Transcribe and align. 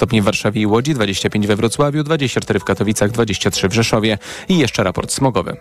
stopni 0.00 0.22
w 0.22 0.24
Warszawie 0.24 0.62
i 0.62 0.66
Łodzi, 0.66 0.94
25 0.94 1.46
we 1.46 1.56
Wrocławiu, 1.56 2.02
24 2.02 2.60
w 2.60 2.64
Katowicach, 2.64 3.10
23 3.10 3.68
w 3.68 3.72
Rzeszowie 3.72 4.18
i 4.48 4.58
jeszcze 4.58 4.84
raport 4.84 5.12
smogowy. 5.12 5.56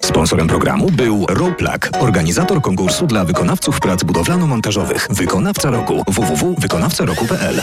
Sponsorem 0.00 0.48
programu 0.48 0.90
był 0.90 1.26
Roplak, 1.28 1.90
organizator 2.00 2.62
konkursu 2.62 3.06
dla 3.06 3.24
wykonawców 3.24 3.80
prac 3.80 4.04
budowlano-montażowych. 4.04 5.06
Wykonawca 5.10 5.70
roku 5.70 6.04
www.wykonawcaroku.pl 6.08 7.62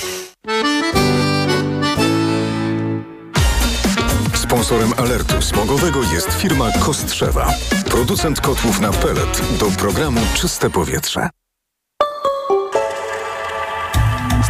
Sponsorem 4.33 4.93
alertu 4.97 5.41
smogowego 5.41 5.99
jest 6.13 6.33
firma 6.33 6.71
Kostrzewa. 6.79 7.53
Producent 7.89 8.41
kotłów 8.41 8.79
na 8.79 8.91
pelet 8.91 9.41
do 9.59 9.65
programu 9.65 10.21
Czyste 10.35 10.69
Powietrze. 10.69 11.29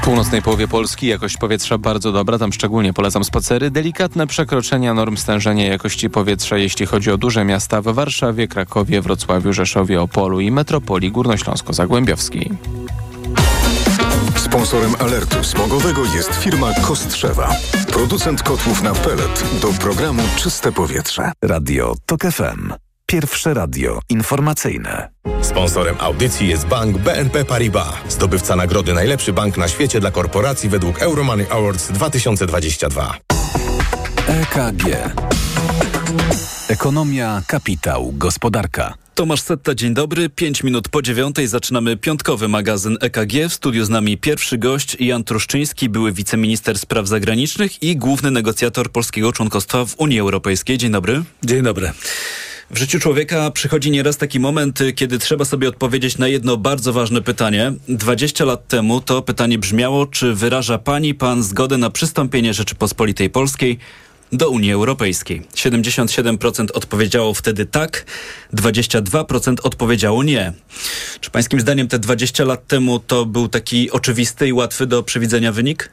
Północnej 0.07 0.41
połowie 0.41 0.67
Polski 0.67 1.07
jakość 1.07 1.37
powietrza 1.37 1.77
bardzo 1.77 2.11
dobra, 2.11 2.37
tam 2.37 2.53
szczególnie 2.53 2.93
polecam 2.93 3.23
spacery. 3.23 3.71
Delikatne 3.71 4.27
przekroczenia 4.27 4.93
norm 4.93 5.17
stężenia 5.17 5.67
jakości 5.67 6.09
powietrza, 6.09 6.57
jeśli 6.57 6.85
chodzi 6.85 7.11
o 7.11 7.17
duże 7.17 7.45
miasta 7.45 7.81
w 7.81 7.85
Warszawie, 7.85 8.47
Krakowie, 8.47 9.01
Wrocławiu, 9.01 9.53
Rzeszowie, 9.53 10.01
Opolu 10.01 10.39
i 10.39 10.51
metropolii 10.51 11.11
górnośląsko-zagłębiowskiej. 11.11 12.51
Sponsorem 14.35 14.95
alertu 14.99 15.43
smogowego 15.43 16.01
jest 16.15 16.35
firma 16.35 16.73
Kostrzewa. 16.81 17.55
Producent 17.87 18.43
kotłów 18.43 18.81
na 18.81 18.93
pelet 18.93 19.43
do 19.61 19.67
programu 19.67 20.23
Czyste 20.35 20.71
Powietrze. 20.71 21.31
Radio 21.41 21.95
TOK 22.05 22.21
FM. 22.21 22.86
Pierwsze 23.11 23.53
radio 23.53 23.99
informacyjne. 24.09 25.09
Sponsorem 25.41 25.95
audycji 25.99 26.47
jest 26.47 26.67
bank 26.67 26.97
BNP 26.97 27.45
Paribas, 27.45 27.93
zdobywca 28.09 28.55
nagrody 28.55 28.93
Najlepszy 28.93 29.33
Bank 29.33 29.57
na 29.57 29.67
świecie 29.67 29.99
dla 29.99 30.11
korporacji 30.11 30.69
według 30.69 31.01
Euromoney 31.01 31.45
Awards 31.49 31.91
2022. 31.91 33.17
EKG. 34.27 34.83
Ekonomia, 36.69 37.41
kapitał, 37.47 38.13
gospodarka. 38.15 38.93
Tomasz 39.15 39.41
Setta, 39.41 39.75
dzień 39.75 39.93
dobry. 39.93 40.29
Pięć 40.29 40.63
minut 40.63 40.89
po 40.89 41.01
dziewiątej 41.01 41.47
zaczynamy 41.47 41.97
piątkowy 41.97 42.47
magazyn 42.47 42.97
EKG. 43.01 43.49
W 43.49 43.53
studiu 43.53 43.85
z 43.85 43.89
nami 43.89 44.17
pierwszy 44.17 44.57
gość 44.57 44.97
Jan 44.99 45.23
Truszczyński, 45.23 45.89
były 45.89 46.11
wiceminister 46.11 46.79
spraw 46.79 47.07
zagranicznych 47.07 47.83
i 47.83 47.95
główny 47.97 48.31
negocjator 48.31 48.91
polskiego 48.91 49.31
członkostwa 49.31 49.85
w 49.85 49.95
Unii 49.97 50.19
Europejskiej. 50.19 50.77
Dzień 50.77 50.91
dobry. 50.91 51.23
Dzień 51.43 51.61
dobry. 51.61 51.91
W 52.69 52.77
życiu 52.77 52.99
człowieka 52.99 53.51
przychodzi 53.51 53.91
nieraz 53.91 54.17
taki 54.17 54.39
moment, 54.39 54.79
kiedy 54.95 55.19
trzeba 55.19 55.45
sobie 55.45 55.69
odpowiedzieć 55.69 56.17
na 56.17 56.27
jedno 56.27 56.57
bardzo 56.57 56.93
ważne 56.93 57.21
pytanie. 57.21 57.73
20 57.89 58.45
lat 58.45 58.67
temu 58.67 59.01
to 59.01 59.21
pytanie 59.21 59.57
brzmiało, 59.57 60.05
czy 60.05 60.33
wyraża 60.33 60.77
pani 60.77 61.13
pan 61.13 61.43
zgodę 61.43 61.77
na 61.77 61.89
przystąpienie 61.89 62.53
Rzeczypospolitej 62.53 63.29
Polskiej 63.29 63.79
do 64.31 64.49
Unii 64.49 64.71
Europejskiej. 64.71 65.41
77% 65.55 66.67
odpowiedziało 66.73 67.33
wtedy 67.33 67.65
tak, 67.65 68.05
22% 68.53 69.55
odpowiedziało 69.63 70.23
nie. 70.23 70.53
Czy 71.21 71.31
pańskim 71.31 71.61
zdaniem 71.61 71.87
te 71.87 71.99
20 71.99 72.43
lat 72.43 72.67
temu 72.67 72.99
to 72.99 73.25
był 73.25 73.47
taki 73.47 73.91
oczywisty 73.91 74.47
i 74.47 74.53
łatwy 74.53 74.87
do 74.87 75.03
przewidzenia 75.03 75.51
wynik? 75.51 75.89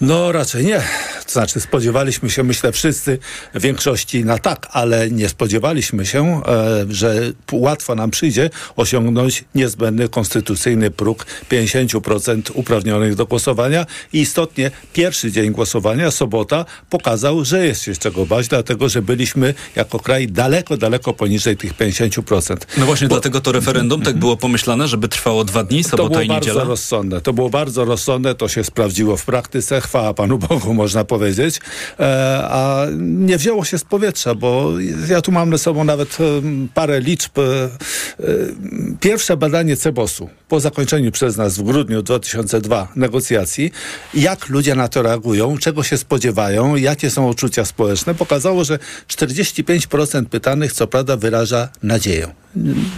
No 0.00 0.32
raczej 0.32 0.64
nie. 0.64 0.82
To 1.24 1.32
znaczy 1.32 1.60
spodziewaliśmy 1.60 2.30
się, 2.30 2.42
myślę 2.42 2.72
wszyscy, 2.72 3.18
w 3.54 3.60
większości 3.60 4.24
na 4.24 4.38
tak, 4.38 4.68
ale 4.70 5.10
nie 5.10 5.28
spodziewaliśmy 5.28 6.06
się, 6.06 6.42
e, 6.46 6.86
że 6.90 7.32
łatwo 7.52 7.94
nam 7.94 8.10
przyjdzie 8.10 8.50
osiągnąć 8.76 9.44
niezbędny 9.54 10.08
konstytucyjny 10.08 10.90
próg 10.90 11.26
50% 11.50 12.50
uprawnionych 12.54 13.14
do 13.14 13.26
głosowania 13.26 13.86
i 14.12 14.20
istotnie 14.20 14.70
pierwszy 14.92 15.32
dzień 15.32 15.50
głosowania, 15.50 16.10
sobota, 16.10 16.64
pokazał, 16.90 17.44
że 17.44 17.66
jest 17.66 17.82
się 17.82 17.94
z 17.94 17.98
czego 17.98 18.26
bać, 18.26 18.48
dlatego 18.48 18.88
że 18.88 19.02
byliśmy 19.02 19.54
jako 19.76 19.98
kraj 19.98 20.26
daleko, 20.26 20.76
daleko 20.76 21.12
poniżej 21.12 21.56
tych 21.56 21.74
50%. 21.74 22.56
No 22.76 22.86
właśnie 22.86 23.08
Bo, 23.08 23.14
dlatego 23.14 23.40
to 23.40 23.52
referendum 23.52 24.02
tak 24.02 24.16
było 24.16 24.36
pomyślane, 24.36 24.88
żeby 24.88 25.08
trwało 25.08 25.44
dwa 25.44 25.64
dni, 25.64 25.84
sobota 25.84 26.22
i 26.22 26.28
niedziela? 26.28 26.40
To 26.40 26.44
było 26.44 26.54
bardzo 26.54 26.70
rozsądne. 26.70 27.20
To 27.20 27.32
było 27.32 27.50
bardzo 27.50 27.84
rozsądne, 27.84 28.34
to 28.34 28.48
się 28.48 28.64
sprawdziło 28.64 29.16
w 29.16 29.24
praktyce 29.24 29.80
chwała 29.80 30.14
Panu 30.14 30.38
Bogu, 30.38 30.74
można 30.74 31.04
powiedzieć, 31.12 31.60
e, 32.00 32.04
a 32.50 32.86
nie 32.98 33.38
wzięło 33.38 33.64
się 33.64 33.78
z 33.78 33.84
powietrza, 33.84 34.34
bo 34.34 34.72
ja 35.08 35.20
tu 35.20 35.32
mam 35.32 35.50
na 35.50 35.58
sobą 35.58 35.84
nawet 35.84 36.18
e, 36.20 36.24
parę 36.74 37.00
liczb. 37.00 37.38
E, 37.38 37.42
pierwsze 39.00 39.36
badanie 39.36 39.76
Cebosu 39.76 40.28
po 40.48 40.60
zakończeniu 40.60 41.12
przez 41.12 41.36
nas 41.36 41.58
w 41.58 41.62
grudniu 41.62 42.02
2002 42.02 42.88
negocjacji, 42.96 43.70
jak 44.14 44.48
ludzie 44.48 44.74
na 44.74 44.88
to 44.88 45.02
reagują, 45.02 45.58
czego 45.58 45.82
się 45.82 45.98
spodziewają, 45.98 46.76
jakie 46.76 47.10
są 47.10 47.28
uczucia 47.28 47.64
społeczne, 47.64 48.14
pokazało, 48.14 48.64
że 48.64 48.78
45% 49.08 50.24
pytanych 50.24 50.72
co 50.72 50.86
prawda 50.86 51.16
wyraża 51.16 51.68
nadzieję. 51.82 52.28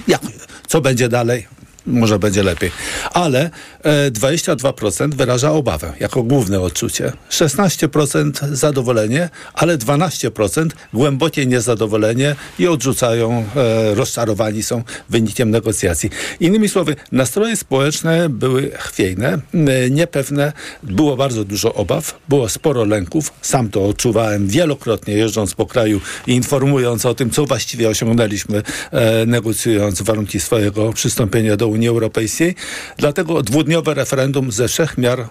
Jak, 0.08 0.20
co 0.66 0.80
będzie 0.80 1.08
dalej? 1.08 1.46
Może 1.86 2.18
będzie 2.18 2.42
lepiej. 2.42 2.70
Ale 3.12 3.50
e, 3.82 4.10
22% 4.10 5.14
wyraża 5.14 5.52
obawę 5.52 5.92
jako 6.00 6.22
główne 6.22 6.60
odczucie. 6.60 7.12
16% 7.30 8.54
zadowolenie, 8.54 9.28
ale 9.54 9.78
12% 9.78 10.68
głębokie 10.92 11.46
niezadowolenie 11.46 12.36
i 12.58 12.68
odrzucają, 12.68 13.44
e, 13.56 13.94
rozczarowani 13.94 14.62
są 14.62 14.82
wynikiem 15.10 15.50
negocjacji. 15.50 16.10
Innymi 16.40 16.68
słowy, 16.68 16.96
nastroje 17.12 17.56
społeczne 17.56 18.28
były 18.28 18.70
chwiejne, 18.70 19.38
e, 19.54 19.90
niepewne, 19.90 20.52
było 20.82 21.16
bardzo 21.16 21.44
dużo 21.44 21.74
obaw, 21.74 22.20
było 22.28 22.48
sporo 22.48 22.84
lęków. 22.84 23.32
Sam 23.42 23.70
to 23.70 23.86
odczuwałem 23.86 24.48
wielokrotnie 24.48 25.14
jeżdżąc 25.14 25.54
po 25.54 25.66
kraju 25.66 26.00
i 26.26 26.32
informując 26.32 27.06
o 27.06 27.14
tym, 27.14 27.30
co 27.30 27.46
właściwie 27.46 27.88
osiągnęliśmy, 27.88 28.62
e, 28.90 29.26
negocjując 29.26 30.02
warunki 30.02 30.40
swojego 30.40 30.92
przystąpienia 30.92 31.56
do 31.56 31.73
Unii 31.74 31.88
Europejskiej. 31.88 32.54
Dlatego 32.96 33.42
dwudniowe 33.42 33.94
referendum 33.94 34.52
ze 34.52 34.68
wszech 34.68 34.98
miar 34.98 35.28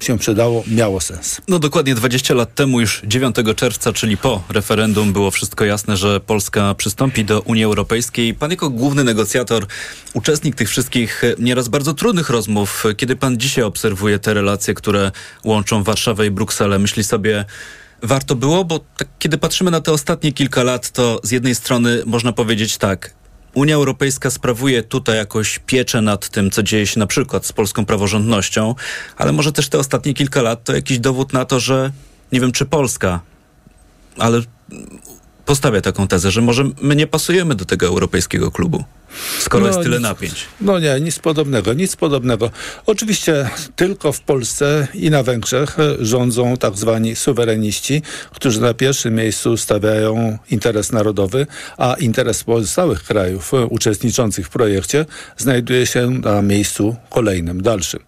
się 0.00 0.18
przydało, 0.18 0.64
miało 0.66 1.00
sens. 1.00 1.40
No 1.48 1.58
dokładnie 1.58 1.94
20 1.94 2.34
lat 2.34 2.54
temu, 2.54 2.80
już 2.80 3.02
9 3.04 3.36
czerwca, 3.56 3.92
czyli 3.92 4.16
po 4.16 4.42
referendum, 4.48 5.12
było 5.12 5.30
wszystko 5.30 5.64
jasne, 5.64 5.96
że 5.96 6.20
Polska 6.20 6.74
przystąpi 6.74 7.24
do 7.24 7.40
Unii 7.40 7.64
Europejskiej. 7.64 8.34
Pan 8.34 8.50
jako 8.50 8.70
główny 8.70 9.04
negocjator, 9.04 9.66
uczestnik 10.14 10.54
tych 10.54 10.68
wszystkich 10.68 11.22
nieraz 11.38 11.68
bardzo 11.68 11.94
trudnych 11.94 12.30
rozmów, 12.30 12.84
kiedy 12.96 13.16
pan 13.16 13.38
dzisiaj 13.38 13.64
obserwuje 13.64 14.18
te 14.18 14.34
relacje, 14.34 14.74
które 14.74 15.12
łączą 15.44 15.82
Warszawę 15.82 16.26
i 16.26 16.30
Brukselę, 16.30 16.78
myśli 16.78 17.04
sobie, 17.04 17.44
warto 18.02 18.34
było, 18.34 18.64
bo 18.64 18.80
tak, 18.96 19.08
kiedy 19.18 19.38
patrzymy 19.38 19.70
na 19.70 19.80
te 19.80 19.92
ostatnie 19.92 20.32
kilka 20.32 20.62
lat, 20.62 20.90
to 20.90 21.20
z 21.22 21.30
jednej 21.30 21.54
strony 21.54 22.02
można 22.06 22.32
powiedzieć 22.32 22.78
tak, 22.78 23.14
Unia 23.56 23.74
Europejska 23.74 24.30
sprawuje 24.30 24.82
tutaj 24.82 25.16
jakoś 25.16 25.58
pieczę 25.58 26.00
nad 26.00 26.28
tym, 26.28 26.50
co 26.50 26.62
dzieje 26.62 26.86
się 26.86 27.00
na 27.00 27.06
przykład 27.06 27.46
z 27.46 27.52
polską 27.52 27.86
praworządnością, 27.86 28.74
ale 29.16 29.32
może 29.32 29.52
też 29.52 29.68
te 29.68 29.78
ostatnie 29.78 30.14
kilka 30.14 30.42
lat 30.42 30.64
to 30.64 30.74
jakiś 30.74 30.98
dowód 30.98 31.32
na 31.32 31.44
to, 31.44 31.60
że 31.60 31.92
nie 32.32 32.40
wiem 32.40 32.52
czy 32.52 32.66
Polska, 32.66 33.20
ale 34.18 34.42
postawia 35.46 35.80
taką 35.80 36.08
tezę, 36.08 36.30
że 36.30 36.40
może 36.40 36.64
my 36.82 36.96
nie 36.96 37.06
pasujemy 37.06 37.54
do 37.54 37.64
tego 37.64 37.86
europejskiego 37.86 38.50
klubu, 38.50 38.84
skoro 39.40 39.60
no, 39.60 39.66
jest 39.66 39.82
tyle 39.82 39.96
nic, 39.96 40.02
napięć. 40.02 40.46
No 40.60 40.78
nie, 40.78 41.00
nic 41.00 41.18
podobnego, 41.18 41.72
nic 41.72 41.96
podobnego. 41.96 42.50
Oczywiście 42.86 43.50
tylko 43.76 44.12
w 44.12 44.20
Polsce 44.20 44.88
i 44.94 45.10
na 45.10 45.22
Węgrzech 45.22 45.76
rządzą 45.98 46.56
tak 46.56 46.76
zwani 46.76 47.16
suwereniści, 47.16 48.02
którzy 48.34 48.60
na 48.60 48.74
pierwszym 48.74 49.14
miejscu 49.14 49.56
stawiają 49.56 50.38
interes 50.50 50.92
narodowy, 50.92 51.46
a 51.78 51.94
interes 51.94 52.44
pozostałych 52.44 53.02
krajów 53.02 53.52
uczestniczących 53.70 54.46
w 54.46 54.50
projekcie 54.50 55.06
znajduje 55.36 55.86
się 55.86 56.10
na 56.10 56.42
miejscu 56.42 56.96
kolejnym, 57.10 57.62
dalszym. 57.62 58.00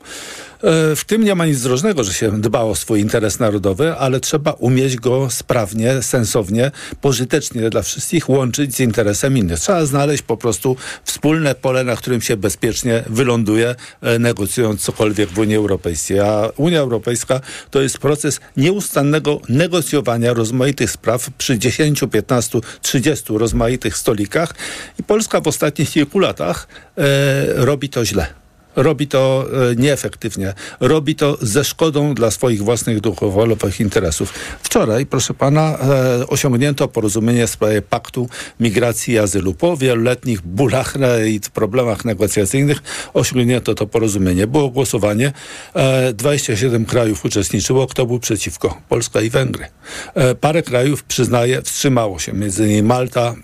E, 0.63 0.97
w 0.97 1.05
tym 1.05 1.25
nie 1.25 1.35
ma 1.35 1.47
nic 1.47 1.63
drożnego, 1.63 2.05
że 2.05 2.13
się 2.13 2.41
dba 2.41 2.61
o 2.61 2.75
swój 2.75 3.01
interes 3.01 3.39
narodowy, 3.39 3.97
ale 3.97 4.21
trzeba 4.21 4.53
umieć 4.53 4.97
go 4.97 5.31
sprawnie, 5.31 6.03
sensownie, 6.03 6.71
pożytecznie 7.01 7.71
dla 7.71 7.83
wszystkich 7.83 8.29
łączyć 8.29 8.77
z 8.77 8.81
interesem 8.81 9.37
innych. 9.37 9.61
Trzeba 9.61 9.87
znaleźć 9.87 10.23
po 10.23 10.37
prostu 10.37 10.77
wspólne 11.05 11.55
pole, 11.55 11.85
na 11.85 11.97
którym 11.97 12.21
się 12.21 12.37
bezpiecznie 12.37 13.05
wyląduje, 13.07 13.75
e, 14.01 14.19
negocjując 14.19 14.81
cokolwiek 14.81 15.29
w 15.29 15.39
Unii 15.39 15.57
Europejskiej. 15.57 16.21
A 16.21 16.51
Unia 16.57 16.81
Europejska 16.81 17.41
to 17.71 17.83
jest 17.83 17.99
proces 17.99 18.41
nieustannego 18.57 19.41
negocjowania 19.49 20.33
rozmaitych 20.33 20.91
spraw 20.91 21.31
przy 21.39 21.59
10, 21.59 22.01
15, 22.11 22.61
30 22.83 23.39
rozmaitych 23.39 23.97
stolikach 23.97 24.55
i 25.01 25.03
Polska 25.03 25.41
w 25.41 25.49
ostatnich 25.49 25.91
kilku 25.91 26.19
latach 26.19 26.69
e, 26.99 27.05
robi 27.65 27.89
to 27.89 28.05
źle 28.05 28.48
robi 28.79 29.09
to 29.09 29.47
e, 29.71 29.77
nieefektywnie, 29.77 30.55
robi 30.81 31.15
to 31.15 31.39
ze 31.41 31.65
szkodą 31.65 32.15
dla 32.15 32.31
swoich 32.31 32.63
własnych 32.63 33.01
duchowolowych 33.01 33.81
interesów. 33.81 34.33
Wczoraj, 34.63 35.07
proszę 35.07 35.35
pana, 35.35 35.79
e, 35.79 36.27
osiągnięto 36.27 36.89
porozumienie 36.89 37.47
w 37.47 37.51
sprawie 37.51 37.83
paktu 37.83 38.29
migracji 38.61 39.15
i 39.15 39.19
azylu. 39.19 39.55
Po 39.55 39.77
wieloletnich 39.77 40.43
bólach 40.43 40.97
e, 40.97 41.29
i 41.29 41.41
problemach 41.55 42.05
negocjacyjnych 42.05 42.83
osiągnięto 43.15 43.75
to 43.75 43.87
porozumienie. 43.87 44.47
Było 44.47 44.69
głosowanie, 44.69 45.33
e, 45.75 46.13
27 46.13 46.85
krajów 46.85 47.25
uczestniczyło, 47.25 47.87
kto 47.87 48.07
był 48.07 48.19
przeciwko? 48.21 48.81
Polska 48.89 49.21
i 49.21 49.31
Węgry. 49.31 49.69
E, 50.15 50.35
parę 50.35 50.63
krajów, 50.63 51.05
przyznaję, 51.05 51.63
wstrzymało 51.63 52.19
się, 52.19 52.33
między 52.33 52.65
innymi 52.67 52.83
Malta, 52.83 53.35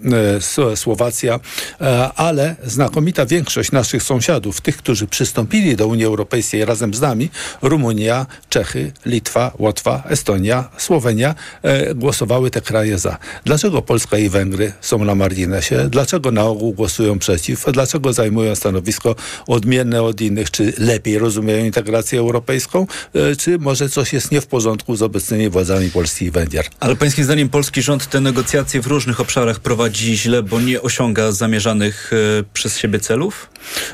e, 0.71 0.77
Słowacja, 0.77 1.41
e, 1.81 2.13
ale 2.13 2.57
znakomita 2.65 3.27
większość 3.27 3.73
naszych 3.73 4.03
sąsiadów, 4.03 4.61
tych, 4.61 4.77
którzy 4.77 5.07
przystąpili 5.25 5.77
do 5.77 5.87
Unii 5.87 6.05
Europejskiej 6.05 6.65
razem 6.65 6.95
z 6.95 7.01
nami, 7.01 7.31
Rumunia, 7.63 8.27
Czechy, 8.49 8.93
Litwa, 9.07 9.53
Łotwa, 9.59 10.03
Estonia, 10.09 10.69
Słowenia, 10.79 11.35
e, 11.63 11.95
głosowały 11.95 12.51
te 12.51 12.61
kraje 12.61 12.99
za. 12.99 13.19
Dlaczego 13.45 13.83
Polska 13.83 14.19
i 14.19 14.29
Węgry 14.29 14.73
są 14.81 15.05
na 15.05 15.15
marginesie? 15.15 15.89
Dlaczego 15.91 16.31
na 16.31 16.45
ogół 16.45 16.73
głosują 16.73 17.19
przeciw? 17.19 17.65
Dlaczego 17.73 18.13
zajmują 18.13 18.55
stanowisko 18.55 19.15
odmienne 19.47 20.03
od 20.03 20.21
innych? 20.21 20.51
Czy 20.51 20.73
lepiej 20.79 21.19
rozumieją 21.19 21.65
integrację 21.65 22.19
europejską? 22.19 22.87
E, 23.15 23.37
Czy 23.37 23.59
może 23.59 23.89
coś 23.89 24.13
jest 24.13 24.31
nie 24.33 24.41
w 24.41 24.47
porządku 24.47 24.97
z 24.97 25.03
obecnymi 25.03 25.49
władzami 25.51 25.91
Polski 25.91 26.25
i 26.25 26.31
Węgier? 26.31 26.67
Ale 26.81 26.97
pańskim 26.97 27.25
zdaniem 27.25 27.49
polski 27.49 27.83
rząd 27.83 28.07
te 28.11 28.21
negocjacje 28.21 28.81
w 28.81 28.87
różnych 28.87 29.21
obszarach 29.21 29.61
prowadzi 29.61 30.17
źle, 30.17 30.43
bo 30.43 30.61
nie 30.61 30.83
osiąga 30.83 31.33
zamierzanych 31.33 32.11
e, 32.13 32.45
przez 32.55 32.79
siebie 32.79 33.01
celów? 33.01 33.49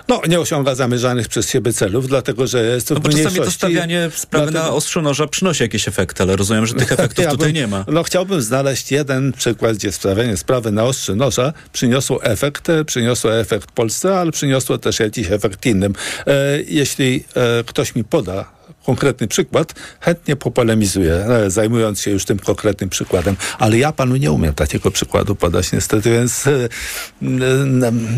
No, 0.08 0.20
nie 0.28 0.40
osiąga 0.40 0.74
zamierzanych 0.74 1.19
przez 1.28 1.48
siebie 1.50 1.72
celów, 1.72 2.08
dlatego 2.08 2.46
że 2.46 2.64
jest 2.64 2.90
No 2.90 2.96
w 2.96 3.00
bo 3.00 3.08
czasami 3.08 3.36
to 3.36 3.50
stawianie 3.50 4.10
sprawy 4.14 4.46
na 4.46 4.50
Dlatego- 4.52 4.76
ostrzu 4.76 5.02
noża 5.02 5.26
przynosi 5.26 5.62
jakieś 5.62 5.88
efekty, 5.88 6.22
ale 6.22 6.36
rozumiem, 6.36 6.66
że 6.66 6.74
tych 6.74 6.92
efektów 6.98 7.24
Ja 7.24 7.30
tutaj 7.30 7.46
bym- 7.46 7.54
nie 7.56 7.66
ma. 7.66 7.84
No 7.88 8.02
chciałbym 8.02 8.42
znaleźć 8.42 8.92
jeden 8.92 9.32
przykład, 9.32 9.76
gdzie 9.76 9.92
sprawianie 9.92 10.36
sprawy 10.36 10.72
na 10.72 10.84
ostrze 10.84 11.14
noża 11.14 11.52
przyniosło 11.72 12.24
efekt, 12.24 12.68
e, 12.68 12.84
przyniosło 12.84 13.38
efekt 13.38 13.70
Polsce, 13.70 14.18
ale 14.18 14.32
przyniosło 14.32 14.78
też 14.78 15.00
jakiś 15.00 15.30
efekt 15.30 15.66
innym. 15.66 15.92
E, 16.26 16.32
jeśli 16.68 17.24
e, 17.36 17.64
ktoś 17.64 17.94
mi 17.94 18.04
poda 18.04 18.59
konkretny 18.86 19.28
przykład, 19.28 19.74
chętnie 20.00 20.36
popolemizuję, 20.36 21.14
e, 21.14 21.50
zajmując 21.50 22.00
się 22.00 22.10
już 22.10 22.24
tym 22.24 22.38
konkretnym 22.38 22.90
przykładem, 22.90 23.36
ale 23.58 23.78
ja 23.78 23.92
panu 23.92 24.16
nie 24.16 24.32
umiem 24.32 24.54
takiego 24.54 24.90
przykładu 24.90 25.34
podać 25.34 25.72
niestety, 25.72 26.10
więc 26.10 26.46
e, 26.46 26.68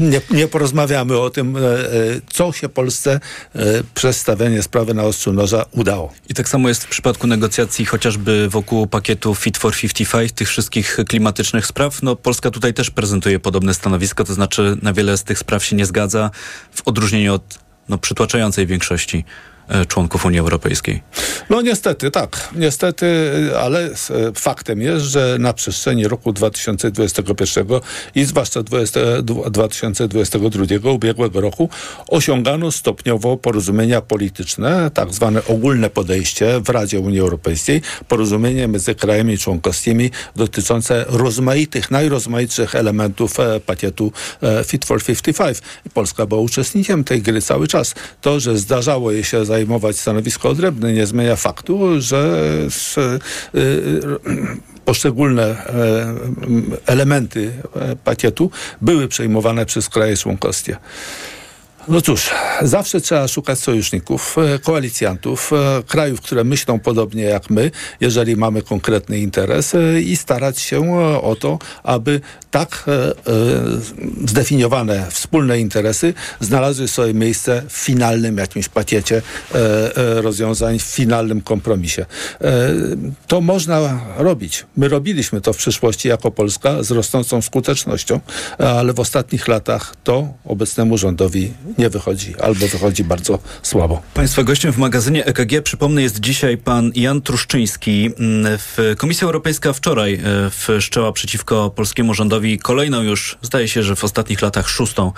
nie, 0.01 0.21
nie 0.31 0.49
porozmawiamy 0.49 1.19
o 1.19 1.31
tym, 1.31 1.57
e, 1.57 1.61
co 2.31 2.53
się 2.53 2.69
Polsce 2.69 3.21
przez 3.95 4.21
stawianie 4.21 4.63
sprawy 4.63 4.95
na 4.95 5.03
ostrzu 5.03 5.33
noża 5.33 5.65
udało. 5.71 6.13
I 6.29 6.35
tak 6.35 6.49
samo 6.49 6.69
jest 6.69 6.85
w 6.85 6.89
przypadku 6.89 7.27
negocjacji 7.27 7.85
chociażby 7.85 8.49
wokół 8.49 8.87
pakietu 8.87 9.35
Fit 9.35 9.59
for 9.59 9.75
55, 9.77 10.33
tych 10.33 10.49
wszystkich 10.49 10.97
klimatycznych 11.09 11.67
spraw. 11.67 12.03
No, 12.03 12.17
Polska 12.17 12.51
tutaj 12.51 12.75
też 12.75 12.91
prezentuje 12.91 13.41
podobne 13.41 13.75
stanowisko, 13.75 14.25
to 14.25 14.35
znaczy 14.35 14.77
na 14.83 14.93
wiele 14.93 15.17
z 15.17 15.25
tych 15.25 15.39
spraw 15.39 15.65
się 15.65 15.77
nie 15.77 15.87
zgadza, 15.87 16.31
w 16.73 16.89
odróżnieniu 16.89 17.35
od 17.35 17.59
no, 17.89 17.99
przytłaczającej 17.99 18.67
większości 18.67 19.25
członków 19.89 20.25
Unii 20.25 20.39
Europejskiej. 20.39 21.03
No 21.51 21.63
niestety, 21.63 22.11
tak. 22.11 22.49
Niestety, 22.57 23.07
ale 23.61 23.85
e, 23.85 23.91
faktem 24.35 24.81
jest, 24.81 25.05
że 25.05 25.37
na 25.41 25.53
przestrzeni 25.53 26.09
roku 26.09 26.33
2021 26.33 27.67
i 28.15 28.25
zwłaszcza 28.25 28.63
20, 28.63 29.01
2022 29.51 30.91
ubiegłego 30.91 31.41
roku 31.41 31.69
osiągano 32.09 32.73
stopniowo 32.73 33.37
porozumienia 33.37 34.01
polityczne, 34.01 34.91
tak 34.95 35.15
zwane 35.15 35.45
ogólne 35.45 35.91
podejście 35.91 36.61
w 36.61 36.69
Radzie 36.69 37.01
Unii 37.01 37.21
Europejskiej, 37.21 37.83
porozumienie 38.09 38.69
między 38.69 38.95
krajami 38.95 39.39
członkowskimi 39.39 40.11
dotyczące 40.37 41.05
rozmaitych, 41.09 41.91
najrozmaitszych 41.91 42.75
elementów 42.75 43.41
e, 43.41 43.61
pakietu 43.61 44.13
e, 44.43 44.65
Fit 44.65 44.85
for 44.85 45.03
55. 45.05 45.59
I 45.87 45.91
Polska 45.91 46.27
była 46.27 46.41
uczestnikiem 46.41 47.05
tej 47.05 47.23
gry 47.23 47.43
cały 47.43 47.69
czas. 47.69 47.95
To, 48.21 48.41
że 48.41 48.59
zdarzało 48.59 49.13
jej 49.13 49.25
się 49.25 49.45
zajmować 49.53 49.99
stanowisko 49.99 50.49
odrębne, 50.49 50.93
nie 50.93 51.07
zmienia 51.07 51.37
faktu, 51.37 52.01
że 52.01 52.49
s, 52.71 52.99
y, 52.99 53.59
y, 53.59 54.01
poszczególne 54.85 55.43
e, 55.43 56.15
elementy 56.87 57.53
e, 57.77 57.97
pakietu 57.97 58.51
były 58.81 59.09
przejmowane 59.09 59.67
przez 59.67 59.89
kraje 59.89 60.17
członkowskie. 60.17 60.77
No 61.89 62.01
cóż, 62.01 62.31
zawsze 62.63 63.01
trzeba 63.01 63.29
szukać 63.29 63.59
sojuszników, 63.59 64.37
e, 64.39 64.59
koalicjantów, 64.59 65.53
e, 65.53 65.83
krajów, 65.83 66.21
które 66.21 66.45
myślą 66.45 66.79
podobnie 66.79 67.23
jak 67.23 67.51
my, 67.51 67.71
jeżeli 68.01 68.37
mamy 68.37 68.63
konkretny 68.63 69.19
interes 69.19 69.75
e, 69.75 70.01
i 70.01 70.17
starać 70.17 70.61
się 70.61 70.83
o 71.23 71.37
to, 71.37 71.59
aby 71.83 72.21
tak 72.51 72.85
zdefiniowane 74.27 75.07
wspólne 75.11 75.61
interesy 75.61 76.15
znalazły 76.41 76.89
sobie 76.89 77.15
miejsce 77.15 77.63
w 77.69 77.73
finalnym 77.73 78.39
jakimś 78.39 78.69
pakiecie 78.69 79.23
rozwiązań, 80.17 80.79
w 80.79 80.83
finalnym 80.83 81.41
kompromisie. 81.41 82.07
To 83.27 83.41
można 83.41 84.01
robić. 84.17 84.67
My 84.77 84.89
robiliśmy 84.89 85.41
to 85.41 85.53
w 85.53 85.57
przyszłości 85.57 86.09
jako 86.09 86.31
Polska 86.31 86.83
z 86.83 86.91
rosnącą 86.91 87.43
skutecznością, 87.43 88.21
ale 88.59 88.93
w 88.93 89.01
ostatnich 89.01 89.49
latach 89.49 89.95
to 90.05 90.29
obecnemu 90.45 90.99
rządowi 90.99 91.53
nie 91.79 91.91
wychodzi 91.91 92.35
albo 92.41 92.69
wychodzi 92.69 93.05
bardzo 93.05 93.39
słabo. 93.63 94.03
Państwa 94.15 94.43
gościem 94.43 94.73
w 94.73 94.79
magazynie 94.79 95.27
EKG, 95.27 95.63
przypomnę, 95.63 96.03
jest 96.03 96.21
dzisiaj 96.21 96.59
pan 96.59 96.93
Jan 96.95 97.23
Truszczyński. 97.23 98.11
Mm, 98.19 98.59
Komisja 98.99 99.25
Europejska 99.25 99.73
wczoraj 99.73 100.15
e, 100.15 100.79
wszczęła 100.79 101.13
przeciwko 101.13 101.71
polskiemu 101.71 102.15
rządowi 102.15 102.59
kolejną 102.59 103.03
już, 103.03 103.39
zdaje 103.43 103.69
się, 103.69 103.83
że 103.83 103.97
w 103.97 104.05
ostatnich 104.05 104.43
latach 104.43 104.69
szóstą 104.69 105.13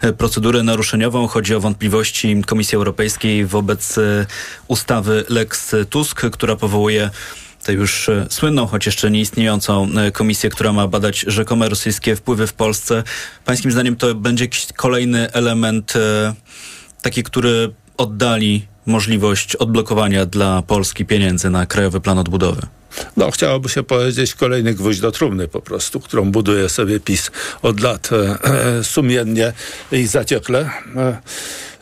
e, 0.00 0.12
procedurę 0.12 0.62
naruszeniową. 0.62 1.26
Chodzi 1.26 1.54
o 1.54 1.60
wątpliwości 1.60 2.42
Komisji 2.46 2.76
Europejskiej 2.76 3.46
wobec 3.46 3.98
e, 3.98 4.26
ustawy 4.68 5.24
Lex 5.28 5.74
Tusk, 5.90 6.20
która 6.30 6.56
powołuje 6.56 7.10
tę 7.64 7.72
już 7.72 8.08
e, 8.08 8.26
słynną, 8.30 8.66
choć 8.66 8.86
jeszcze 8.86 9.10
nie 9.10 9.20
istniejącą 9.20 9.88
e, 9.96 10.10
komisję, 10.10 10.50
która 10.50 10.72
ma 10.72 10.88
badać 10.88 11.24
rzekome 11.26 11.68
rosyjskie 11.68 12.16
wpływy 12.16 12.46
w 12.46 12.52
Polsce. 12.52 13.02
Pańskim 13.44 13.72
zdaniem 13.72 13.96
to 13.96 14.14
będzie 14.14 14.44
jakiś 14.44 14.66
kolejny 14.76 15.32
element 15.32 15.96
e, 15.96 16.34
taki, 17.02 17.22
który 17.22 17.70
oddali 17.96 18.66
możliwość 18.86 19.56
odblokowania 19.56 20.26
dla 20.26 20.62
Polski 20.62 21.04
pieniędzy 21.04 21.50
na 21.50 21.66
Krajowy 21.66 22.00
Plan 22.00 22.18
Odbudowy. 22.18 22.62
No, 23.16 23.30
chciałoby 23.30 23.68
się 23.68 23.82
powiedzieć 23.82 24.34
kolejny 24.34 24.74
gwóźdź 24.74 25.00
do 25.00 25.12
trumny 25.12 25.48
po 25.48 25.60
prostu, 25.60 26.00
którą 26.00 26.30
buduje 26.30 26.68
sobie 26.68 27.00
PiS 27.00 27.30
od 27.62 27.80
lat 27.80 28.10
e, 28.12 28.84
sumiennie 28.84 29.52
i 29.92 30.06
zaciekle. 30.06 30.70
E, 30.96 31.18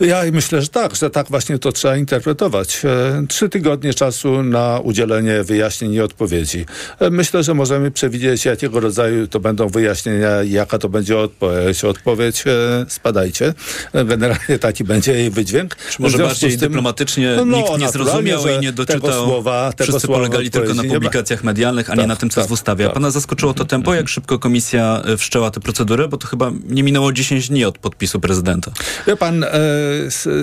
ja 0.06 0.22
myślę, 0.32 0.62
że 0.62 0.68
tak, 0.68 0.96
że 0.96 1.10
tak 1.10 1.28
właśnie 1.28 1.58
to 1.58 1.72
trzeba 1.72 1.96
interpretować. 1.96 2.82
E, 2.84 3.26
trzy 3.28 3.48
tygodnie 3.48 3.94
czasu 3.94 4.42
na 4.42 4.80
udzielenie 4.84 5.42
wyjaśnień 5.44 5.92
i 5.92 6.00
odpowiedzi. 6.00 6.66
E, 7.00 7.10
myślę, 7.10 7.42
że 7.42 7.54
możemy 7.54 7.90
przewidzieć, 7.90 8.44
jakiego 8.44 8.80
rodzaju 8.80 9.26
to 9.26 9.40
będą 9.40 9.68
wyjaśnienia 9.68 10.28
jaka 10.44 10.78
to 10.78 10.88
będzie 10.88 11.18
odpowiedź. 11.18 11.84
Odpowiedź 11.84 12.44
spadajcie. 12.88 13.54
E, 13.92 14.04
generalnie 14.04 14.58
taki 14.58 14.84
będzie 14.84 15.12
jej 15.12 15.30
wydźwięk. 15.30 15.76
Czy 15.90 16.02
może 16.02 16.18
bardziej 16.18 16.50
z 16.50 16.52
tym- 16.52 16.68
dyplomatycznie 16.68 17.36
No, 17.36 17.58
nikt 17.58 17.78
nie 17.78 17.88
zrozumiał 17.88 18.42
i 18.48 18.60
nie 18.60 18.72
doczytał. 18.72 19.00
Tego 19.00 19.24
słowa, 19.24 19.72
tego 19.76 19.84
Wszyscy 19.92 20.06
słowa 20.06 20.18
polegali 20.20 20.50
tylko 20.50 20.74
na 20.74 20.82
nie 20.82 20.88
publikacjach 20.88 21.44
medialnych, 21.44 21.90
a 21.90 21.94
nie 21.94 21.98
Tak, 21.98 22.08
na 22.08 22.16
tym, 22.16 22.30
co 22.30 22.40
jest 22.40 22.48
tak, 22.48 22.56
w 22.56 22.60
ustawie. 22.60 22.84
A 22.84 22.88
tak. 22.88 22.94
pana 22.94 23.10
zaskoczyło 23.10 23.54
to 23.54 23.64
tempo, 23.64 23.94
jak 23.94 24.08
szybko 24.08 24.38
komisja 24.38 25.02
wszczęła 25.18 25.50
tę 25.50 25.60
procedurę, 25.60 26.08
bo 26.08 26.16
to 26.16 26.26
chyba 26.26 26.52
nie 26.68 26.82
minęło 26.82 27.12
10 27.12 27.48
dni 27.48 27.64
od 27.64 27.78
podpisu 27.78 28.20
prezydenta. 28.20 28.72
Wie 29.06 29.16
pan, 29.16 29.44
e, 29.44 29.50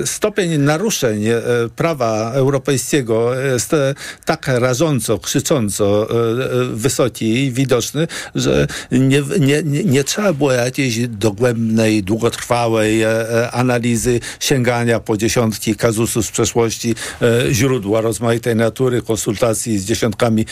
stopień 0.05 0.57
naruszeń 0.57 1.27
e, 1.27 1.41
prawa 1.75 2.31
europejskiego 2.33 3.35
jest 3.35 3.71
tak 4.25 4.47
rażąco, 4.47 5.19
krzycząco 5.19 6.07
e, 6.09 6.15
e, 6.15 6.65
wysoki 6.65 7.25
i 7.45 7.51
widoczny, 7.51 8.07
że 8.35 8.67
nie, 8.91 9.23
nie, 9.39 9.63
nie, 9.63 10.03
trzeba 10.03 10.33
było 10.33 10.51
jakiejś 10.51 11.07
dogłębnej, 11.07 12.03
długotrwałej 12.03 13.01
analizy, 13.51 14.19
sięgania 14.39 14.99
po 14.99 15.17
dziesiątki 15.17 15.75
kazusów 15.75 16.25
z 16.25 16.31
przeszłości, 16.31 16.95
źródła 17.51 18.01
rozmaitej 18.01 18.55
natury, 18.55 19.01
konsultacji 19.01 19.79
z 19.79 19.85
dziesiątkami 19.85 20.45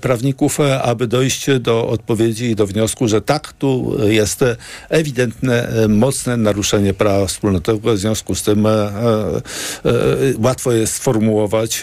prawników, 0.00 0.58
aby 0.82 1.06
dojść 1.06 1.46
do 1.60 1.88
odpowiedzi 1.88 2.44
i 2.44 2.56
do 2.56 2.66
wniosku, 2.66 3.08
że 3.08 3.20
tak, 3.22 3.52
tu 3.52 3.96
jest 4.08 4.44
ewidentne, 4.88 5.68
mocne 5.88 6.36
naruszenie 6.36 6.94
prawa 6.94 7.26
wspólnotowego, 7.26 7.94
w 7.94 7.98
związku 7.98 8.27
związku 8.28 8.34
z 8.34 8.42
tym 8.42 8.66
e, 8.66 8.70
e, 8.70 9.92
łatwo 10.38 10.72
jest 10.72 10.94
sformułować 10.94 11.82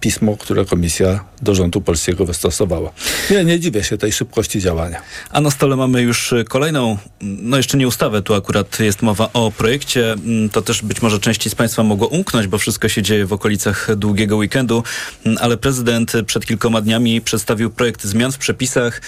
pismo, 0.00 0.36
które 0.36 0.64
komisja 0.64 1.24
do 1.42 1.54
rządu 1.54 1.80
polskiego 1.80 2.26
wystosowała. 2.26 2.92
Nie, 3.30 3.44
nie 3.44 3.60
dziwię 3.60 3.84
się 3.84 3.98
tej 3.98 4.12
szybkości 4.12 4.60
działania. 4.60 5.02
A 5.30 5.40
na 5.40 5.50
stole 5.50 5.76
mamy 5.76 6.02
już 6.02 6.34
kolejną, 6.48 6.98
no 7.20 7.56
jeszcze 7.56 7.78
nie 7.78 7.88
ustawę, 7.88 8.22
tu 8.22 8.34
akurat 8.34 8.80
jest 8.80 9.02
mowa 9.02 9.30
o 9.32 9.50
projekcie. 9.50 10.12
Mm, 10.12 10.48
to 10.48 10.62
też 10.62 10.82
być 10.82 11.02
może 11.02 11.18
części 11.18 11.50
z 11.50 11.54
Państwa 11.54 11.82
mogło 11.82 12.08
umknąć, 12.08 12.46
bo 12.46 12.58
wszystko 12.58 12.88
się 12.88 13.02
dzieje 13.02 13.26
w 13.26 13.32
okolicach 13.32 13.96
długiego 13.96 14.36
weekendu, 14.36 14.82
mm, 15.26 15.38
ale 15.40 15.56
prezydent 15.56 16.12
przed 16.26 16.46
kilkoma 16.46 16.80
dniami 16.80 17.20
przedstawił 17.20 17.70
projekt 17.70 18.04
zmian 18.04 18.32
w 18.32 18.38
przepisach. 18.38 19.02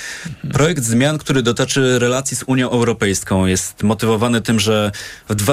Projekt 0.53 0.85
zmian, 0.85 1.19
który 1.19 1.43
dotyczy 1.43 1.99
relacji 1.99 2.37
z 2.37 2.45
Unią 2.47 2.71
Europejską. 2.71 3.47
Jest 3.47 3.83
motywowany 3.83 4.41
tym, 4.41 4.61
że 4.61 4.93
w 5.29 5.51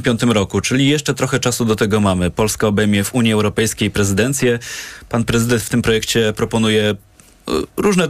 2025 0.00 0.34
roku, 0.34 0.60
czyli 0.60 0.88
jeszcze 0.88 1.14
trochę 1.14 1.40
czasu 1.40 1.64
do 1.64 1.76
tego 1.76 2.00
mamy, 2.00 2.30
Polska 2.30 2.66
obejmie 2.66 3.04
w 3.04 3.14
Unii 3.14 3.32
Europejskiej 3.32 3.90
prezydencję. 3.90 4.58
Pan 5.08 5.24
prezydent 5.24 5.62
w 5.62 5.68
tym 5.68 5.82
projekcie 5.82 6.32
proponuje 6.32 6.90
e, 6.90 6.96
różne 7.76 8.08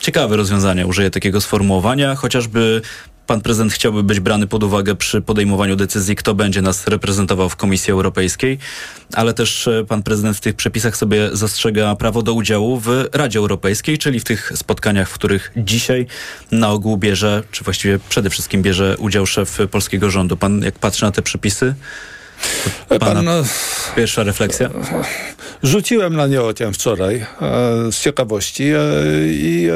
ciekawe 0.00 0.36
rozwiązania, 0.36 0.86
użyję 0.86 1.10
takiego 1.10 1.40
sformułowania, 1.40 2.14
chociażby 2.14 2.82
pan 3.26 3.40
prezydent 3.40 3.72
chciałby 3.72 4.02
być 4.02 4.20
brany 4.20 4.46
pod 4.46 4.62
uwagę 4.62 4.94
przy 4.94 5.22
podejmowaniu 5.22 5.76
decyzji, 5.76 6.16
kto 6.16 6.34
będzie 6.34 6.62
nas 6.62 6.86
reprezentował 6.86 7.48
w 7.48 7.56
Komisji 7.56 7.92
Europejskiej, 7.92 8.58
ale 9.12 9.34
też 9.34 9.68
e, 9.68 9.84
pan 9.84 10.02
prezydent 10.02 10.36
w 10.36 10.40
tych 10.40 10.54
przepisach 10.54 10.96
sobie 10.96 11.28
zastrzega 11.32 11.96
prawo 11.96 12.22
do 12.22 12.34
udziału 12.34 12.80
w 12.80 12.88
Radzie 13.12 13.38
Europejskiej, 13.38 13.98
czyli 13.98 14.20
w 14.20 14.24
tych 14.24 14.52
spotkaniach, 14.54 15.10
w 15.10 15.14
których 15.14 15.52
dzisiaj 15.56 16.06
na 16.52 16.70
ogół 16.70 16.96
bierze, 16.96 17.42
czy 17.50 17.64
właściwie 17.64 17.98
przede 18.08 18.30
wszystkim 18.30 18.62
bierze 18.62 18.96
udział 18.98 19.26
szef 19.26 19.58
polskiego 19.70 20.10
rządu. 20.10 20.36
Pan 20.36 20.62
jak 20.62 20.78
patrzy 20.78 21.04
na 21.04 21.12
te 21.12 21.22
przepisy, 21.22 21.74
Pana 22.88 23.00
Pan, 23.00 23.24
no, 23.24 23.32
pierwsza 23.96 24.22
refleksja? 24.22 24.70
Rzuciłem 25.62 26.16
na 26.16 26.26
nie 26.26 26.42
ociem 26.42 26.72
wczoraj 26.72 27.16
e, 27.16 27.26
z 27.92 28.00
ciekawości 28.00 28.64
e, 28.64 28.78
i 29.26 29.68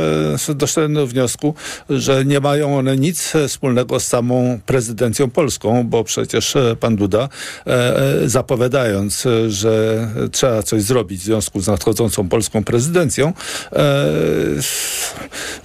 e, 0.48 0.54
doszedłem 0.54 0.94
do 0.94 1.06
wniosku, 1.06 1.54
że 1.90 2.24
nie 2.24 2.40
mają 2.40 2.78
one 2.78 2.96
nic 2.96 3.32
wspólnego 3.48 4.00
z 4.00 4.06
samą 4.06 4.60
prezydencją 4.66 5.30
polską, 5.30 5.88
bo 5.88 6.04
przecież 6.04 6.56
e, 6.56 6.76
pan 6.80 6.96
Duda 6.96 7.28
e, 7.66 7.70
e, 8.22 8.28
zapowiadając, 8.28 9.24
że 9.48 10.08
trzeba 10.32 10.62
coś 10.62 10.82
zrobić 10.82 11.20
w 11.20 11.24
związku 11.24 11.60
z 11.60 11.66
nadchodzącą 11.66 12.28
polską 12.28 12.64
prezydencją, 12.64 13.32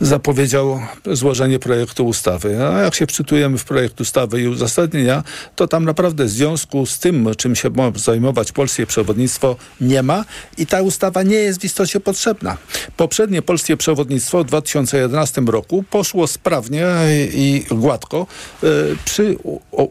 zapowiedział 0.01 0.79
złożenie 1.12 1.59
projektu 1.59 2.07
ustawy. 2.07 2.63
A 2.63 2.81
jak 2.81 2.95
się 2.95 3.07
wczytujemy 3.07 3.57
w 3.57 3.65
projekt 3.65 4.01
ustawy 4.01 4.41
i 4.41 4.47
uzasadnienia, 4.47 5.24
to 5.55 5.67
tam 5.67 5.85
naprawdę 5.85 6.25
w 6.25 6.29
związku 6.29 6.85
z 6.85 7.00
tym, 7.00 7.35
czym 7.38 7.55
się 7.55 7.69
ma 7.69 7.91
zajmować 7.95 8.51
polskie 8.51 8.85
przewodnictwo, 8.85 9.55
nie 9.81 9.94
ma 10.03 10.25
i 10.57 10.67
ta 10.67 10.81
ustawa 10.81 11.23
nie 11.23 11.35
jest 11.35 11.61
w 11.61 11.63
istocie 11.63 11.99
potrzebna. 11.99 12.57
Poprzednie 12.97 13.41
polskie 13.41 13.77
przewodnictwo 13.77 14.43
w 14.43 14.47
2011 14.47 15.41
roku 15.41 15.83
poszło 15.89 16.27
sprawnie 16.27 16.87
i 17.33 17.65
gładko 17.71 18.27
e, 18.63 18.67
przy 19.05 19.37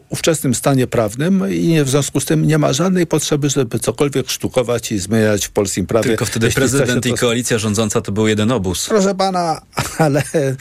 ówczesnym 0.09 0.55
stanie 0.55 0.87
prawnym 0.87 1.43
i 1.51 1.83
w 1.83 1.89
związku 1.89 2.19
z 2.19 2.25
tym 2.25 2.47
nie 2.47 2.57
ma 2.57 2.73
żadnej 2.73 3.07
potrzeby, 3.07 3.49
żeby 3.49 3.79
cokolwiek 3.79 4.29
sztukować 4.29 4.91
i 4.91 4.99
zmieniać 4.99 5.45
w 5.45 5.51
polskim 5.51 5.85
prawie. 5.85 6.09
Tylko 6.09 6.25
wtedy 6.25 6.49
prezydent 6.51 7.05
i 7.05 7.13
koalicja 7.13 7.57
rządząca 7.57 8.01
to 8.01 8.11
był 8.11 8.27
jeden 8.27 8.51
obóz. 8.51 8.85
Proszę 8.89 9.15
pana, 9.15 9.61
ale... 9.97 10.23
E, 10.39 10.55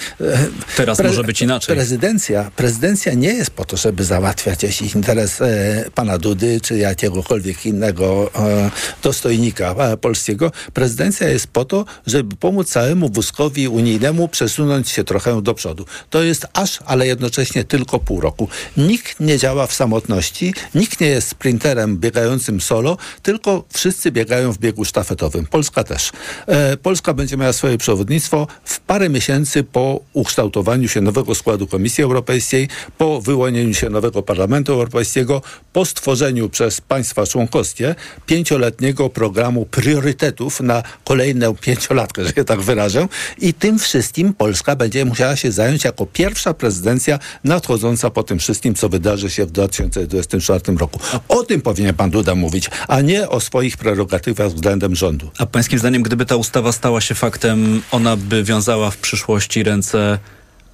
Teraz 0.77 1.03
może 1.03 1.25
być 1.25 1.43
inaczej. 1.43 1.77
Prezydencja, 1.77 2.51
prezydencja 2.57 3.15
nie 3.15 3.29
jest 3.35 3.51
po 3.51 3.65
to, 3.65 3.77
żeby 3.77 4.05
załatwiać 4.05 4.63
jakiś 4.63 4.95
interes 4.95 5.41
e, 5.41 5.85
pana 5.95 6.19
Dudy 6.19 6.61
czy 6.61 6.79
jakiegokolwiek 6.79 7.67
innego 7.67 8.31
e, 8.35 8.71
dostojnika 9.03 9.34
e, 9.79 9.97
polskiego. 9.97 10.53
Prezydencja 10.73 11.29
jest 11.29 11.47
po 11.47 11.65
to, 11.65 11.85
żeby 12.07 12.37
pomóc 12.37 12.69
całemu 12.69 13.09
wózkowi 13.09 13.69
unijnemu 13.69 14.29
przesunąć 14.29 14.89
się 14.89 15.05
trochę 15.05 15.43
do 15.43 15.55
przodu. 15.55 15.87
To 16.11 16.23
jest 16.23 16.47
aż, 16.53 16.79
ale 16.87 17.07
jednocześnie 17.07 17.65
tylko 17.65 17.99
pół 17.99 18.21
roku. 18.21 18.49
Nikt 18.77 19.21
nie 19.21 19.39
działa 19.39 19.67
w 19.67 19.73
samotności, 19.73 20.55
nikt 20.75 21.01
nie 21.01 21.07
jest 21.07 21.29
sprinterem 21.29 21.99
biegającym 21.99 22.61
solo, 22.61 22.97
tylko 23.23 23.65
wszyscy 23.73 24.13
biegają 24.13 24.53
w 24.53 24.59
biegu 24.59 24.85
sztafetowym. 24.85 25.47
Polska 25.47 25.85
też. 25.85 26.13
E, 26.47 26.77
Polska 26.77 27.15
będzie 27.15 27.37
miała 27.37 27.53
swoje 27.53 27.79
przewodnictwo 27.79 28.47
w 28.65 28.81
parę 28.81 29.09
miesięcy 29.09 29.65
po 29.65 30.01
ukształtowaniu 30.13 30.89
się 30.89 31.01
nowego 31.01 31.35
składu 31.35 31.67
Komisji 31.67 32.05
Europejskiej, 32.05 32.69
po 32.99 33.21
wyłonieniu 33.21 33.75
się 33.75 33.91
nowego 33.91 34.23
Parlamentu 34.23 34.73
Europejskiego, 34.73 35.43
po 35.73 35.85
stworzeniu 35.85 36.49
przez 36.49 36.81
państwa 36.81 37.27
członkowskie 37.27 37.95
pięcioletniego 38.27 39.11
programu 39.11 39.24
priorytetów 39.71 40.61
na 40.61 40.83
kolejną 41.05 41.55
pięciolatkę, 41.55 42.25
że 42.25 42.33
się 42.33 42.45
tak 42.45 42.61
wyrażę. 42.61 43.09
I 43.39 43.55
tym 43.55 43.79
wszystkim 43.79 44.35
Polska 44.35 44.77
będzie 44.77 45.05
musiała 45.05 45.37
się 45.37 45.53
zająć 45.53 45.85
jako 45.85 46.07
pierwsza 46.07 46.55
prezydencja 46.55 47.19
nadchodząca 47.45 48.11
po 48.11 48.23
tym 48.23 48.39
wszystkim, 48.39 48.75
co 48.75 48.89
wydarzy 48.89 49.31
się 49.31 49.47
w 49.47 49.51
2024 49.51 50.79
roku. 50.79 51.01
O 51.29 51.43
tym 51.43 51.61
powinien 51.61 51.95
pan 51.95 52.11
Duda 52.11 52.35
mówić, 52.35 52.71
a 52.89 53.01
nie 53.01 53.29
o 53.29 53.41
swoich 53.41 53.77
prerogatywach 53.77 54.49
względem 54.49 54.97
rządu. 54.97 55.31
A 55.39 55.47
pańskim 55.47 55.79
zdaniem, 55.79 56.03
gdyby 56.03 56.27
ta 56.27 56.37
ustawa 56.37 56.73
stała 56.73 57.01
się 57.01 57.15
faktem, 57.15 57.83
ona 57.91 58.17
by 58.17 58.45
wiązała 58.45 58.91
w 58.91 58.97
przyszłości 58.97 59.63
ręce 59.63 60.19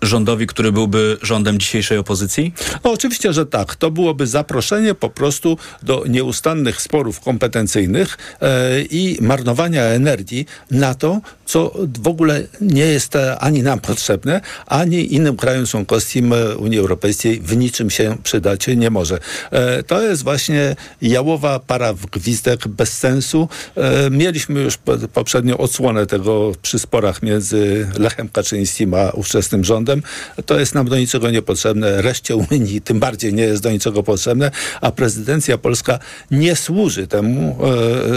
rządowi, 0.03 0.47
który 0.47 0.73
byłby 0.73 1.17
rządem 1.23 1.59
dzisiejszej 1.59 1.99
opozycji? 1.99 2.55
No, 2.85 2.93
oczywiście, 2.93 3.33
że 3.33 3.47
tak. 3.47 3.77
To 3.77 3.91
byłoby 3.91 4.27
zaproszenie 4.27 4.95
po 4.95 5.11
prostu 5.11 5.59
do 5.83 6.05
nieustannych 6.09 6.83
sporów 6.83 7.21
kompetencyjnych 7.21 8.19
e, 8.41 8.83
i 8.83 9.19
marnowania 9.21 9.83
energii 9.83 10.47
na 10.71 10.95
to, 10.95 11.21
co 11.47 11.75
w 12.03 12.09
ogóle 12.09 12.43
nie 12.61 12.87
jest 12.87 13.17
e, 13.17 13.39
ani 13.39 13.63
nam 13.63 13.81
potrzebne, 13.81 14.41
ani 14.67 15.15
innym 15.15 15.37
krajom 15.37 15.67
członkowskim 15.67 16.33
e, 16.33 16.57
Unii 16.57 16.79
Europejskiej 16.79 17.41
w 17.41 17.57
niczym 17.57 17.91
się 17.91 18.17
przydać 18.23 18.67
nie 18.77 18.91
może. 18.91 19.19
To 19.87 20.03
jest 20.03 20.25
właśnie 20.25 20.77
jałowa 21.03 21.61
para 21.61 21.93
w 21.93 22.07
gwizdek 22.07 22.69
bez 22.69 22.99
sensu. 22.99 23.49
Mieliśmy 24.11 24.61
już 24.61 24.79
poprzednio 25.13 25.59
odsłonę 25.59 26.07
tego 26.07 26.53
przy 26.63 26.79
sporach 26.79 27.23
między 27.23 27.89
Lechem 27.99 28.29
Kaczyńskim 28.29 28.95
a 28.95 29.11
ówczesnym 29.11 29.65
rządem 29.65 29.90
to 30.47 30.61
jest 30.61 30.75
nam 30.75 30.89
do 30.89 30.99
niczego 30.99 31.31
niepotrzebne. 31.31 32.03
Reszcie 32.03 32.37
Unii 32.37 32.81
tym 32.81 33.01
bardziej 33.01 33.35
nie 33.35 33.43
jest 33.43 33.63
do 33.63 33.71
niczego 33.71 34.03
potrzebne, 34.03 34.51
a 34.81 34.93
prezydencja 34.93 35.59
polska 35.59 35.99
nie 36.31 36.57
służy 36.57 37.07
temu, 37.07 37.59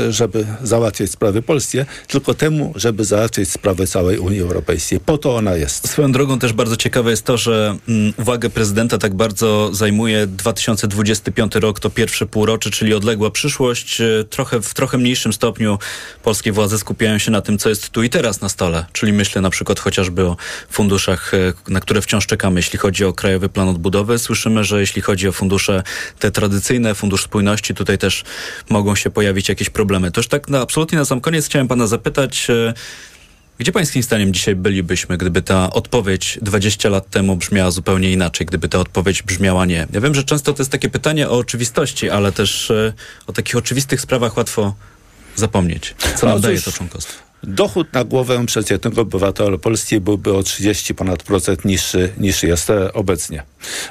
e, 0.08 0.12
żeby 0.12 0.46
załatwiać 0.64 1.12
sprawy 1.12 1.42
polskie, 1.42 1.86
tylko 2.08 2.34
temu, 2.34 2.74
żeby 2.76 3.06
załatwiać 3.06 3.50
sprawy 3.50 3.88
całej 3.88 4.18
Unii 4.18 4.42
Europejskiej. 4.42 5.00
Po 5.00 5.18
to 5.18 5.36
ona 5.36 5.56
jest. 5.56 5.90
Swoją 5.90 6.12
drogą 6.12 6.40
też 6.40 6.54
bardzo 6.54 6.76
ciekawe 6.78 7.12
jest 7.12 7.24
to, 7.24 7.38
że 7.38 7.78
mm, 7.88 8.14
uwagę 8.20 8.50
prezydenta 8.50 8.98
tak 8.98 9.14
bardzo 9.14 9.70
zajmuje 9.74 10.28
2025 10.28 11.56
rok, 11.56 11.80
to 11.80 11.90
pierwsze 11.90 12.26
półrocze, 12.26 12.70
czyli 12.70 12.94
odległa 12.94 13.32
przyszłość. 13.32 14.02
E, 14.02 14.24
trochę, 14.30 14.62
w 14.62 14.74
trochę 14.74 14.98
mniejszym 14.98 15.34
stopniu 15.34 15.80
polskie 16.24 16.52
władze 16.52 16.80
skupiają 16.80 17.18
się 17.18 17.32
na 17.32 17.42
tym, 17.42 17.58
co 17.58 17.70
jest 17.70 17.90
tu 17.90 18.04
i 18.04 18.10
teraz 18.10 18.42
na 18.42 18.50
stole. 18.50 18.86
Czyli 18.94 19.14
myślę 19.14 19.42
na 19.42 19.50
przykład 19.50 19.80
chociażby 19.80 20.26
o 20.26 20.38
funduszach 20.70 21.34
e, 21.34 21.54
na 21.68 21.80
które 21.80 22.02
wciąż 22.02 22.28
czekamy, 22.28 22.60
jeśli 22.60 22.80
chodzi 22.80 23.06
o 23.06 23.14
Krajowy 23.14 23.50
Plan 23.50 23.70
Odbudowy. 23.70 24.20
Słyszymy, 24.20 24.64
że 24.64 24.80
jeśli 24.80 25.02
chodzi 25.02 25.28
o 25.28 25.32
fundusze 25.32 25.84
te 26.20 26.32
tradycyjne, 26.32 26.96
Fundusz 26.96 27.24
Spójności, 27.24 27.74
tutaj 27.74 27.98
też 27.98 28.24
mogą 28.70 28.96
się 28.96 29.10
pojawić 29.10 29.50
jakieś 29.50 29.70
problemy. 29.70 30.12
To 30.12 30.20
już 30.20 30.28
tak 30.28 30.50
na, 30.50 30.62
absolutnie 30.62 30.98
na 30.98 31.06
sam 31.06 31.22
koniec 31.22 31.46
chciałem 31.46 31.68
pana 31.68 31.88
zapytać, 31.88 32.50
e, 32.50 32.74
gdzie 33.58 33.72
pańskim 33.72 34.04
zdaniem 34.04 34.34
dzisiaj 34.34 34.56
bylibyśmy, 34.56 35.18
gdyby 35.18 35.42
ta 35.42 35.74
odpowiedź 35.74 36.40
20 36.42 36.90
lat 36.90 37.10
temu 37.10 37.36
brzmiała 37.36 37.72
zupełnie 37.72 38.12
inaczej, 38.12 38.48
gdyby 38.48 38.70
ta 38.70 38.80
odpowiedź 38.80 39.24
brzmiała 39.24 39.66
nie? 39.66 39.88
Ja 39.94 40.02
wiem, 40.02 40.16
że 40.16 40.24
często 40.24 40.54
to 40.54 40.62
jest 40.62 40.72
takie 40.72 40.90
pytanie 40.90 41.30
o 41.30 41.38
oczywistości, 41.38 42.10
ale 42.10 42.32
też 42.32 42.72
e, 42.72 42.94
o 43.28 43.34
takich 43.34 43.56
oczywistych 43.56 44.02
sprawach 44.02 44.38
łatwo 44.38 44.76
zapomnieć. 45.36 45.96
Co 46.16 46.26
nam 46.26 46.36
no, 46.36 46.42
daje 46.42 46.62
to 46.62 46.72
członkostwo? 46.72 47.33
Dochód 47.44 47.94
na 47.94 48.04
głowę 48.04 48.46
przeciętnego 48.46 49.02
obywatela 49.02 49.58
Polski 49.58 50.00
byłby 50.00 50.34
o 50.34 50.44
30 50.44 50.96
ponad 50.96 51.24
procent 51.24 51.66
niższy 51.66 52.14
niż 52.18 52.44
jest 52.44 52.72
obecnie. 52.94 53.44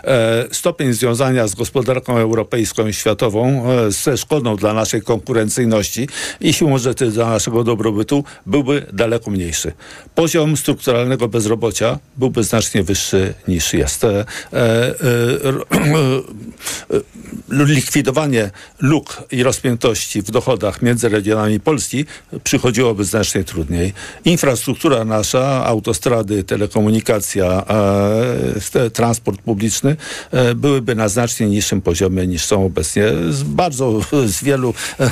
E, 0.05 0.45
stopień 0.51 0.93
związania 0.93 1.49
z 1.49 1.55
gospodarką 1.55 2.19
europejską 2.19 2.87
i 2.87 2.93
światową 2.93 3.71
e, 3.71 3.91
ze 3.91 4.17
szkodą 4.17 4.57
dla 4.57 4.75
naszej 4.75 5.03
konkurencyjności 5.03 6.09
i 6.41 6.53
siłą 6.53 6.79
rzeczy 6.79 7.11
dla 7.11 7.31
naszego 7.31 7.65
dobrobytu 7.65 8.25
byłby 8.47 8.87
daleko 8.93 9.31
mniejszy. 9.31 9.73
Poziom 10.15 10.57
strukturalnego 10.57 11.29
bezrobocia 11.29 11.99
byłby 12.17 12.45
znacznie 12.45 12.83
wyższy 12.83 13.35
niż 13.49 13.73
jest. 13.73 14.05
E, 14.05 14.25
likwidowanie 17.49 18.51
luk 18.81 19.23
i 19.31 19.43
rozpiętości 19.43 20.23
w 20.23 20.31
dochodach 20.31 20.83
między 20.83 21.09
regionami 21.09 21.61
Polski 21.61 22.05
przychodziłoby 22.45 23.05
znacznie 23.05 23.42
znacznie 23.43 23.45
trudniej. 23.45 23.93
Infrastruktura 24.25 25.05
nasza, 25.05 25.65
autostrady, 25.67 26.45
telekomunikacja, 26.45 27.65
e, 28.75 28.91
transport 28.91 29.41
publiczny 29.41 29.97
e, 30.31 30.55
byłyby 30.55 30.95
na 30.95 31.09
znacznie 31.09 31.47
niższym 31.47 31.81
poziomie 31.81 32.27
niż 32.27 32.45
są 32.45 32.67
obecnie. 32.67 33.05
Z 33.31 33.43
bardzo 33.43 34.01
z 34.27 34.45
wielu 34.45 34.75
e, 35.01 35.11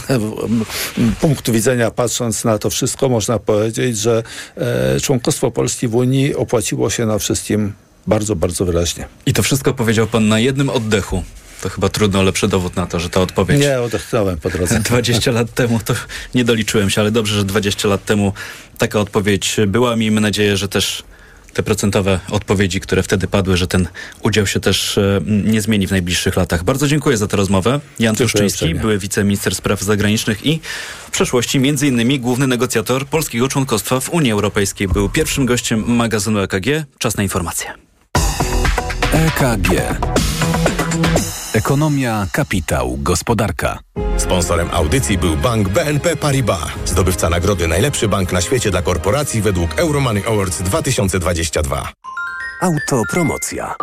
punktów 1.21 1.55
widzenia 1.55 1.91
patrząc 1.91 2.45
na 2.45 2.59
to 2.59 2.71
wszystko 2.71 3.09
można 3.09 3.39
powiedzieć, 3.39 3.99
że 3.99 4.23
e, 4.57 5.01
członkostwo 5.01 5.51
Polski 5.51 5.89
w 5.89 5.95
Unii 5.95 6.35
opłaciło 6.35 6.91
się 6.91 7.07
na 7.07 7.19
wszystkim 7.19 7.73
bardzo, 8.07 8.37
bardzo 8.37 8.65
wyraźnie. 8.65 9.07
I 9.27 9.33
to 9.33 9.43
wszystko 9.43 9.75
powiedział 9.75 10.07
pan 10.07 10.29
na 10.29 10.39
jednym 10.39 10.71
oddechu. 10.71 11.23
To 11.61 11.69
chyba 11.69 11.88
trudno 11.88 12.23
lepszy 12.23 12.49
dowód 12.49 12.76
na 12.76 12.87
to, 12.87 13.00
że 13.00 13.11
ta 13.11 13.21
odpowiedź. 13.21 13.61
Nie, 13.61 13.81
odetchnąłem 13.81 14.38
po 14.38 14.50
drodze. 14.50 14.81
20 14.90 15.31
lat 15.31 15.55
temu 15.55 15.81
to 15.85 15.95
nie 16.35 16.45
doliczyłem 16.45 16.90
się, 16.90 17.00
ale 17.00 17.11
dobrze, 17.11 17.37
że 17.37 17.45
20 17.45 17.88
lat 17.88 18.05
temu 18.05 18.33
taka 18.79 19.00
odpowiedź 19.00 19.57
była. 19.67 19.97
Miejmy 19.97 20.21
nadzieję, 20.21 20.57
że 20.57 20.69
też 20.69 21.02
te 21.52 21.62
procentowe 21.62 22.21
odpowiedzi, 22.31 22.81
które 22.81 23.02
wtedy 23.02 23.26
padły, 23.26 23.57
że 23.57 23.67
ten 23.67 23.88
udział 24.23 24.47
się 24.47 24.61
też 24.61 24.99
e, 24.99 25.21
nie 25.26 25.61
zmieni 25.61 25.87
w 25.87 25.90
najbliższych 25.90 26.37
latach. 26.37 26.64
Bardzo 26.64 26.88
dziękuję 26.88 27.17
za 27.17 27.26
tę 27.26 27.37
rozmowę. 27.37 27.81
Jan 27.99 28.17
Truszczyński, 28.17 28.75
były 28.75 28.99
wiceminister 28.99 29.55
spraw 29.55 29.81
zagranicznych 29.81 30.47
i 30.47 30.61
w 31.07 31.11
przeszłości 31.11 31.61
między 31.61 31.87
innymi 31.87 32.21
główny 32.21 32.47
negocjator 32.47 33.07
polskiego 33.07 33.49
członkostwa 33.49 34.00
w 34.00 34.11
Unii 34.11 34.33
Europejskiej. 34.33 34.88
Był 34.88 35.09
pierwszym 35.09 35.47
gościem 35.47 35.85
magazynu 35.87 36.40
EKG. 36.40 36.67
Czas 36.99 37.17
na 37.17 37.23
informacje. 37.23 37.73
EKG. 39.12 39.71
Ekonomia, 41.54 42.26
kapitał, 42.33 42.97
gospodarka. 43.02 43.78
Sponsorem 44.16 44.69
audycji 44.73 45.19
był 45.19 45.37
bank 45.37 45.69
BNP 45.69 46.16
Paribas, 46.16 46.69
zdobywca 46.87 47.30
nagrody 47.30 47.69
Najlepszy 47.69 48.09
bank 48.09 48.33
na 48.33 48.40
świecie 48.40 48.71
dla 48.71 48.83
korporacji 48.83 49.42
według 49.42 49.78
Euromoney 49.78 50.25
Awards 50.26 50.62
2022. 50.62 51.92
Autopromocja. 52.62 53.75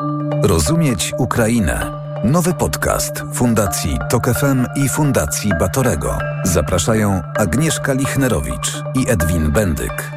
Rozumieć 0.43 1.13
Ukrainę. 1.17 1.91
Nowy 2.24 2.53
podcast 2.53 3.12
Fundacji 3.33 3.97
Tok 4.09 4.25
FM 4.25 4.65
i 4.75 4.89
Fundacji 4.89 5.51
Batorego. 5.59 6.17
Zapraszają 6.43 7.21
Agnieszka 7.38 7.93
Lichnerowicz 7.93 8.83
i 8.95 9.09
Edwin 9.09 9.51
Bendyk. 9.51 10.16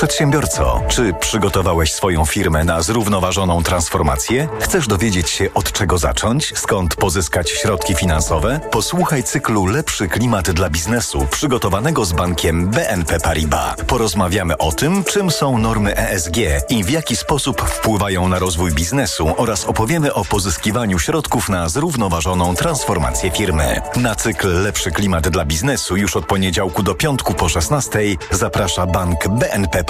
Przedsiębiorco, 0.00 0.80
czy 0.88 1.12
przygotowałeś 1.20 1.92
swoją 1.92 2.24
firmę 2.24 2.64
na 2.64 2.82
zrównoważoną 2.82 3.62
transformację? 3.62 4.48
Chcesz 4.60 4.86
dowiedzieć 4.86 5.30
się 5.30 5.54
od 5.54 5.72
czego 5.72 5.98
zacząć? 5.98 6.52
Skąd 6.58 6.94
pozyskać 6.94 7.50
środki 7.50 7.94
finansowe? 7.94 8.60
Posłuchaj 8.70 9.22
cyklu 9.22 9.66
Lepszy 9.66 10.08
klimat 10.08 10.50
dla 10.50 10.70
biznesu 10.70 11.26
przygotowanego 11.30 12.04
z 12.04 12.12
bankiem 12.12 12.68
BNP 12.68 13.20
Paribas. 13.20 13.76
Porozmawiamy 13.86 14.58
o 14.58 14.72
tym, 14.72 15.04
czym 15.04 15.30
są 15.30 15.58
normy 15.58 15.96
ESG 15.96 16.36
i 16.68 16.84
w 16.84 16.90
jaki 16.90 17.16
sposób 17.16 17.62
wpływają 17.62 18.28
na 18.28 18.38
rozwój 18.38 18.72
biznesu 18.72 19.34
oraz 19.36 19.64
opowiemy 19.64 20.14
o 20.14 20.24
pozyskiwaniu 20.24 20.98
środków 20.98 21.48
na 21.48 21.68
zrównoważoną 21.68 22.54
transformację 22.54 23.30
firmy. 23.30 23.80
Na 23.96 24.14
cykl 24.14 24.62
Lepszy 24.62 24.90
klimat 24.90 25.28
dla 25.28 25.44
biznesu 25.44 25.96
już 25.96 26.16
od 26.16 26.26
poniedziałku 26.26 26.82
do 26.82 26.94
piątku 26.94 27.34
po 27.34 27.48
16 27.48 27.98
zaprasza 28.30 28.86
bank 28.86 29.28
BNP 29.28 29.84
Paribas. 29.84 29.89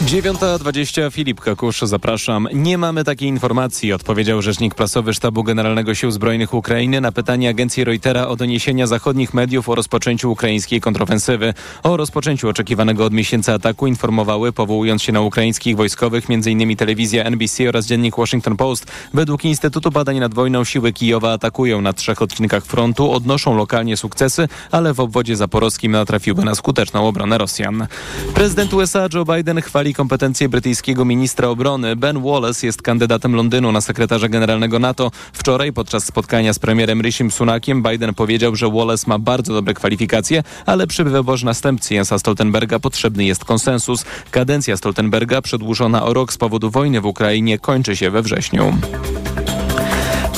9.20 0.00 1.12
Filip 1.12 1.40
Kakusz, 1.40 1.80
zapraszam. 1.80 2.48
Nie 2.52 2.78
mamy 2.78 3.04
takiej 3.04 3.28
informacji, 3.28 3.92
odpowiedział 3.92 4.42
rzecznik 4.42 4.74
prasowy 4.74 5.14
Sztabu 5.14 5.44
Generalnego 5.44 5.94
Sił 5.94 6.10
Zbrojnych 6.10 6.54
Ukrainy 6.54 7.00
na 7.00 7.12
pytanie 7.12 7.48
agencji 7.48 7.84
Reutera 7.84 8.26
o 8.26 8.36
doniesienia 8.36 8.86
zachodnich 8.86 9.34
mediów 9.34 9.68
o 9.68 9.74
rozpoczęciu 9.74 10.32
ukraińskiej 10.32 10.80
kontrofensywy. 10.80 11.54
O 11.82 11.96
rozpoczęciu 11.96 12.48
oczekiwanego 12.48 13.04
od 13.04 13.12
miesięcy 13.12 13.52
ataku 13.52 13.86
informowały, 13.86 14.52
powołując 14.52 15.02
się 15.02 15.12
na 15.12 15.20
ukraińskich 15.20 15.76
wojskowych, 15.76 16.24
m.in. 16.30 16.76
telewizja 16.76 17.24
NBC 17.24 17.68
oraz 17.68 17.86
dziennik 17.86 18.16
Washington 18.16 18.56
Post. 18.56 18.86
Według 19.14 19.44
Instytutu 19.44 19.90
Badań 19.90 20.18
nad 20.18 20.34
Wojną 20.34 20.64
siły 20.64 20.92
Kijowa 20.92 21.32
atakują 21.32 21.80
na 21.80 21.92
trzech 21.92 22.22
odcinkach 22.22 22.64
frontu, 22.64 23.12
odnoszą 23.12 23.56
lokalnie 23.56 23.96
sukcesy, 23.96 24.48
ale 24.70 24.94
w 24.94 25.00
obwodzie 25.00 25.36
zaporowskim 25.36 25.92
natrafiły 25.92 26.44
na 26.44 26.54
skuteczną 26.54 27.08
obronę 27.08 27.38
Rosjan. 27.38 27.86
Prezydent 28.34 28.74
USA 28.74 29.08
Joe 29.14 29.24
Biden 29.24 29.60
chwali 29.62 29.89
kompetencje 29.94 30.48
brytyjskiego 30.48 31.04
ministra 31.04 31.48
obrony. 31.48 31.96
Ben 31.96 32.22
Wallace 32.22 32.66
jest 32.66 32.82
kandydatem 32.82 33.34
Londynu 33.34 33.72
na 33.72 33.80
sekretarza 33.80 34.28
generalnego 34.28 34.78
NATO. 34.78 35.10
Wczoraj 35.32 35.72
podczas 35.72 36.04
spotkania 36.04 36.52
z 36.52 36.58
premierem 36.58 37.02
Rishim 37.02 37.30
Sunakiem 37.30 37.82
Biden 37.82 38.14
powiedział, 38.14 38.56
że 38.56 38.70
Wallace 38.70 39.04
ma 39.06 39.18
bardzo 39.18 39.54
dobre 39.54 39.74
kwalifikacje, 39.74 40.42
ale 40.66 40.86
przy 40.86 41.04
wyborze 41.04 41.46
następcy 41.46 41.94
Jensa 41.94 42.18
Stoltenberga 42.18 42.78
potrzebny 42.78 43.24
jest 43.24 43.44
konsensus. 43.44 44.04
Kadencja 44.30 44.76
Stoltenberga 44.76 45.42
przedłużona 45.42 46.04
o 46.04 46.14
rok 46.14 46.32
z 46.32 46.38
powodu 46.38 46.70
wojny 46.70 47.00
w 47.00 47.06
Ukrainie 47.06 47.58
kończy 47.58 47.96
się 47.96 48.10
we 48.10 48.22
wrześniu. 48.22 48.74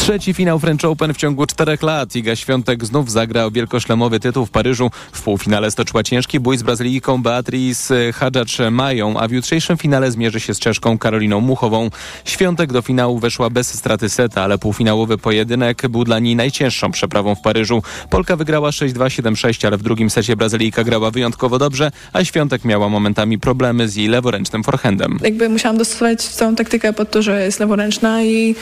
Trzeci 0.03 0.35
finał 0.35 0.59
French 0.59 0.85
Open 0.85 1.15
w 1.15 1.17
ciągu 1.17 1.47
czterech 1.47 1.83
lat. 1.83 2.17
Iga 2.17 2.37
Świątek 2.37 2.85
znów 2.85 3.11
zagra 3.11 3.45
o 3.45 3.51
wielkoszlemowy 3.51 4.21
tytuł 4.21 4.47
w 4.47 4.51
Paryżu. 4.51 4.91
W 5.13 5.23
półfinale 5.23 5.71
stoczyła 5.71 6.03
ciężki 6.03 6.41
bój 6.41 6.59
z 6.59 6.63
Brazylijką 6.63 7.23
Beatriz 7.23 7.93
Hadżacz-Mają, 8.13 9.15
a 9.19 9.29
w 9.29 9.33
jutrzejszym 9.33 9.77
finale 9.77 10.11
zmierzy 10.11 10.41
się 10.41 10.55
z 10.55 10.59
Czeszką 10.59 10.99
Karoliną 10.99 11.41
Muchową. 11.41 11.91
Świątek 12.25 12.73
do 12.73 12.83
finału 12.83 13.19
weszła 13.19 13.51
bez 13.51 13.75
straty 13.75 14.09
seta, 14.09 14.43
ale 14.43 14.59
półfinałowy 14.59 15.19
pojedynek 15.19 15.89
był 15.89 16.05
dla 16.05 16.19
niej 16.19 16.37
najcięższą 16.37 16.93
przeprawą 16.93 17.35
w 17.35 17.41
Paryżu. 17.41 17.83
Polka 18.11 18.37
wygrała 18.37 18.71
6-2, 18.71 18.93
7-6, 18.93 19.67
ale 19.67 19.77
w 19.77 19.83
drugim 19.83 20.11
secie 20.11 20.37
Brazylijka 20.37 20.85
grała 20.85 21.11
wyjątkowo 21.11 21.59
dobrze, 21.59 21.91
a 22.13 22.25
Świątek 22.25 22.65
miała 22.65 22.89
momentami 22.89 23.39
problemy 23.39 23.89
z 23.89 23.97
jej 23.97 24.09
leworęcznym 24.09 24.65
forehandem. 24.65 25.19
Jakby 25.25 25.49
musiałam 25.49 25.79
dostosować 25.79 26.23
całą 26.23 26.55
taktykę 26.55 26.93
pod 26.93 27.11
to, 27.11 27.23
że 27.23 27.45
jest 27.45 27.61
leworęczna 27.61 28.23
i 28.23 28.55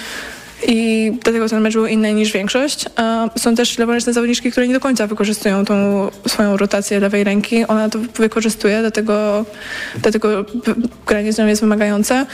i 0.68 1.12
dlatego 1.24 1.48
ten 1.48 1.60
mecz 1.60 1.74
był 1.74 1.86
inny 1.86 2.14
niż 2.14 2.32
większość. 2.32 2.86
Są 3.36 3.54
też 3.54 3.78
leworęczne 3.78 4.12
zawodniczki, 4.12 4.50
które 4.50 4.68
nie 4.68 4.74
do 4.74 4.80
końca 4.80 5.06
wykorzystują 5.06 5.64
tą 5.64 6.08
swoją 6.26 6.56
rotację 6.56 7.00
lewej 7.00 7.24
ręki. 7.24 7.66
Ona 7.66 7.88
to 7.88 7.98
wykorzystuje, 7.98 8.80
dlatego, 8.80 9.44
dlatego 10.02 10.44
granie 11.06 11.32
z 11.32 11.38
nią 11.38 11.46
jest 11.46 11.60
wymagające. 11.60 12.26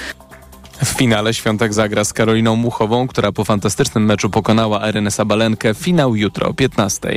W 0.85 0.89
finale 0.89 1.35
Świątek 1.35 1.75
zagra 1.75 2.05
z 2.05 2.13
Karoliną 2.13 2.57
Muchową, 2.57 3.09
która 3.09 3.33
po 3.33 3.45
fantastycznym 3.45 4.05
meczu 4.05 4.31
pokonała 4.31 4.89
Erenę 4.89 5.11
Sabalenkę. 5.11 5.75
Finał 5.75 6.17
jutro 6.17 6.49
o 6.49 6.55
15. 6.55 7.09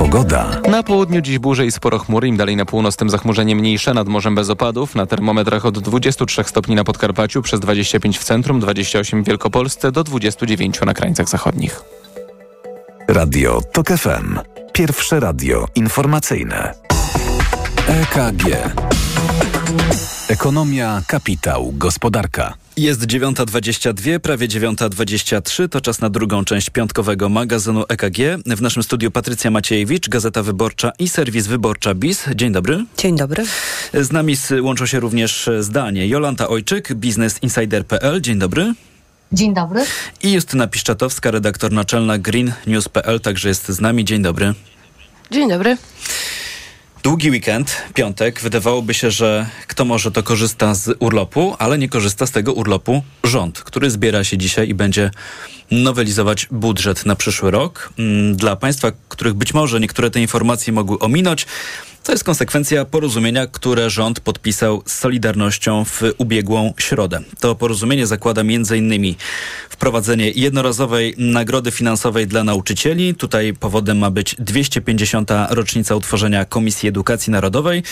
Pogoda. 0.00 0.60
Na 0.70 0.82
południu 0.82 1.20
dziś 1.20 1.38
burze 1.38 1.66
i 1.66 1.72
sporo 1.72 1.98
chmury, 1.98 2.28
im 2.28 2.36
dalej 2.36 2.56
na 2.56 2.64
północ 2.64 2.96
tym 2.96 3.10
zachmurzenie 3.10 3.56
mniejsze, 3.56 3.94
nad 3.94 4.08
morzem 4.08 4.34
bez 4.34 4.50
opadów. 4.50 4.94
Na 4.94 5.06
termometrach 5.06 5.66
od 5.66 5.78
23 5.78 6.44
stopni 6.44 6.74
na 6.74 6.84
Podkarpaciu, 6.84 7.42
przez 7.42 7.60
25 7.60 8.18
w 8.18 8.24
centrum, 8.24 8.60
28 8.60 9.22
w 9.22 9.26
Wielkopolsce, 9.26 9.92
do 9.92 10.04
29 10.04 10.80
na 10.80 10.94
krańcach 10.94 11.28
zachodnich. 11.28 11.82
Radio 13.08 13.60
TOK 13.72 13.88
FM. 13.88 14.38
Pierwsze 14.72 15.20
radio 15.20 15.66
informacyjne. 15.74 16.74
EKG. 17.88 18.44
Ekonomia, 20.28 21.02
kapitał, 21.06 21.72
gospodarka. 21.76 22.54
Jest 22.80 23.00
9.22, 23.00 24.18
prawie 24.18 24.48
9.23. 24.48 25.68
To 25.68 25.80
czas 25.80 26.00
na 26.00 26.10
drugą 26.10 26.44
część 26.44 26.70
piątkowego 26.70 27.28
magazynu 27.28 27.84
EKG. 27.88 28.18
W 28.46 28.62
naszym 28.62 28.82
studiu 28.82 29.10
Patrycja 29.10 29.50
Maciejewicz, 29.50 30.08
Gazeta 30.08 30.42
Wyborcza 30.42 30.92
i 30.98 31.08
serwis 31.08 31.46
Wyborcza 31.46 31.94
BIS. 31.94 32.24
Dzień 32.34 32.52
dobry. 32.52 32.84
Dzień 32.98 33.16
dobry. 33.16 33.44
Z 33.94 34.12
nami 34.12 34.36
łączą 34.60 34.86
się 34.86 35.00
również 35.00 35.50
zdanie 35.60 36.08
Jolanta 36.08 36.48
Ojczyk, 36.48 36.94
biznesinsider.pl. 36.94 38.20
Dzień 38.20 38.38
dobry. 38.38 38.74
Dzień 39.32 39.54
dobry. 39.54 39.84
I 40.22 40.32
Justyna 40.32 40.66
Piszczatowska, 40.66 41.30
redaktor 41.30 41.72
naczelna 41.72 42.18
Green 42.18 42.52
News.pl, 42.66 43.20
także 43.20 43.48
jest 43.48 43.68
z 43.68 43.80
nami. 43.80 44.04
Dzień 44.04 44.22
dobry. 44.22 44.54
Dzień 45.30 45.48
dobry. 45.48 45.76
Długi 47.02 47.30
weekend, 47.30 47.76
piątek. 47.94 48.40
Wydawałoby 48.40 48.94
się, 48.94 49.10
że 49.10 49.46
kto 49.66 49.84
może 49.84 50.10
to 50.10 50.22
korzysta 50.22 50.74
z 50.74 50.96
urlopu, 50.98 51.56
ale 51.58 51.78
nie 51.78 51.88
korzysta 51.88 52.26
z 52.26 52.30
tego 52.30 52.52
urlopu 52.52 53.02
rząd, 53.24 53.60
który 53.60 53.90
zbiera 53.90 54.24
się 54.24 54.38
dzisiaj 54.38 54.68
i 54.68 54.74
będzie 54.74 55.10
nowelizować 55.70 56.46
budżet 56.50 57.06
na 57.06 57.16
przyszły 57.16 57.50
rok. 57.50 57.92
Mm, 57.98 58.36
dla 58.36 58.56
Państwa, 58.56 58.92
których 59.08 59.34
być 59.34 59.54
może 59.54 59.80
niektóre 59.80 60.10
te 60.10 60.20
informacje 60.20 60.72
mogły 60.72 60.98
ominąć, 60.98 61.46
to 62.10 62.14
jest 62.14 62.24
konsekwencja 62.24 62.84
porozumienia, 62.84 63.46
które 63.46 63.90
rząd 63.90 64.20
podpisał 64.20 64.82
z 64.86 64.92
Solidarnością 64.94 65.84
w 65.84 66.02
ubiegłą 66.18 66.74
środę. 66.78 67.20
To 67.40 67.54
porozumienie 67.54 68.06
zakłada 68.06 68.40
m.in. 68.40 69.14
wprowadzenie 69.68 70.30
jednorazowej 70.30 71.14
nagrody 71.18 71.70
finansowej 71.70 72.26
dla 72.26 72.44
nauczycieli. 72.44 73.14
Tutaj 73.14 73.54
powodem 73.54 73.98
ma 73.98 74.10
być 74.10 74.36
250. 74.38 75.30
rocznica 75.50 75.94
utworzenia 75.94 76.44
Komisji 76.44 76.88
Edukacji 76.88 77.30
Narodowej. 77.30 77.82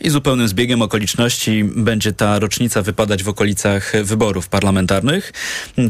I 0.00 0.10
zupełnym 0.10 0.48
zbiegiem 0.48 0.82
okoliczności 0.82 1.64
będzie 1.64 2.12
ta 2.12 2.38
rocznica 2.38 2.82
wypadać 2.82 3.22
w 3.22 3.28
okolicach 3.28 3.92
wyborów 4.04 4.48
parlamentarnych. 4.48 5.32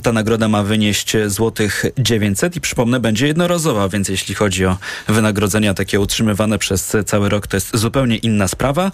Ta 0.02 0.12
nagroda 0.12 0.48
ma 0.48 0.62
wynieść 0.62 1.12
złotych 1.26 1.84
900 1.98 2.56
i 2.56 2.60
przypomnę, 2.60 3.00
będzie 3.00 3.26
jednorazowa, 3.26 3.88
więc 3.88 4.08
jeśli 4.08 4.34
chodzi 4.34 4.66
o 4.66 4.76
wynagrodzenia 5.08 5.74
takie 5.74 6.00
utrzymywane 6.00 6.58
przez 6.58 6.96
cały 7.06 7.28
rok, 7.28 7.46
to 7.46 7.56
jest 7.56 7.76
zupełnie 7.76 8.16
inna 8.16 8.48
sprawa. 8.48 8.92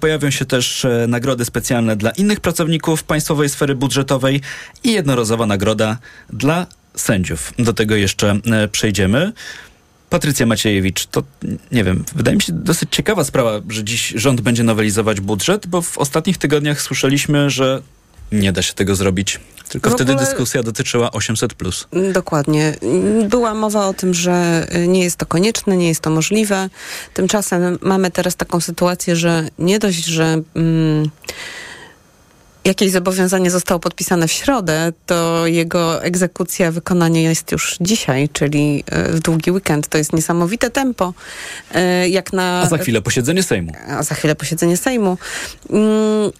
Pojawią 0.00 0.30
się 0.30 0.44
też 0.44 0.84
e, 0.84 1.06
nagrody 1.08 1.44
specjalne 1.44 1.96
dla 1.96 2.10
innych 2.10 2.40
pracowników 2.40 3.02
państwowej 3.02 3.48
sfery 3.48 3.74
budżetowej 3.74 4.40
i 4.84 4.92
jednorazowa 4.92 5.46
nagroda 5.46 5.98
dla 6.30 6.66
sędziów. 6.94 7.52
Do 7.58 7.72
tego 7.72 7.96
jeszcze 7.96 8.40
e, 8.52 8.68
przejdziemy. 8.68 9.32
Patrycja 10.10 10.46
Maciejewicz, 10.46 11.06
to 11.06 11.22
nie 11.72 11.84
wiem, 11.84 12.04
wydaje 12.14 12.36
mi 12.36 12.42
się 12.42 12.52
dosyć 12.52 12.88
ciekawa 12.92 13.24
sprawa, 13.24 13.60
że 13.68 13.84
dziś 13.84 14.14
rząd 14.16 14.40
będzie 14.40 14.62
nowelizować 14.62 15.20
budżet, 15.20 15.66
bo 15.66 15.82
w 15.82 15.98
ostatnich 15.98 16.38
tygodniach 16.38 16.82
słyszeliśmy, 16.82 17.50
że 17.50 17.82
nie 18.32 18.52
da 18.52 18.62
się 18.62 18.72
tego 18.72 18.96
zrobić. 18.96 19.40
Tylko 19.68 19.90
wtedy 19.90 20.14
dyskusja 20.14 20.62
dotyczyła 20.62 21.12
800. 21.12 21.54
Plus. 21.54 21.88
Dokładnie. 22.12 22.74
Była 23.28 23.54
mowa 23.54 23.86
o 23.86 23.94
tym, 23.94 24.14
że 24.14 24.66
nie 24.88 25.02
jest 25.02 25.16
to 25.16 25.26
konieczne, 25.26 25.76
nie 25.76 25.88
jest 25.88 26.00
to 26.00 26.10
możliwe. 26.10 26.70
Tymczasem 27.14 27.78
mamy 27.82 28.10
teraz 28.10 28.36
taką 28.36 28.60
sytuację, 28.60 29.16
że 29.16 29.48
nie 29.58 29.78
dość, 29.78 30.04
że. 30.04 30.42
Mm, 30.54 31.10
jakieś 32.66 32.90
zobowiązanie 32.90 33.50
zostało 33.50 33.80
podpisane 33.80 34.28
w 34.28 34.32
środę, 34.32 34.92
to 35.06 35.46
jego 35.46 36.02
egzekucja, 36.02 36.72
wykonanie 36.72 37.22
jest 37.22 37.52
już 37.52 37.76
dzisiaj, 37.80 38.28
czyli 38.28 38.84
e, 38.86 39.12
w 39.12 39.20
długi 39.20 39.50
weekend. 39.50 39.88
To 39.88 39.98
jest 39.98 40.12
niesamowite 40.12 40.70
tempo. 40.70 41.14
E, 41.74 42.08
jak 42.08 42.32
na... 42.32 42.60
A 42.60 42.68
za 42.68 42.78
chwilę 42.78 43.02
posiedzenie 43.02 43.42
Sejmu. 43.42 43.72
A 43.88 44.02
za 44.02 44.14
chwilę 44.14 44.34
posiedzenie 44.34 44.76
Sejmu. 44.76 45.18
Mm, 45.70 46.32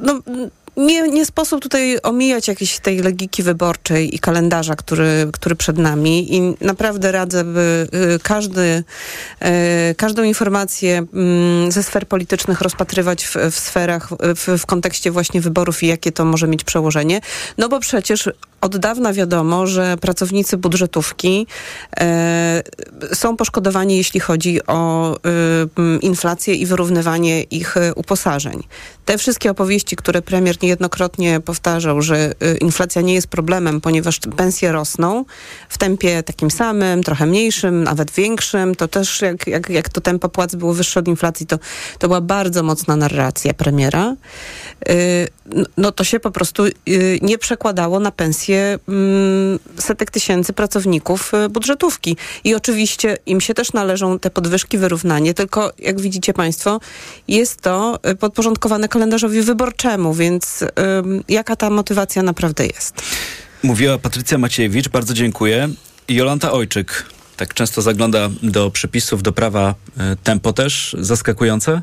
no, 0.00 0.20
nie, 0.76 1.08
nie 1.08 1.26
sposób 1.26 1.62
tutaj 1.62 1.98
omijać 2.02 2.48
jakiejś 2.48 2.78
tej 2.78 2.98
logiki 2.98 3.42
wyborczej 3.42 4.14
i 4.14 4.18
kalendarza, 4.18 4.76
który, 4.76 5.28
który 5.32 5.56
przed 5.56 5.78
nami 5.78 6.34
i 6.34 6.54
naprawdę 6.60 7.12
radzę, 7.12 7.44
by 7.44 7.88
y, 8.16 8.18
każdy, 8.22 8.84
y, 9.90 9.94
każdą 9.94 10.22
informację 10.22 11.06
mm, 11.14 11.72
ze 11.72 11.82
sfer 11.82 12.08
politycznych 12.08 12.60
rozpatrywać 12.60 13.24
w, 13.24 13.36
w 13.50 13.58
sferach, 13.58 14.08
w, 14.36 14.58
w 14.58 14.66
kontekście 14.66 15.10
właśnie 15.10 15.40
wyborów 15.40 15.82
i 15.82 15.86
jakie 15.86 16.12
to 16.12 16.24
może 16.24 16.48
mieć 16.48 16.64
przełożenie. 16.64 17.20
No 17.58 17.68
bo 17.68 17.80
przecież 17.80 18.30
od 18.64 18.76
dawna 18.76 19.12
wiadomo, 19.12 19.66
że 19.66 19.96
pracownicy 20.00 20.56
budżetówki 20.56 21.46
e, 22.00 22.62
są 23.12 23.36
poszkodowani, 23.36 23.96
jeśli 23.96 24.20
chodzi 24.20 24.66
o 24.66 25.14
y, 25.16 25.18
inflację 26.00 26.54
i 26.54 26.66
wyrównywanie 26.66 27.42
ich 27.42 27.74
uposażeń. 27.96 28.62
Te 29.04 29.18
wszystkie 29.18 29.50
opowieści, 29.50 29.96
które 29.96 30.22
premier 30.22 30.56
niejednokrotnie 30.62 31.40
powtarzał, 31.40 32.02
że 32.02 32.32
y, 32.42 32.56
inflacja 32.60 33.02
nie 33.02 33.14
jest 33.14 33.26
problemem, 33.26 33.80
ponieważ 33.80 34.20
pensje 34.36 34.72
rosną 34.72 35.24
w 35.68 35.78
tempie 35.78 36.22
takim 36.22 36.50
samym, 36.50 37.02
trochę 37.02 37.26
mniejszym, 37.26 37.84
nawet 37.84 38.10
większym, 38.10 38.74
to 38.74 38.88
też 38.88 39.20
jak, 39.22 39.46
jak, 39.46 39.70
jak 39.70 39.88
to 39.88 40.00
tempo 40.00 40.28
płac 40.28 40.54
było 40.54 40.74
wyższe 40.74 41.00
od 41.00 41.08
inflacji, 41.08 41.46
to, 41.46 41.58
to 41.98 42.08
była 42.08 42.20
bardzo 42.20 42.62
mocna 42.62 42.96
narracja 42.96 43.54
premiera. 43.54 44.16
Y, 44.88 45.28
no 45.76 45.92
to 45.92 46.04
się 46.04 46.20
po 46.20 46.30
prostu 46.30 46.64
y, 46.66 47.18
nie 47.22 47.38
przekładało 47.38 48.00
na 48.00 48.10
pensje 48.10 48.53
mm, 48.88 49.58
setek 49.78 50.10
tysięcy 50.10 50.52
pracowników 50.52 51.32
budżetówki. 51.50 52.16
I 52.44 52.54
oczywiście 52.54 53.16
im 53.26 53.40
się 53.40 53.54
też 53.54 53.72
należą 53.72 54.18
te 54.18 54.30
podwyżki, 54.30 54.78
wyrównanie, 54.78 55.34
tylko 55.34 55.72
jak 55.78 56.00
widzicie 56.00 56.32
Państwo, 56.32 56.80
jest 57.28 57.60
to 57.60 57.98
podporządkowane 58.18 58.88
kalendarzowi 58.88 59.42
wyborczemu, 59.42 60.14
więc 60.14 60.64
jaka 61.28 61.56
ta 61.56 61.70
motywacja 61.70 62.22
naprawdę 62.22 62.66
jest. 62.66 62.94
Mówiła 63.62 63.98
Patrycja 63.98 64.38
Maciejewicz, 64.38 64.88
bardzo 64.88 65.14
dziękuję. 65.14 65.68
Jolanta 66.08 66.52
Ojczyk, 66.52 67.06
tak 67.36 67.54
często 67.54 67.82
zagląda 67.82 68.30
do 68.42 68.70
przepisów, 68.70 69.22
do 69.22 69.32
prawa. 69.32 69.74
E, 69.98 70.16
tempo 70.16 70.52
też 70.52 70.96
zaskakujące? 70.98 71.82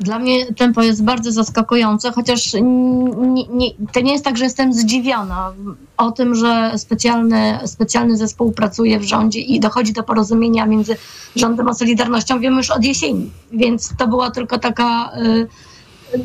Dla 0.00 0.18
mnie 0.18 0.52
tempo 0.52 0.82
jest 0.82 1.04
bardzo 1.04 1.32
zaskakujące, 1.32 2.12
chociaż 2.12 2.52
nie, 2.54 3.46
nie, 3.46 3.70
to 3.92 4.00
nie 4.00 4.12
jest 4.12 4.24
tak, 4.24 4.36
że 4.36 4.44
jestem 4.44 4.74
zdziwiona 4.74 5.52
o 5.96 6.10
tym, 6.10 6.34
że 6.34 6.72
specjalny, 6.76 7.58
specjalny 7.66 8.16
zespół 8.16 8.52
pracuje 8.52 9.00
w 9.00 9.02
rządzie 9.02 9.40
i 9.40 9.60
dochodzi 9.60 9.92
do 9.92 10.02
porozumienia 10.02 10.66
między 10.66 10.96
rządem 11.36 11.68
a 11.68 11.74
Solidarnością. 11.74 12.40
Wiemy 12.40 12.56
już 12.56 12.70
od 12.70 12.84
jesieni, 12.84 13.30
więc 13.52 13.96
to 13.98 14.08
była 14.08 14.30
tylko 14.30 14.58
taka. 14.58 15.12
Y, 15.16 15.48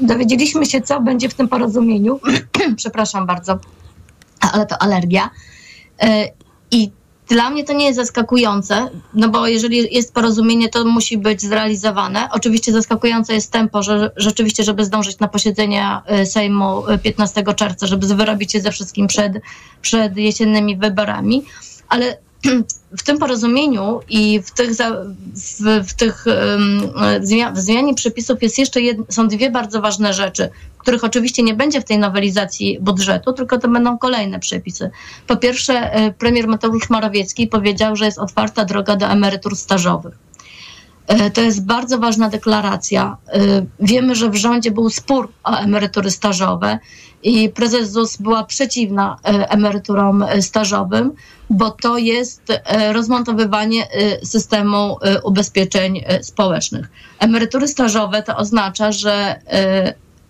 dowiedzieliśmy 0.01 0.65
się, 0.65 0.81
co 0.81 1.01
będzie 1.01 1.29
w 1.29 1.33
tym 1.33 1.47
porozumieniu. 1.47 2.19
Przepraszam 2.75 3.25
bardzo, 3.25 3.59
ale 4.53 4.65
to 4.65 4.81
alergia. 4.81 5.29
E, 6.01 6.25
I 6.71 6.91
dla 7.29 7.49
mnie 7.49 7.63
to 7.63 7.73
nie 7.73 7.85
jest 7.85 7.95
zaskakujące, 7.95 8.89
no 9.13 9.29
bo 9.29 9.47
jeżeli 9.47 9.95
jest 9.95 10.13
porozumienie, 10.13 10.69
to 10.69 10.85
musi 10.85 11.17
być 11.17 11.41
zrealizowane. 11.41 12.29
Oczywiście 12.31 12.71
zaskakujące 12.71 13.33
jest 13.33 13.51
tempo, 13.51 13.83
że 13.83 14.11
rzeczywiście, 14.15 14.63
żeby 14.63 14.85
zdążyć 14.85 15.19
na 15.19 15.27
posiedzenie 15.27 15.97
e, 16.05 16.25
Sejmu 16.25 16.83
15 17.03 17.43
e, 17.47 17.53
czerwca, 17.53 17.87
żeby 17.87 18.07
wyrobić 18.15 18.51
się 18.51 18.61
ze 18.61 18.71
wszystkim 18.71 19.07
przed, 19.07 19.33
przed 19.81 20.17
jesiennymi 20.17 20.77
wyborami, 20.77 21.43
ale 21.89 22.17
w 22.99 23.03
tym 23.03 23.17
porozumieniu 23.17 23.99
i 24.09 24.41
w 24.41 24.51
tych, 24.51 24.71
w, 24.71 25.87
w 25.89 25.93
tych 25.93 26.25
w 27.53 27.59
zmianie 27.59 27.93
przepisów 27.93 28.43
jest 28.43 28.59
jeszcze 28.59 28.81
jed, 28.81 28.97
są 29.09 29.27
dwie 29.27 29.51
bardzo 29.51 29.81
ważne 29.81 30.13
rzeczy, 30.13 30.49
których 30.77 31.03
oczywiście 31.03 31.43
nie 31.43 31.53
będzie 31.53 31.81
w 31.81 31.85
tej 31.85 31.99
nowelizacji 31.99 32.77
budżetu, 32.81 33.33
tylko 33.33 33.57
to 33.57 33.67
będą 33.67 33.97
kolejne 33.97 34.39
przepisy. 34.39 34.89
Po 35.27 35.37
pierwsze, 35.37 35.93
e, 35.93 36.11
premier 36.11 36.47
Mateusz 36.47 36.89
Morawiecki 36.89 37.47
powiedział, 37.47 37.95
że 37.95 38.05
jest 38.05 38.19
otwarta 38.19 38.65
droga 38.65 38.95
do 38.95 39.05
emerytur 39.05 39.55
stażowych. 39.55 40.28
E, 41.09 41.31
to 41.31 41.41
jest 41.41 41.65
bardzo 41.65 41.99
ważna 41.99 42.29
deklaracja. 42.29 43.17
E, 43.27 43.39
wiemy, 43.79 44.15
że 44.15 44.29
w 44.29 44.35
rządzie 44.35 44.71
był 44.71 44.89
spór 44.89 45.31
o 45.43 45.57
emerytury 45.57 46.11
stażowe 46.11 46.79
i 47.23 47.49
prezes 47.49 47.91
ZUS 47.91 48.17
była 48.17 48.43
przeciwna 48.43 49.17
emeryturom 49.49 50.25
stażowym 50.41 51.11
bo 51.49 51.71
to 51.71 51.97
jest 51.97 52.41
e, 52.49 52.93
rozmontowywanie 52.93 53.91
e, 53.91 54.25
systemu 54.25 54.97
e, 55.01 55.21
ubezpieczeń 55.21 56.03
społecznych. 56.21 56.89
Emerytury 57.19 57.67
stażowe 57.67 58.23
to 58.23 58.37
oznacza, 58.37 58.91
że 58.91 59.39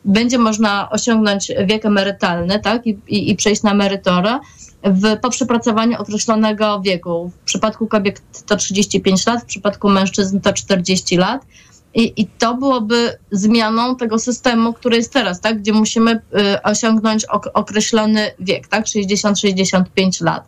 będzie 0.06 0.38
można 0.38 0.90
osiągnąć 0.90 1.52
wiek 1.66 1.86
emerytalny 1.86 2.60
tak, 2.60 2.88
i, 2.88 3.00
i, 3.08 3.32
i 3.32 3.36
przejść 3.36 3.64
na 3.64 3.72
emeryturę 3.72 4.40
w, 4.84 5.20
po 5.22 5.30
przepracowaniu 5.30 6.02
określonego 6.02 6.82
wieku. 6.82 7.32
W 7.42 7.46
przypadku 7.46 7.88
kobiet 7.88 8.22
to 8.46 8.56
35 8.56 9.26
lat, 9.26 9.42
w 9.42 9.46
przypadku 9.46 9.90
mężczyzn 9.90 10.40
to 10.40 10.54
40 10.54 11.18
lat. 11.18 11.46
I, 11.94 12.22
I, 12.22 12.28
to 12.28 12.56
byłoby 12.56 13.18
zmianą 13.32 13.96
tego 13.96 14.20
systemu, 14.20 14.74
który 14.74 14.98
jest 14.98 15.14
teraz, 15.14 15.42
tak? 15.42 15.60
gdzie 15.60 15.74
musimy 15.74 16.12
y, 16.12 16.62
osiągnąć 16.64 17.26
ok 17.26 17.50
określony 17.54 18.32
wiek, 18.40 18.68
tak? 18.68 18.86
60-65 18.86 20.24
lat. 20.24 20.48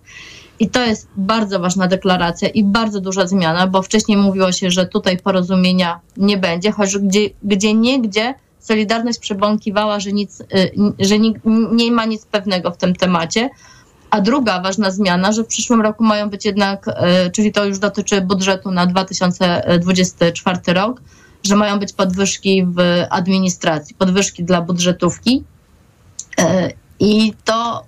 I 0.60 0.70
to 0.70 0.86
jest 0.86 1.08
bardzo 1.16 1.60
ważna 1.60 1.88
deklaracja 1.88 2.50
i 2.50 2.64
bardzo 2.64 3.02
duża 3.02 3.28
zmiana, 3.28 3.68
bo 3.68 3.82
wcześniej 3.82 4.18
mówiło 4.18 4.52
się, 4.52 4.72
że 4.72 4.86
tutaj 4.86 5.18
porozumienia 5.18 6.00
nie 6.18 6.38
będzie, 6.38 6.72
choć 6.72 6.98
gdzie, 6.98 7.30
gdzie 7.44 7.74
niegdzie 7.74 8.36
Solidarność 8.62 9.20
przebąkiwała, 9.20 10.00
że, 10.00 10.12
nic, 10.12 10.42
y, 10.42 10.46
że 11.00 11.20
nie, 11.20 11.34
nie 11.72 11.92
ma 11.92 12.06
nic 12.06 12.26
pewnego 12.26 12.72
w 12.72 12.78
tym 12.78 12.96
temacie. 12.96 13.50
A 14.12 14.22
druga 14.22 14.62
ważna 14.62 14.92
zmiana, 14.92 15.32
że 15.32 15.44
w 15.44 15.48
przyszłym 15.48 15.82
roku 15.82 16.04
mają 16.04 16.30
być 16.30 16.46
jednak, 16.46 16.88
y, 16.88 17.32
czyli 17.32 17.52
to 17.52 17.66
już 17.66 17.80
dotyczy 17.80 18.22
budżetu 18.22 18.72
na 18.72 18.86
2024 18.86 20.60
rok, 20.74 21.02
że 21.44 21.56
mają 21.56 21.80
być 21.80 21.94
podwyżki 21.94 22.66
w 22.66 22.80
administracji, 23.10 23.96
podwyżki 23.96 24.44
dla 24.44 24.62
budżetówki. 24.62 25.44
Y, 26.40 26.44
I 27.00 27.34
to 27.46 27.86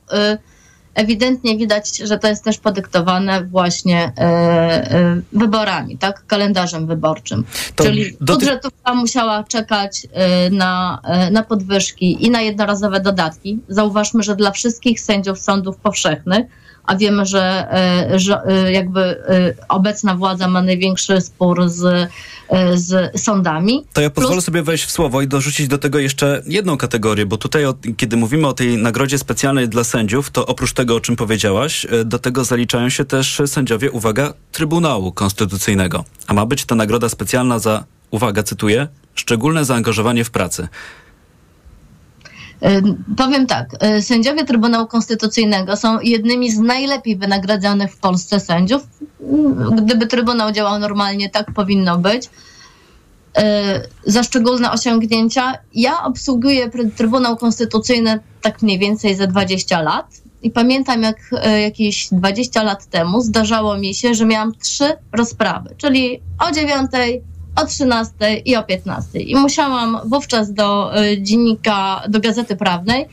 ewidentnie 0.95 1.57
widać, 1.57 1.97
że 1.97 2.19
to 2.19 2.27
jest 2.27 2.43
też 2.43 2.57
podyktowane 2.57 3.43
właśnie 3.43 4.11
e, 4.17 4.21
e, 4.21 5.21
wyborami, 5.33 5.97
tak? 5.97 6.25
Kalendarzem 6.27 6.87
wyborczym. 6.87 7.43
To 7.75 7.83
Czyli 7.83 8.03
do 8.03 8.09
tych- 8.09 8.45
budżetówka 8.45 8.93
musiała 8.93 9.43
czekać 9.43 10.07
e, 10.13 10.49
na, 10.49 11.01
na 11.31 11.43
podwyżki 11.43 12.25
i 12.25 12.31
na 12.31 12.41
jednorazowe 12.41 12.99
dodatki. 12.99 13.59
Zauważmy, 13.69 14.23
że 14.23 14.35
dla 14.35 14.51
wszystkich 14.51 14.99
sędziów 15.01 15.39
sądów 15.39 15.77
powszechnych, 15.77 16.45
a 16.85 16.95
wiemy, 16.95 17.25
że, 17.25 17.67
e, 17.71 18.19
że 18.19 18.41
e, 18.45 18.71
jakby 18.71 19.01
e, 19.01 19.53
obecna 19.69 20.15
władza 20.15 20.47
ma 20.47 20.61
największy 20.61 21.21
spór 21.21 21.69
z, 21.69 22.09
z 22.73 23.21
sądami. 23.21 23.85
To 23.93 24.01
ja 24.01 24.09
pozwolę 24.09 24.35
Plus- 24.35 24.45
sobie 24.45 24.63
wejść 24.63 24.85
w 24.85 24.91
słowo 24.91 25.21
i 25.21 25.27
dorzucić 25.27 25.67
do 25.67 25.77
tego 25.77 25.99
jeszcze 25.99 26.41
jedną 26.45 26.77
kategorię, 26.77 27.25
bo 27.25 27.37
tutaj, 27.37 27.63
kiedy 27.97 28.17
mówimy 28.17 28.47
o 28.47 28.53
tej 28.53 28.77
nagrodzie 28.77 29.17
specjalnej 29.17 29.69
dla 29.69 29.83
sędziów, 29.83 30.31
to 30.31 30.45
oprócz 30.45 30.73
tego, 30.73 30.95
o 30.95 30.99
czym 30.99 31.15
powiedziałaś, 31.15 31.87
do 32.05 32.19
tego 32.19 32.43
zaliczają 32.43 32.89
się 32.89 33.05
też 33.05 33.41
sędziowie, 33.45 33.91
uwaga, 33.91 34.33
Trybunału 34.51 35.11
Konstytucyjnego. 35.11 36.05
A 36.27 36.33
ma 36.33 36.45
być 36.45 36.65
ta 36.65 36.75
nagroda 36.75 37.09
specjalna 37.09 37.59
za, 37.59 37.83
uwaga, 38.11 38.43
cytuję, 38.43 38.87
szczególne 39.15 39.65
zaangażowanie 39.65 40.23
w 40.23 40.31
pracy. 40.31 40.67
Powiem 43.17 43.47
tak, 43.47 43.83
y, 43.97 44.01
sędziowie 44.01 44.45
Trybunału 44.45 44.87
Konstytucyjnego 44.87 45.77
są 45.77 45.99
jednymi 45.99 46.51
z 46.51 46.59
najlepiej 46.59 47.17
wynagradzanych 47.17 47.91
w 47.91 47.97
Polsce 47.97 48.39
sędziów. 48.39 48.87
Mm, 49.21 49.75
Gdyby 49.75 50.07
Trybunał 50.07 50.51
działał 50.51 50.79
normalnie, 50.79 51.29
tak 51.29 51.51
powinno 51.51 51.97
być. 51.97 52.25
Y, 52.25 53.41
Za 54.11 54.23
szczególne 54.23 54.71
osiągnięcia. 54.71 55.53
Ja 55.73 56.03
obsługuję 56.03 56.69
Trybunał 56.97 57.37
Konstytucyjny 57.37 58.19
tak 58.41 58.61
mniej 58.61 58.79
więcej 58.79 59.15
za 59.15 59.27
20 59.27 59.81
lat. 59.81 60.05
I 60.41 60.51
pamiętam, 60.51 61.03
jak 61.03 61.17
y, 61.47 61.61
jakieś 61.61 62.07
20 62.11 62.63
lat 62.63 62.85
temu 62.85 63.21
zdarzało 63.21 63.77
mi 63.77 63.95
się, 63.95 64.13
że 64.13 64.25
miałam 64.25 64.55
trzy 64.55 64.93
rozprawy, 65.11 65.75
czyli 65.77 66.21
o 66.49 66.51
9, 66.51 66.91
o 67.55 67.65
13 67.65 68.13
i 68.45 68.55
o 68.55 68.63
15. 68.63 69.19
I 69.19 69.35
musiałam 69.35 69.97
wówczas 70.05 70.53
do 70.53 70.99
y, 71.01 71.21
dziennika, 71.21 72.03
do 72.09 72.19
gazety 72.19 72.55
prawnej 72.55 73.05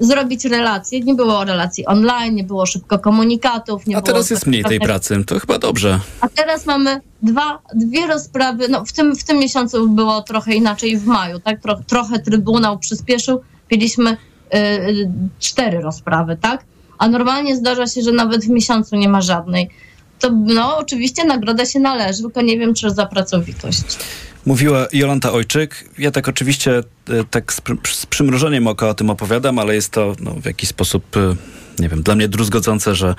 zrobić 0.00 0.44
relacje. 0.44 1.00
Nie 1.00 1.14
było 1.14 1.44
relacji 1.44 1.86
online, 1.86 2.34
nie 2.34 2.44
było 2.44 2.66
szybko 2.66 2.98
komunikatów. 2.98 3.86
Nie 3.86 3.96
A 3.96 4.02
teraz 4.02 4.30
jest 4.30 4.46
mniej 4.46 4.64
tej 4.64 4.80
pracy, 4.80 5.24
to 5.24 5.40
chyba 5.40 5.58
dobrze. 5.58 6.00
A 6.20 6.28
teraz 6.28 6.66
mamy 6.66 7.00
dwa, 7.22 7.58
dwie 7.74 8.06
rozprawy. 8.06 8.68
No, 8.68 8.84
w, 8.84 8.92
tym, 8.92 9.16
w 9.16 9.24
tym 9.24 9.38
miesiącu 9.38 9.88
było 9.88 10.22
trochę 10.22 10.54
inaczej 10.54 10.98
w 10.98 11.06
maju, 11.06 11.40
tak? 11.40 11.60
Tro, 11.60 11.80
trochę 11.86 12.18
Trybunał 12.18 12.78
przyspieszył. 12.78 13.40
Mieliśmy 13.70 14.10
y, 14.10 15.10
cztery 15.38 15.80
rozprawy, 15.80 16.36
tak? 16.40 16.64
A 16.98 17.08
normalnie 17.08 17.56
zdarza 17.56 17.86
się, 17.86 18.02
że 18.02 18.12
nawet 18.12 18.44
w 18.44 18.48
miesiącu 18.48 18.96
nie 18.96 19.08
ma 19.08 19.20
żadnej. 19.20 19.70
To 20.18 20.30
no, 20.30 20.78
oczywiście 20.78 21.24
nagroda 21.24 21.66
się 21.66 21.80
należy, 21.80 22.22
tylko 22.22 22.42
nie 22.42 22.58
wiem, 22.58 22.74
czy 22.74 22.90
za 22.90 23.06
pracowitość. 23.06 23.98
Mówiła 24.46 24.86
Jolanta 24.92 25.32
Ojczyk. 25.32 25.84
Ja 25.98 26.10
tak 26.10 26.28
oczywiście 26.28 26.78
e, 26.78 26.82
tak 27.30 27.52
z, 27.52 27.60
z 27.88 28.06
przymrużeniem 28.06 28.66
oka 28.66 28.88
o 28.88 28.94
tym 28.94 29.10
opowiadam, 29.10 29.58
ale 29.58 29.74
jest 29.74 29.90
to 29.92 30.14
no, 30.20 30.30
w 30.30 30.44
jakiś 30.44 30.68
sposób, 30.68 31.16
e, 31.16 31.36
nie 31.78 31.88
wiem, 31.88 32.02
dla 32.02 32.14
mnie 32.14 32.28
druzgodzące, 32.28 32.94
że 32.94 33.14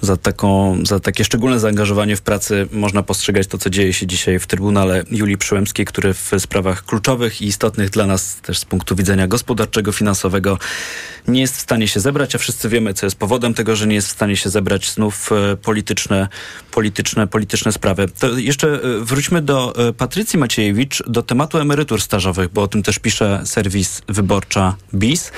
za, 0.00 0.16
taką, 0.16 0.78
za 0.86 1.00
takie 1.00 1.24
szczególne 1.24 1.60
zaangażowanie 1.60 2.16
w 2.16 2.22
pracy 2.22 2.68
można 2.72 3.02
postrzegać 3.02 3.46
to, 3.46 3.58
co 3.58 3.70
dzieje 3.70 3.92
się 3.92 4.06
dzisiaj 4.06 4.38
w 4.38 4.46
Trybunale 4.46 5.04
Julii 5.10 5.38
Przyłębskiej, 5.38 5.86
który 5.86 6.14
w 6.14 6.30
sprawach 6.38 6.84
kluczowych 6.84 7.42
i 7.42 7.46
istotnych 7.46 7.90
dla 7.90 8.06
nas 8.06 8.36
też 8.36 8.58
z 8.58 8.64
punktu 8.64 8.96
widzenia 8.96 9.26
gospodarczego, 9.26 9.92
finansowego 9.92 10.58
nie 11.28 11.40
jest 11.40 11.56
w 11.56 11.60
stanie 11.60 11.88
się 11.88 12.00
zebrać, 12.00 12.34
a 12.34 12.38
wszyscy 12.38 12.68
wiemy, 12.68 12.94
co 12.94 13.06
jest 13.06 13.16
powodem 13.16 13.54
tego, 13.54 13.76
że 13.76 13.86
nie 13.86 13.94
jest 13.94 14.08
w 14.08 14.10
stanie 14.10 14.36
się 14.36 14.50
zebrać 14.50 14.90
znów 14.90 15.30
e, 15.32 15.56
polityczne, 15.56 16.28
polityczne, 16.70 17.26
polityczne 17.26 17.72
sprawy. 17.72 18.08
To 18.18 18.38
jeszcze 18.38 18.68
e, 18.68 18.80
wróćmy 19.00 19.42
do 19.42 19.88
e, 19.88 19.92
Patrycji 19.92 20.38
Maciejewicz, 20.38 21.02
do 21.06 21.22
tematu 21.22 21.58
emerytur 21.58 22.00
stażowych, 22.00 22.48
bo 22.52 22.62
o 22.62 22.68
tym 22.68 22.82
też 22.82 22.98
pisze 22.98 23.42
serwis 23.44 24.02
Wyborcza 24.08 24.76
BIS. 24.94 25.32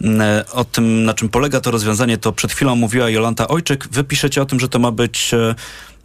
Mm, 0.00 0.44
O 0.52 0.64
tym, 0.64 1.04
na 1.04 1.14
czym 1.14 1.28
polega 1.28 1.60
to 1.60 1.70
rozwiązanie, 1.70 2.17
to 2.18 2.32
przed 2.32 2.52
chwilą 2.52 2.76
mówiła 2.76 3.10
Jolanta 3.10 3.48
Ojczyk. 3.48 3.88
Wy 3.92 4.04
piszecie 4.04 4.42
o 4.42 4.46
tym, 4.46 4.60
że 4.60 4.68
to 4.68 4.78
ma 4.78 4.90
być 4.90 5.34
e, 5.34 5.54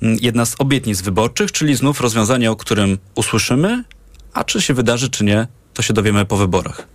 jedna 0.01 0.45
z 0.45 0.55
obietnic 0.59 1.01
wyborczych, 1.01 1.51
czyli 1.51 1.75
znów 1.75 2.01
rozwiązanie, 2.01 2.51
o 2.51 2.55
którym 2.55 2.97
usłyszymy, 3.15 3.83
a 4.33 4.43
czy 4.43 4.61
się 4.61 4.73
wydarzy, 4.73 5.09
czy 5.09 5.23
nie, 5.23 5.47
to 5.73 5.81
się 5.81 5.93
dowiemy 5.93 6.25
po 6.25 6.37
wyborach. 6.37 6.87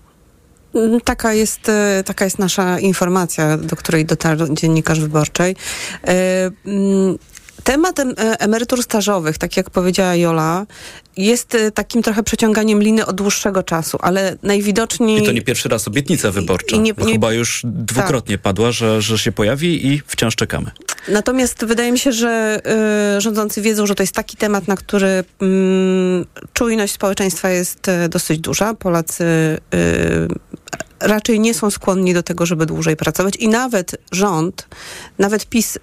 Mm, 0.74 1.00
Taka 1.00 1.32
jest, 1.32 1.68
e, 1.68 2.02
taka 2.06 2.24
jest 2.24 2.38
nasza 2.38 2.78
informacja, 2.78 3.56
do 3.56 3.76
której 3.76 4.04
dotarł 4.06 4.54
dziennikarz 4.54 5.00
wyborczej. 5.00 5.56
Temat 7.64 7.98
em- 8.00 8.14
e, 8.18 8.40
emerytur 8.40 8.82
stażowych, 8.82 9.38
tak 9.38 9.56
jak 9.56 9.70
powiedziała 9.70 10.14
Jola, 10.14 10.66
jest 11.16 11.54
e, 11.54 11.70
takim 11.70 12.02
trochę 12.02 12.22
przeciąganiem 12.22 12.82
liny 12.82 13.06
od 13.06 13.16
dłuższego 13.16 13.62
czasu, 13.62 13.98
ale 14.00 14.36
najwidoczniej... 14.42 15.22
I 15.22 15.26
to 15.26 15.32
nie 15.32 15.42
pierwszy 15.42 15.68
raz 15.68 15.88
obietnica 15.88 16.30
wyborcza. 16.30 16.76
i 16.76 16.80
nie- 16.80 16.94
bo 16.94 17.04
nie- 17.06 17.12
Chyba 17.12 17.32
już 17.32 17.62
dwukrotnie 17.64 18.38
padła, 18.38 18.72
że, 18.72 19.02
że 19.02 19.18
się 19.18 19.32
pojawi 19.32 19.86
i 19.86 20.02
wciąż 20.06 20.36
czekamy. 20.36 20.70
Natomiast 21.08 21.64
wydaje 21.64 21.92
mi 21.92 21.98
się, 21.98 22.12
że 22.12 22.60
y, 23.16 23.20
rządzący 23.20 23.62
wiedzą, 23.62 23.86
że 23.86 23.94
to 23.94 24.02
jest 24.02 24.14
taki 24.14 24.36
temat, 24.36 24.68
na 24.68 24.76
który 24.76 25.24
mm, 25.40 26.26
czujność 26.52 26.92
społeczeństwa 26.92 27.50
jest 27.50 27.88
y, 27.88 28.08
dosyć 28.08 28.38
duża. 28.40 28.74
Polacy 28.74 29.24
y, 29.24 29.58
raczej 31.00 31.40
nie 31.40 31.54
są 31.54 31.70
skłonni 31.70 32.14
do 32.14 32.22
tego, 32.22 32.46
żeby 32.46 32.66
dłużej 32.66 32.96
pracować. 32.96 33.36
I 33.36 33.48
nawet 33.48 33.96
rząd, 34.12 34.68
nawet 35.18 35.46
PiS 35.46 35.76
y, 35.76 35.80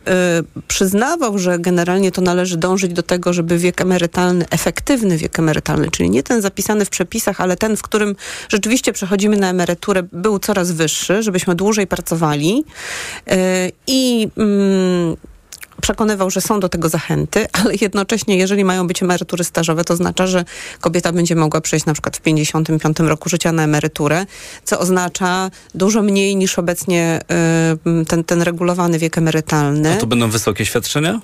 przyznawał, 0.67 1.39
że 1.39 1.59
generalnie 1.59 2.11
to 2.11 2.21
należy 2.21 2.57
dążyć 2.57 2.93
do 2.93 3.03
tego, 3.03 3.33
żeby 3.33 3.57
wiek 3.57 3.81
emerytalny, 3.81 4.45
efektywny 4.49 5.17
wiek 5.17 5.39
emerytalny, 5.39 5.91
czyli 5.91 6.09
nie 6.09 6.23
ten 6.23 6.41
zapisany 6.41 6.85
w 6.85 6.89
przepisach, 6.89 7.41
ale 7.41 7.57
ten, 7.57 7.77
w 7.77 7.81
którym 7.81 8.15
rzeczywiście 8.49 8.93
przechodzimy 8.93 9.37
na 9.37 9.49
emeryturę, 9.49 10.03
był 10.11 10.39
coraz 10.39 10.71
wyższy, 10.71 11.23
żebyśmy 11.23 11.55
dłużej 11.55 11.87
pracowali. 11.87 12.63
Y, 13.31 13.71
i 13.87 14.27
mm, 14.37 15.15
przekonywał, 15.81 16.29
że 16.29 16.41
są 16.41 16.59
do 16.59 16.69
tego 16.69 16.89
zachęty, 16.89 17.47
ale 17.63 17.75
jednocześnie, 17.81 18.37
jeżeli 18.37 18.63
mają 18.63 18.87
być 18.87 19.03
emerytury 19.03 19.43
stażowe, 19.43 19.83
to 19.83 19.93
oznacza, 19.93 20.27
że 20.27 20.45
kobieta 20.81 21.11
będzie 21.11 21.35
mogła 21.35 21.61
przejść 21.61 21.85
na 21.85 21.93
przykład 21.93 22.17
w 22.17 22.21
55 22.21 22.99
roku 22.99 23.29
życia 23.29 23.51
na 23.51 23.63
emeryturę, 23.63 24.25
co 24.63 24.79
oznacza 24.79 25.51
dużo 25.75 26.01
mniej 26.01 26.35
niż 26.35 26.59
obecnie 26.59 27.21
y, 28.01 28.05
ten, 28.05 28.23
ten 28.23 28.41
regulowany 28.41 28.99
wiek 28.99 29.17
emerytalny. 29.17 29.93
A 29.93 29.97
to 29.97 30.07
będą 30.07 30.29
wysokie 30.29 30.65
świadczenia? 30.65 31.19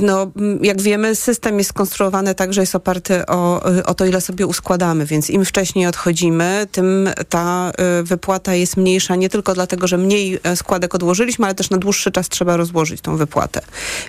No, 0.00 0.30
jak 0.62 0.82
wiemy, 0.82 1.14
system 1.14 1.58
jest 1.58 1.70
skonstruowany 1.70 2.34
tak, 2.34 2.52
że 2.52 2.60
jest 2.60 2.74
oparty 2.74 3.26
o, 3.26 3.70
y, 3.78 3.84
o 3.84 3.94
to, 3.94 4.06
ile 4.06 4.20
sobie 4.20 4.46
uskładamy, 4.46 5.06
więc 5.06 5.30
im 5.30 5.44
wcześniej 5.44 5.86
odchodzimy, 5.86 6.66
tym 6.72 7.10
ta 7.28 7.72
y, 8.00 8.02
wypłata 8.02 8.54
jest 8.54 8.76
mniejsza, 8.76 9.16
nie 9.16 9.28
tylko 9.28 9.54
dlatego, 9.54 9.86
że 9.86 9.98
mniej 9.98 10.40
e, 10.42 10.56
składek 10.56 10.94
odłożyliśmy, 10.94 11.44
ale 11.44 11.54
też 11.54 11.70
na 11.70 11.78
dłuższy 11.78 12.12
czas 12.12 12.28
trzeba 12.28 12.56
rozłożyć 12.56 13.00
tą 13.00 13.16
wypłatę. 13.16 13.60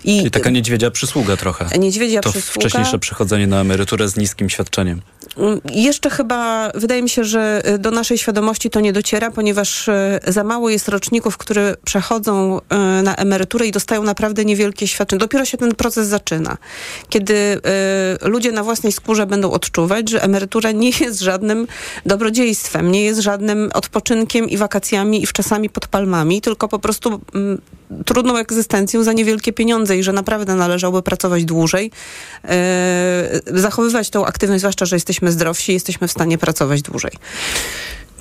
I 0.04 0.18
Czyli 0.18 0.32
taka 0.32 0.50
niedźwiedzia 0.50 0.92
przysługa 0.92 1.38
trochę. 1.38 1.80
Niedźwiedzia 1.80 2.22
to 2.22 2.32
przysługa. 2.32 2.68
wcześniejsze 2.68 3.00
przechodzenie 3.00 3.48
na 3.48 3.62
emeryturę 3.62 4.10
z 4.10 4.18
niskim 4.18 4.50
świadczeniem. 4.50 5.02
Mm, 5.38 5.62
Jeszcze 5.72 6.10
chyba, 6.10 6.72
wydaje 6.76 7.02
mi 7.02 7.10
się, 7.10 7.24
że 7.24 7.62
y, 7.70 7.80
do 7.80 7.92
naszej 7.92 8.18
świadomości 8.18 8.70
to 8.70 8.80
nie 8.80 8.94
dociera, 8.94 9.32
ponieważ 9.32 9.88
y, 9.88 10.20
za 10.28 10.44
mało 10.44 10.70
jest 10.70 10.88
roczników, 10.88 11.38
które 11.38 11.76
przechodzą 11.84 12.60
y, 12.60 13.04
na 13.04 13.16
emeryturę 13.16 13.68
i 13.68 13.72
dostają 13.72 14.04
naprawdę 14.04 14.46
niewielkie 14.46 14.88
świadczenie. 14.88 15.20
Dopiero 15.20 15.46
się 15.46 15.58
ten 15.58 15.76
proces 15.76 16.08
zaczyna. 16.08 16.58
Kiedy 17.10 17.62
ludzie 18.22 18.52
na 18.52 18.64
własnej 18.64 18.92
skórze 18.92 19.26
będą 19.26 19.52
odczuwać, 19.52 20.10
że 20.10 20.24
emerytura 20.24 20.72
nie 20.72 20.92
jest 21.00 21.20
żadnym 21.20 21.68
dobrodziejstwem, 22.06 22.92
nie 22.92 23.04
jest 23.04 23.20
żadnym 23.20 23.70
odpoczynkiem 23.74 24.50
i 24.50 24.58
wakacjami 24.58 25.24
i 25.24 25.26
wczasami 25.26 25.70
pod 25.70 25.88
palmami, 25.88 26.42
tylko 26.42 26.68
po 26.68 26.80
prostu 26.80 27.22
mm, 27.36 27.62
trudną 28.06 28.38
egzystencją 28.38 29.04
za 29.04 29.14
niewielkie 29.14 29.54
pieniądze 29.54 29.98
i 29.98 30.04
że 30.04 30.14
naprawdę 30.14 30.56
należałoby 30.56 31.02
pracować 31.02 31.46
dłużej, 31.46 31.92
zachowywać 33.54 34.10
tą 34.10 34.26
aktywność, 34.26 34.62
zwłaszcza, 34.62 34.86
że 34.86 34.96
jesteśmy 34.96 35.21
zdrowsi, 35.30 35.74
jesteśmy 35.74 36.08
w 36.08 36.12
stanie 36.12 36.38
pracować 36.38 36.82
dłużej. 36.82 37.12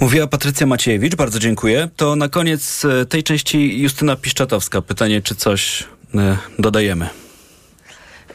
Mówiła 0.00 0.26
Patrycja 0.26 0.66
Maciejewicz, 0.66 1.14
bardzo 1.14 1.38
dziękuję. 1.38 1.88
To 1.96 2.16
na 2.16 2.28
koniec 2.28 2.84
e, 2.84 3.06
tej 3.06 3.22
części 3.22 3.80
Justyna 3.80 4.16
Piszczatowska. 4.16 4.82
Pytanie, 4.82 5.22
czy 5.22 5.34
coś 5.34 5.84
e, 6.14 6.36
dodajemy? 6.58 7.08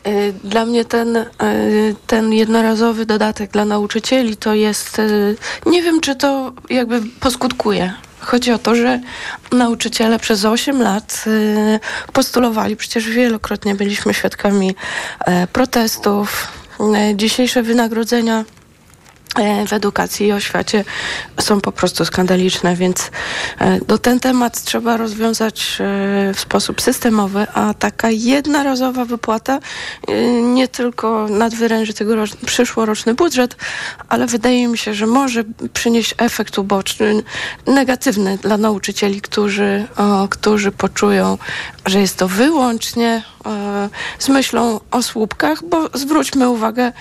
Y, 0.07 0.33
Dla 0.43 0.65
mnie 0.65 0.85
ten, 0.85 1.25
ten 2.07 2.33
jednorazowy 2.33 3.05
dodatek 3.05 3.51
dla 3.51 3.65
nauczycieli 3.65 4.37
to 4.37 4.53
jest, 4.53 5.01
nie 5.65 5.81
wiem 5.81 6.01
czy 6.01 6.15
to 6.15 6.53
jakby 6.69 7.01
poskutkuje. 7.19 7.93
Chodzi 8.19 8.51
o 8.51 8.57
to, 8.57 8.75
że 8.75 9.01
nauczyciele 9.51 10.19
przez 10.19 10.45
8 10.45 10.81
lat 10.81 11.25
postulowali, 12.13 12.75
przecież 12.75 13.09
wielokrotnie 13.09 13.75
byliśmy 13.75 14.13
świadkami 14.13 14.75
e, 15.19 15.47
protestów, 15.47 16.47
e, 16.47 16.64
dzisiejsze 17.15 17.63
wynagrodzenia 17.63 18.45
w 19.67 19.73
edukacji 19.73 20.27
i 20.27 20.31
oświacie 20.31 20.83
są 21.39 21.61
po 21.61 21.71
prostu 21.71 22.05
skandaliczne, 22.05 22.75
więc 22.75 23.11
no, 23.87 23.97
ten 23.97 24.19
temat 24.19 24.63
trzeba 24.63 24.97
rozwiązać 24.97 25.77
w 26.33 26.39
sposób 26.39 26.81
systemowy, 26.81 27.47
a 27.53 27.73
taka 27.73 28.09
jednorazowa 28.09 29.05
wypłata 29.05 29.59
nie 30.41 30.67
tylko 30.67 31.27
nadwyręży 31.29 31.93
tegoroczny, 31.93 32.37
przyszłoroczny 32.45 33.13
budżet, 33.13 33.55
ale 34.09 34.27
wydaje 34.27 34.67
mi 34.67 34.77
się, 34.77 34.93
że 34.93 35.07
może 35.07 35.43
przynieść 35.73 36.15
efekt 36.17 36.57
uboczny, 36.57 37.23
negatywny 37.67 38.37
dla 38.37 38.57
nauczycieli, 38.57 39.21
którzy, 39.21 39.87
o, 39.97 40.27
którzy 40.27 40.71
poczują, 40.71 41.37
że 41.85 41.99
jest 41.99 42.17
to 42.17 42.27
wyłącznie 42.27 43.23
e, 43.45 43.89
z 44.19 44.29
myślą 44.29 44.79
o 44.91 45.03
słupkach, 45.03 45.63
bo 45.69 45.89
zwróćmy 45.93 46.49
uwagę, 46.49 46.91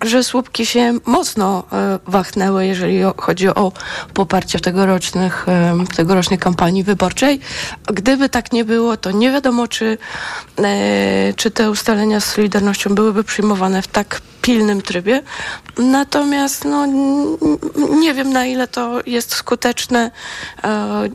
że 0.00 0.24
słupki 0.24 0.66
się 0.66 0.98
mocno 1.06 1.64
e, 1.72 1.98
wachnęły, 2.06 2.66
jeżeli 2.66 3.00
chodzi 3.16 3.48
o 3.48 3.72
poparcie 4.14 4.60
tegorocznych, 4.60 5.48
e, 5.48 5.76
tegorocznej 5.96 6.38
kampanii 6.38 6.84
wyborczej. 6.84 7.40
Gdyby 7.86 8.28
tak 8.28 8.52
nie 8.52 8.64
było, 8.64 8.96
to 8.96 9.10
nie 9.10 9.30
wiadomo, 9.30 9.68
czy, 9.68 9.98
czy 11.36 11.50
te 11.50 11.70
ustalenia 11.70 12.20
z 12.20 12.24
Solidarnością 12.24 12.94
byłyby 12.94 13.24
przyjmowane 13.24 13.82
w 13.82 13.88
tak 13.88 14.20
pilnym 14.42 14.82
trybie. 14.82 15.22
Natomiast 15.78 16.64
no, 16.64 16.86
nie 18.00 18.14
wiem, 18.14 18.32
na 18.32 18.46
ile 18.46 18.68
to 18.68 19.00
jest 19.06 19.34
skuteczne 19.34 20.10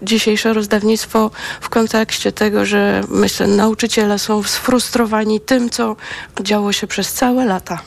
dzisiejsze 0.02 0.54
rozdawnictwo 0.54 1.32
w 1.62 1.70
kontekście 1.70 2.32
tego, 2.32 2.66
że 2.66 3.04
myślę, 3.16 3.48
nauczyciele 3.48 4.20
są 4.20 4.44
sfrustrowani 4.44 5.40
tym, 5.40 5.70
co 5.70 5.96
działo 6.42 6.74
się 6.74 6.88
przez 6.88 7.14
całe 7.14 7.46
lata. 7.46 7.80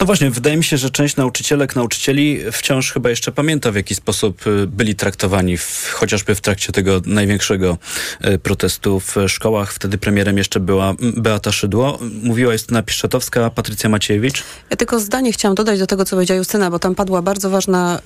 No 0.00 0.06
właśnie, 0.06 0.30
wydaje 0.30 0.56
mi 0.56 0.64
się, 0.64 0.76
że 0.76 0.90
część 0.90 1.16
nauczycielek, 1.16 1.76
nauczycieli 1.76 2.40
wciąż 2.52 2.92
chyba 2.92 3.10
jeszcze 3.10 3.32
pamięta, 3.32 3.72
w 3.72 3.74
jaki 3.74 3.94
sposób 3.94 4.46
y, 4.46 4.66
byli 4.66 4.94
traktowani, 4.94 5.58
w, 5.58 5.90
chociażby 5.92 6.34
w 6.34 6.40
trakcie 6.40 6.72
tego 6.72 7.00
największego 7.06 7.78
y, 8.26 8.38
protestu 8.38 9.00
w 9.00 9.16
szkołach. 9.28 9.72
Wtedy 9.72 9.98
premierem 9.98 10.38
jeszcze 10.38 10.60
była 10.60 10.94
Beata 11.00 11.52
Szydło. 11.52 11.98
Mówiła 12.22 12.52
Justyna 12.52 12.82
Piszczatowska, 12.82 13.50
Patrycja 13.50 13.90
Maciejewicz. 13.90 14.42
Ja 14.70 14.76
tylko 14.76 15.00
zdanie 15.00 15.32
chciałam 15.32 15.54
dodać 15.54 15.78
do 15.78 15.86
tego, 15.86 16.04
co 16.04 16.16
powiedziała 16.16 16.38
Justyna, 16.38 16.70
bo 16.70 16.78
tam 16.78 16.94
padła 16.94 17.22
bardzo 17.22 17.50
ważna, 17.50 18.00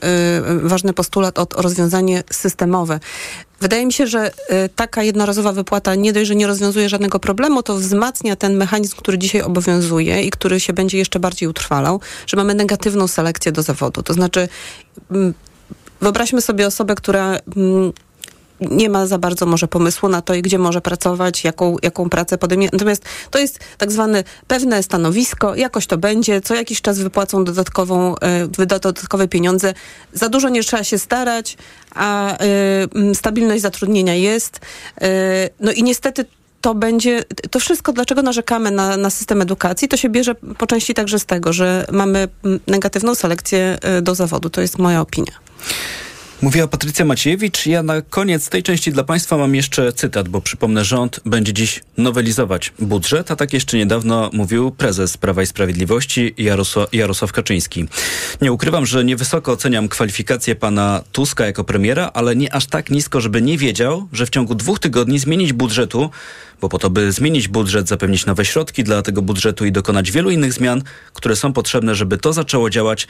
y, 0.65 0.69
ważny 0.69 0.93
postulat 0.93 1.39
o, 1.39 1.47
o 1.55 1.63
rozwiązanie 1.63 2.23
systemowe. 2.31 3.01
Wydaje 3.65 3.87
mi 3.87 3.93
się, 3.93 4.07
że 4.07 4.31
y, 4.31 4.33
taka 4.77 5.03
jednorazowa 5.03 5.53
wypłata 5.53 5.95
nie 5.95 6.13
dość, 6.13 6.29
że 6.29 6.35
nie 6.35 6.47
rozwiązuje 6.47 6.89
żadnego 6.89 7.19
problemu, 7.19 7.63
to 7.63 7.75
wzmacnia 7.77 8.37
ten 8.37 8.57
mechanizm, 8.57 8.97
który 8.97 9.19
dzisiaj 9.19 9.43
obowiązuje 9.43 10.23
i 10.23 10.31
który 10.31 10.61
się 10.61 10.73
będzie 10.73 10.99
jeszcze 10.99 11.21
bardziej 11.21 11.49
utrwalał, 11.49 12.01
że 12.27 12.37
mamy 12.37 12.55
negatywną 12.55 13.09
selekcję 13.09 13.53
do 13.53 13.63
zawodu. 13.63 14.03
To 14.03 14.15
znaczy, 14.15 14.49
mm, 15.11 15.35
wyobraźmy 16.01 16.41
sobie 16.41 16.67
osobę, 16.67 16.95
która 16.95 17.39
mm, 17.57 17.93
nie 18.61 18.91
ma 18.91 19.07
za 19.07 19.19
bardzo 19.19 19.47
może 19.47 19.69
pomysłu 19.69 20.09
na 20.09 20.23
to, 20.23 20.35
gdzie 20.43 20.59
może 20.59 20.81
pracować, 20.81 21.45
jaką, 21.45 21.77
jaką 21.83 22.11
pracę 22.11 22.39
podejmie. 22.39 22.69
Natomiast 22.73 23.05
to 23.31 23.39
jest 23.39 23.59
tak 23.79 23.93
zwane 23.93 24.25
pewne 24.47 24.83
stanowisko, 24.83 25.55
jakoś 25.55 25.87
to 25.87 25.99
będzie, 25.99 26.41
co 26.41 26.55
jakiś 26.55 26.81
czas 26.81 26.99
wypłacą 26.99 27.45
dodatkową, 27.45 28.15
y, 28.59 28.67
dodatkowe 28.67 29.29
pieniądze. 29.29 29.75
Za 30.13 30.29
dużo 30.29 30.49
nie 30.49 30.63
trzeba 30.63 30.85
się 30.85 30.99
starać, 30.99 31.57
a 31.95 32.39
y, 33.11 33.15
stabilność 33.15 33.63
zatrudnienia 33.63 34.15
jest. 34.15 34.61
Y, 35.03 35.07
no 35.61 35.73
i 35.73 35.83
niestety 35.83 36.25
to 36.61 36.75
będzie, 36.75 37.23
to 37.51 37.61
wszystko, 37.61 37.93
dlaczego 37.93 38.23
narzekamy 38.23 38.71
na, 38.71 38.97
na 38.97 39.11
system 39.11 39.43
edukacji, 39.43 39.89
to 39.89 39.97
się 39.97 40.09
bierze 40.09 40.35
po 40.35 40.67
części 40.67 40.95
także 40.95 41.19
z 41.19 41.25
tego, 41.25 41.53
że 41.53 41.87
mamy 41.93 42.29
negatywną 42.67 43.15
selekcję 43.15 43.79
do 44.03 44.15
zawodu. 44.15 44.51
To 44.51 44.61
jest 44.61 44.79
moja 44.79 45.01
opinia. 45.01 45.33
Mówiła 46.43 46.69
Patrycja 46.69 47.05
Maciejewicz. 47.05 47.67
Ja 47.67 47.83
na 47.83 48.03
koniec 48.03 48.49
tej 48.49 48.63
części 48.63 48.93
dla 48.93 49.05
Państwa 49.05 49.37
mam 49.37 49.55
jeszcze 49.55 49.93
cytat, 49.93 50.29
bo 50.29 50.41
przypomnę, 50.41 50.85
rząd 50.85 51.21
będzie 51.27 51.53
dziś 51.53 51.81
nowelizować 51.97 52.73
budżet, 52.79 53.31
a 53.31 53.37
tak 53.37 53.53
jeszcze 53.53 53.77
niedawno 53.77 54.31
mówił 54.33 54.71
prezes 54.71 55.17
Prawa 55.17 55.43
i 55.43 55.47
Sprawiedliwości 55.47 56.35
Jarosław, 56.39 56.95
Jarosław 56.95 57.33
Kaczyński. 57.33 57.87
Nie 58.43 58.53
ukrywam, 58.53 58.87
że 58.87 59.05
niewysoko 59.05 59.53
oceniam 59.53 59.89
kwalifikacje 59.89 60.55
pana 60.55 61.03
Tuska 61.13 61.47
jako 61.47 61.65
premiera, 61.65 62.11
ale 62.15 62.37
nie 62.37 62.55
aż 62.55 62.67
tak 62.67 62.91
nisko, 62.91 63.21
żeby 63.21 63.43
nie 63.43 63.59
wiedział, 63.59 64.09
że 64.13 64.27
w 64.27 64.31
ciągu 64.31 64.55
dwóch 64.55 64.79
tygodni 64.79 65.19
zmienić 65.19 65.53
budżetu, 65.53 66.11
bo 66.61 66.69
po 66.69 66.79
to, 66.79 66.91
by 66.91 67.13
zmienić 67.13 67.49
budżet, 67.49 67.89
zapewnić 67.89 68.27
nowe 68.27 68.45
środki 68.45 68.85
dla 68.85 69.03
tego 69.03 69.23
budżetu 69.23 69.65
i 69.65 69.73
dokonać 69.73 70.11
wielu 70.11 70.31
innych 70.31 70.53
zmian, 70.53 70.83
które 71.13 71.37
są 71.37 71.53
potrzebne, 71.53 71.95
żeby 71.95 72.19
to 72.19 72.33
zaczęło 72.33 72.71
działać, 72.71 73.07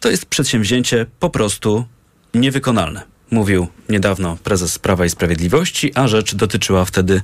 to 0.00 0.10
jest 0.10 0.26
przedsięwzięcie 0.26 1.06
po 1.20 1.30
prostu 1.30 1.84
niewykonalne. 2.34 3.02
Mówił 3.30 3.66
niedawno 3.88 4.36
prezes 4.44 4.78
Prawa 4.78 5.06
i 5.06 5.10
Sprawiedliwości, 5.10 5.92
a 5.94 6.08
rzecz 6.08 6.34
dotyczyła 6.34 6.84
wtedy 6.84 7.22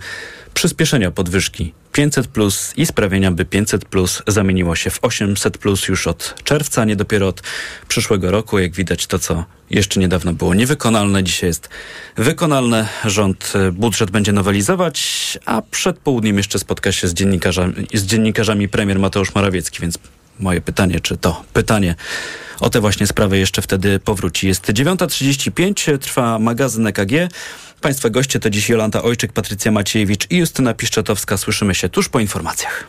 przyspieszenia 0.55 1.11
podwyżki 1.11 1.73
500 1.93 2.27
plus 2.27 2.73
i 2.77 2.87
sprawienia, 2.87 3.31
by 3.31 3.45
500 3.45 3.85
plus 3.85 4.23
zamieniło 4.27 4.77
się 4.77 4.91
w 4.91 4.99
800 5.03 5.59
plus 5.59 5.89
już 5.89 6.07
od 6.07 6.35
czerwca, 6.45 6.85
nie 6.85 6.97
dopiero 6.97 7.29
od 7.29 7.43
przyszłego 7.89 8.31
roku. 8.31 8.59
Jak 8.59 8.73
widać, 8.73 9.07
to 9.07 9.19
co 9.19 9.45
jeszcze 9.71 10.01
niedawno 10.01 10.33
było 10.33 10.55
niewykonalne, 10.55 11.25
dzisiaj 11.25 11.49
jest 11.49 11.69
wykonalne. 12.17 12.89
Rząd 13.05 13.53
e, 13.55 13.73
budżet 13.73 14.11
będzie 14.11 14.33
nowelizować, 14.33 15.39
a 15.45 15.63
przed 15.63 15.99
południem 15.99 16.37
jeszcze 16.37 16.59
spotka 16.59 16.93
się 16.93 17.09
z 17.09 17.15
dziennikarzami, 17.15 17.75
z 17.95 18.03
dziennikarzami 18.03 18.69
premier 18.69 18.99
Mateusz 18.99 19.35
Morawiecki, 19.35 19.81
więc 19.81 19.99
moje 20.41 20.61
pytanie, 20.61 21.01
czy 21.01 21.17
to 21.17 21.45
pytanie 21.53 21.95
o 22.61 22.71
te 22.71 22.81
właśnie 22.81 23.07
sprawy 23.07 23.39
jeszcze 23.39 23.63
wtedy 23.63 23.99
powróci. 23.99 24.47
Jest 24.47 24.67
9.35, 24.67 25.99
trwa 25.99 26.39
magazyn 26.39 26.87
EKG. 26.87 27.13
Państwa 27.81 28.11
goście 28.11 28.41
to 28.41 28.51
dziś 28.51 28.69
Jolanta 28.69 29.03
Ojczyk, 29.03 29.33
Patrycja 29.33 29.73
Maciejewicz 29.73 30.31
i 30.31 30.37
Justyna 30.37 30.75
Piszczatowska. 30.75 31.37
Słyszymy 31.37 31.75
się 31.75 31.89
tuż 31.89 32.09
po 32.09 32.21
informacjach. 32.21 32.87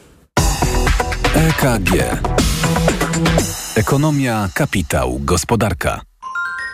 EKG. 1.36 2.20
Ekonomia, 3.76 4.50
kapitał, 4.54 5.20
gospodarka. 5.20 6.02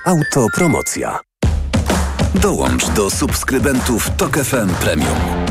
Autopromocja. 0.06 1.20
Dołącz 2.36 2.90
do 2.90 3.10
subskrybentów 3.10 4.10
Tok 4.18 4.38
FM 4.38 4.70
Premium. 4.70 5.51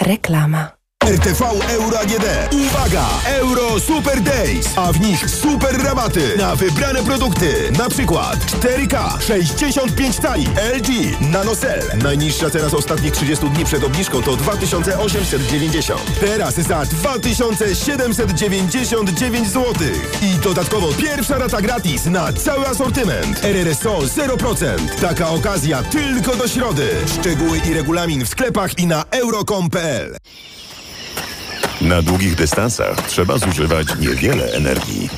Reklama. 0.00 0.83
RTV 1.04 1.42
Euro 1.70 1.98
AGD. 1.98 2.24
Uwaga! 2.52 3.04
Euro 3.26 3.80
Super 3.80 4.20
Days, 4.20 4.66
a 4.76 4.92
w 4.92 5.00
nich 5.00 5.30
super 5.30 5.82
rabaty 5.82 6.36
na 6.38 6.56
wybrane 6.56 7.02
produkty. 7.02 7.72
Na 7.78 7.88
przykład 7.88 8.38
4K 8.38 9.20
65 9.20 10.16
cali 10.16 10.46
LG 10.76 10.88
NanoCell. 11.20 11.82
Najniższa 12.02 12.50
teraz 12.50 12.74
ostatnich 12.74 13.12
30 13.12 13.50
dni 13.50 13.64
przed 13.64 13.84
obniżką 13.84 14.22
to 14.22 14.36
2890. 14.36 16.20
Teraz 16.20 16.54
za 16.54 16.84
2799 16.84 19.48
zł. 19.48 19.74
I 20.22 20.34
dodatkowo 20.34 20.92
pierwsza 20.92 21.38
rata 21.38 21.60
gratis 21.62 22.06
na 22.06 22.32
cały 22.32 22.68
asortyment. 22.68 23.44
RRSO 23.44 23.98
0%. 23.98 25.00
Taka 25.00 25.28
okazja 25.28 25.82
tylko 25.82 26.36
do 26.36 26.48
środy. 26.48 26.88
Szczegóły 27.20 27.60
i 27.70 27.74
regulamin 27.74 28.24
w 28.24 28.28
sklepach 28.28 28.78
i 28.78 28.86
na 28.86 29.04
euro.com.pl. 29.10 30.16
Na 31.80 32.02
długich 32.02 32.34
dystansach 32.34 33.08
trzeba 33.08 33.38
zużywać 33.38 33.86
niewiele 34.00 34.52
energii. 34.52 35.08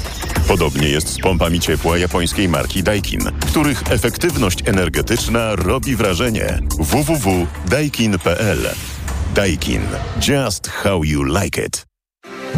Podobnie 0.48 0.88
jest 0.88 1.08
z 1.08 1.18
pompami 1.18 1.60
ciepła 1.60 1.98
japońskiej 1.98 2.48
marki 2.48 2.82
Daikin, 2.82 3.20
których 3.46 3.82
efektywność 3.90 4.58
energetyczna 4.68 5.56
robi 5.56 5.96
wrażenie. 5.96 6.58
www.daikin.pl 6.78 8.58
Daikin. 9.34 9.82
Just 10.28 10.68
how 10.68 11.04
you 11.04 11.22
like 11.24 11.64
it. 11.66 11.85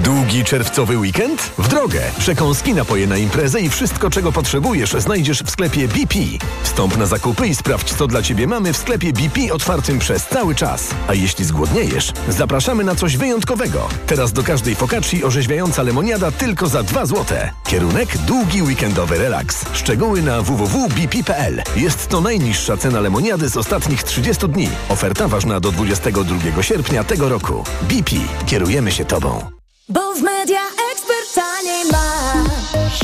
Długi 0.05 0.45
czerwcowy 0.45 0.99
weekend? 0.99 1.43
W 1.59 1.69
drogę! 1.69 2.01
Przekąski, 2.19 2.75
napoje 2.75 3.07
na 3.07 3.17
imprezę 3.17 3.61
i 3.61 3.69
wszystko, 3.69 4.11
czego 4.11 4.33
potrzebujesz, 4.33 4.93
znajdziesz 4.99 5.43
w 5.43 5.51
sklepie 5.51 5.89
BP. 5.89 6.15
Wstąp 6.63 6.97
na 6.97 7.07
zakupy 7.07 7.47
i 7.49 7.55
sprawdź, 7.55 7.95
co 7.95 8.07
dla 8.07 8.23
Ciebie 8.23 8.47
mamy 8.47 8.73
w 8.73 8.77
sklepie 8.77 9.13
BP 9.13 9.53
otwartym 9.53 9.99
przez 9.99 10.27
cały 10.27 10.55
czas. 10.55 10.89
A 11.09 11.15
jeśli 11.15 11.45
zgłodniejesz, 11.45 12.13
zapraszamy 12.29 12.85
na 12.85 12.95
coś 12.95 13.17
wyjątkowego. 13.17 13.89
Teraz 14.07 14.33
do 14.33 14.43
każdej 14.43 14.75
focacci 14.75 15.25
orzeźwiająca 15.25 15.83
lemoniada 15.83 16.31
tylko 16.31 16.67
za 16.67 16.83
2 16.83 17.07
złote. 17.07 17.51
Kierunek 17.67 18.19
długi 18.19 18.63
weekendowy 18.63 19.19
relaks. 19.19 19.65
Szczegóły 19.73 20.23
na 20.23 20.43
www.bp.pl. 20.43 21.63
Jest 21.77 22.09
to 22.09 22.21
najniższa 22.21 22.77
cena 22.77 23.01
lemoniady 23.01 23.49
z 23.49 23.57
ostatnich 23.57 24.03
30 24.03 24.49
dni. 24.49 24.69
Oferta 24.89 25.29
ważna 25.29 25.61
do 25.61 25.73
22 25.73 26.63
sierpnia 26.63 27.05
tego 27.05 27.29
roku. 27.29 27.65
BP. 27.83 28.17
Kierujemy 28.47 28.93
się 28.93 29.05
Tobą. 29.05 29.58
Bo 29.89 30.15
w 30.15 30.23
media 30.23 30.61
ekspert 30.93 31.35
taniej 31.35 31.85
masz. 31.93 33.01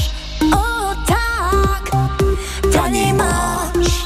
O 0.54 0.94
tak, 1.06 1.90
taniej 2.72 3.14
masz. 3.14 4.04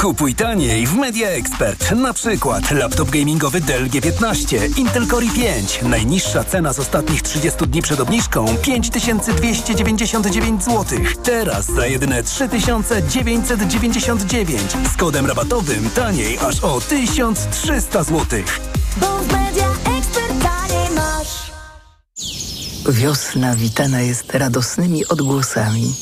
Kupuj 0.00 0.34
taniej 0.34 0.86
w 0.86 0.94
Media 0.94 1.28
Expert. 1.28 1.90
Na 1.90 2.12
przykład 2.12 2.70
laptop 2.70 3.10
gamingowy 3.10 3.60
Dell 3.60 3.88
G15, 3.88 4.78
Intel 4.78 5.06
Core 5.06 5.26
i5. 5.26 5.88
Najniższa 5.88 6.44
cena 6.44 6.72
z 6.72 6.78
ostatnich 6.78 7.22
30 7.22 7.66
dni 7.66 7.82
przed 7.82 8.00
obniżką 8.00 8.46
5299 8.62 10.64
zł. 10.64 10.98
Teraz 11.22 11.66
za 11.66 11.86
jedyne 11.86 12.22
3999. 12.22 14.60
Z 14.94 14.96
kodem 14.96 15.26
rabatowym 15.26 15.90
taniej 15.90 16.38
aż 16.38 16.64
o 16.64 16.80
1300 16.80 18.02
zł. 18.02 18.40
Bo 18.96 19.06
w 19.06 19.32
media. 19.32 19.57
Wiosna 22.88 23.56
witana 23.56 24.00
jest 24.00 24.34
radosnymi 24.34 25.06
odgłosami. 25.06 25.94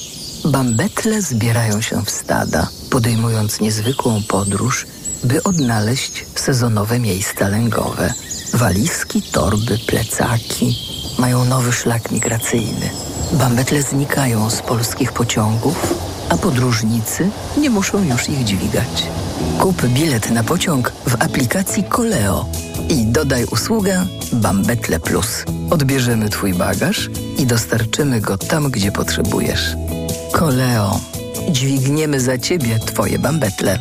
Bambetle 0.45 1.23
zbierają 1.23 1.81
się 1.81 2.05
w 2.05 2.11
stada, 2.11 2.69
podejmując 2.91 3.61
niezwykłą 3.61 4.23
podróż, 4.29 4.87
by 5.25 5.43
odnaleźć 5.43 6.27
sezonowe 6.35 6.99
miejsca 6.99 7.49
lęgowe. 7.49 8.15
Walizki, 8.55 9.23
torby, 9.23 9.79
plecaki 9.87 10.79
mają 11.19 11.45
nowy 11.45 11.73
szlak 11.73 12.11
migracyjny. 12.11 12.91
Bambetle 13.33 13.83
znikają 13.83 14.51
z 14.51 14.63
polskich 14.63 15.13
pociągów, 15.13 15.95
a 16.29 16.37
podróżnicy 16.37 17.31
nie 17.59 17.71
muszą 17.71 18.05
już 18.05 18.29
ich 18.29 18.45
dźwigać. 18.45 19.07
Kup 19.61 19.87
bilet 19.87 20.31
na 20.31 20.45
pociąg 20.45 20.93
w 21.07 21.15
aplikacji 21.15 21.85
Koleo 21.85 22.47
i 22.89 23.07
dodaj 23.07 23.45
usługę 23.45 24.07
Bambetle 24.33 25.01
Plus. 25.01 25.45
Odbierzemy 25.71 26.29
Twój 26.29 26.55
bagaż 26.55 27.11
i 27.39 27.47
dostarczymy 27.47 28.21
go 28.21 28.39
tam, 28.39 28.71
gdzie 28.71 28.93
potrzebujesz. 28.93 29.77
Koleo. 30.33 31.01
Dźwigniemy 31.51 32.21
za 32.21 32.39
Ciebie 32.39 32.79
Twoje 32.79 33.19
bambetle. 33.19 33.79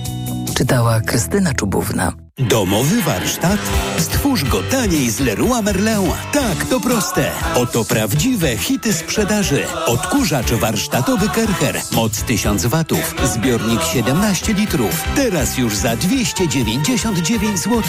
Czytała 0.55 1.01
Krystyna 1.01 1.53
Czubówna. 1.53 2.24
Domowy 2.39 3.01
warsztat? 3.01 3.59
Stwórz 3.97 4.43
go 4.43 4.63
taniej 4.63 5.09
z 5.09 5.19
Leroy 5.19 5.61
Merlin. 5.61 6.11
Tak, 6.31 6.65
to 6.69 6.79
proste. 6.79 7.31
Oto 7.55 7.86
prawdziwe 7.86 8.57
hity 8.57 8.93
sprzedaży. 8.93 9.63
Odkurzacz 9.86 10.51
warsztatowy 10.51 11.29
Kercher. 11.29 11.81
Moc 11.91 12.23
1000 12.23 12.65
watów. 12.65 13.15
Zbiornik 13.23 13.81
17 13.83 14.53
litrów. 14.53 15.03
Teraz 15.15 15.57
już 15.57 15.75
za 15.75 15.95
299 15.95 17.59
zł. 17.59 17.81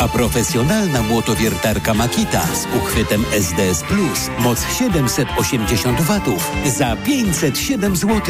A 0.00 0.08
profesjonalna 0.08 1.02
młotowiertarka 1.02 1.94
Makita 1.94 2.42
z 2.46 2.76
uchwytem 2.76 3.24
SDS 3.32 3.82
Plus. 3.82 4.30
Moc 4.38 4.66
780 4.78 6.00
watów. 6.00 6.50
Za 6.76 6.96
507 6.96 7.96
zł. 7.96 8.20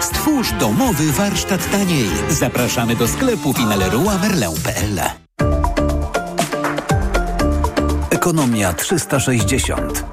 Stwórz 0.00 0.52
domowy 0.52 1.12
warsztat 1.12 1.70
taniej. 1.70 2.08
Zapraszamy 2.28 2.96
do 2.96 3.08
sklepów 3.08 3.60
i 3.60 3.64
na 3.64 3.76
leroymerlin.pl. 3.76 5.19
Ekonomia 8.20 8.72
360. 8.72 10.04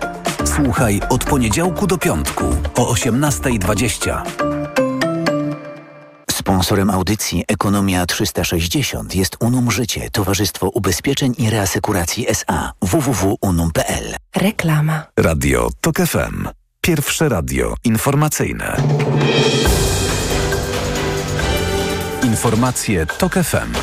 Słuchaj 0.46 1.02
od 1.10 1.24
poniedziałku 1.24 1.88
do 1.88 1.98
piątku 1.98 2.46
o 2.76 2.94
18.20. 2.94 4.22
Sponsorem 6.32 6.90
audycji 6.90 7.44
Ekonomia 7.48 8.06
360 8.06 9.16
jest 9.16 9.38
Unum 9.40 9.72
Życie, 9.72 10.10
Towarzystwo 10.12 10.70
Ubezpieczeń 10.70 11.36
i 11.38 11.50
Reasekuracji 11.50 12.30
SA 12.30 12.74
www.unum.pl. 12.82 14.16
Reklama. 14.36 15.04
Radio 15.18 15.70
TOK 15.82 15.98
FM. 15.98 16.48
Pierwsze 16.82 17.30
radio 17.30 17.76
informacyjne. 17.84 18.78
Informacje 22.24 23.06
TOK 23.06 23.34
FM. 23.34 23.74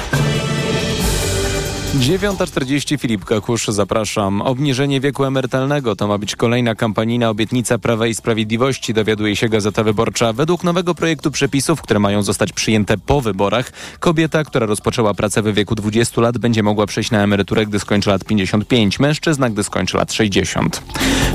9.40 1.95 2.99
Filip 2.99 3.25
Kakusz, 3.25 3.67
zapraszam. 3.67 4.43
Obniżenie 4.43 5.01
wieku 5.01 5.25
emerytalnego 5.25 5.97
to 5.97 6.09
ma 6.09 6.19
być 6.19 6.37
kolejna 6.37 6.75
kampanijna 6.75 7.31
obietnica 7.31 7.79
Prawa 7.79 8.07
i 8.07 8.15
Sprawiedliwości, 8.15 8.95
dowiaduje 8.95 9.37
się 9.37 9.49
Gazeta 9.49 9.85
Wyborcza. 9.85 10.33
Według 10.33 10.65
nowego 10.65 10.95
projektu 10.95 11.31
przepisów, 11.31 11.83
które 11.83 12.01
mają 12.01 12.23
zostać 12.23 12.53
przyjęte 12.53 12.99
po 12.99 13.21
wyborach, 13.21 13.73
kobieta, 14.01 14.45
która 14.45 14.67
rozpoczęła 14.67 15.15
pracę 15.15 15.43
w 15.43 15.55
wieku 15.55 15.75
20 15.75 16.21
lat, 16.21 16.39
będzie 16.39 16.63
mogła 16.63 16.87
przejść 16.87 17.11
na 17.11 17.23
emeryturę, 17.23 17.67
gdy 17.67 17.81
skończy 17.81 18.11
lat 18.11 18.25
55, 18.25 19.01
mężczyzna, 19.01 19.51
gdy 19.51 19.65
skończy 19.65 19.97
lat 19.97 20.13
60. 20.13 20.83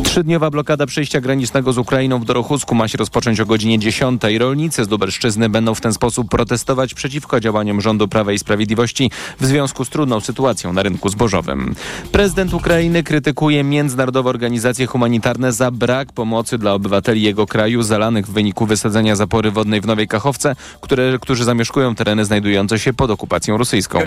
Trzydniowa 0.03 0.49
blokada 0.49 0.85
przejścia 0.85 1.21
granicznego 1.21 1.73
z 1.73 1.77
Ukrainą 1.77 2.19
w 2.19 2.25
Dorochusku 2.25 2.75
ma 2.75 2.87
się 2.87 2.97
rozpocząć 2.97 3.39
o 3.39 3.45
godzinie 3.45 3.79
10. 3.79 4.21
Rolnicy 4.39 4.85
z 4.85 4.89
Lubelszczyzny 4.89 5.49
będą 5.49 5.75
w 5.75 5.81
ten 5.81 5.93
sposób 5.93 6.29
protestować 6.29 6.93
przeciwko 6.93 7.39
działaniom 7.39 7.81
rządu 7.81 8.07
Prawa 8.07 8.31
i 8.31 8.39
Sprawiedliwości 8.39 9.11
w 9.39 9.45
związku 9.45 9.85
z 9.85 9.89
trudną 9.89 10.19
sytuacją 10.19 10.48
na 10.73 10.83
rynku 10.83 11.09
zbożowym. 11.09 11.75
Prezydent 12.11 12.53
Ukrainy 12.53 13.03
krytykuje 13.03 13.63
międzynarodowe 13.63 14.29
organizacje 14.29 14.87
humanitarne 14.87 15.53
za 15.53 15.71
brak 15.71 16.13
pomocy 16.13 16.57
dla 16.57 16.73
obywateli 16.73 17.21
jego 17.21 17.47
kraju 17.47 17.83
zalanych 17.83 18.27
w 18.27 18.31
wyniku 18.31 18.65
wysadzenia 18.65 19.15
zapory 19.15 19.51
wodnej 19.51 19.81
w 19.81 19.85
Nowej 19.85 20.07
Kachowce, 20.07 20.55
które, 20.81 21.19
którzy 21.21 21.43
zamieszkują 21.43 21.95
tereny 21.95 22.25
znajdujące 22.25 22.79
się 22.79 22.93
pod 22.93 23.11
okupacją 23.11 23.57
rosyjską. 23.57 23.99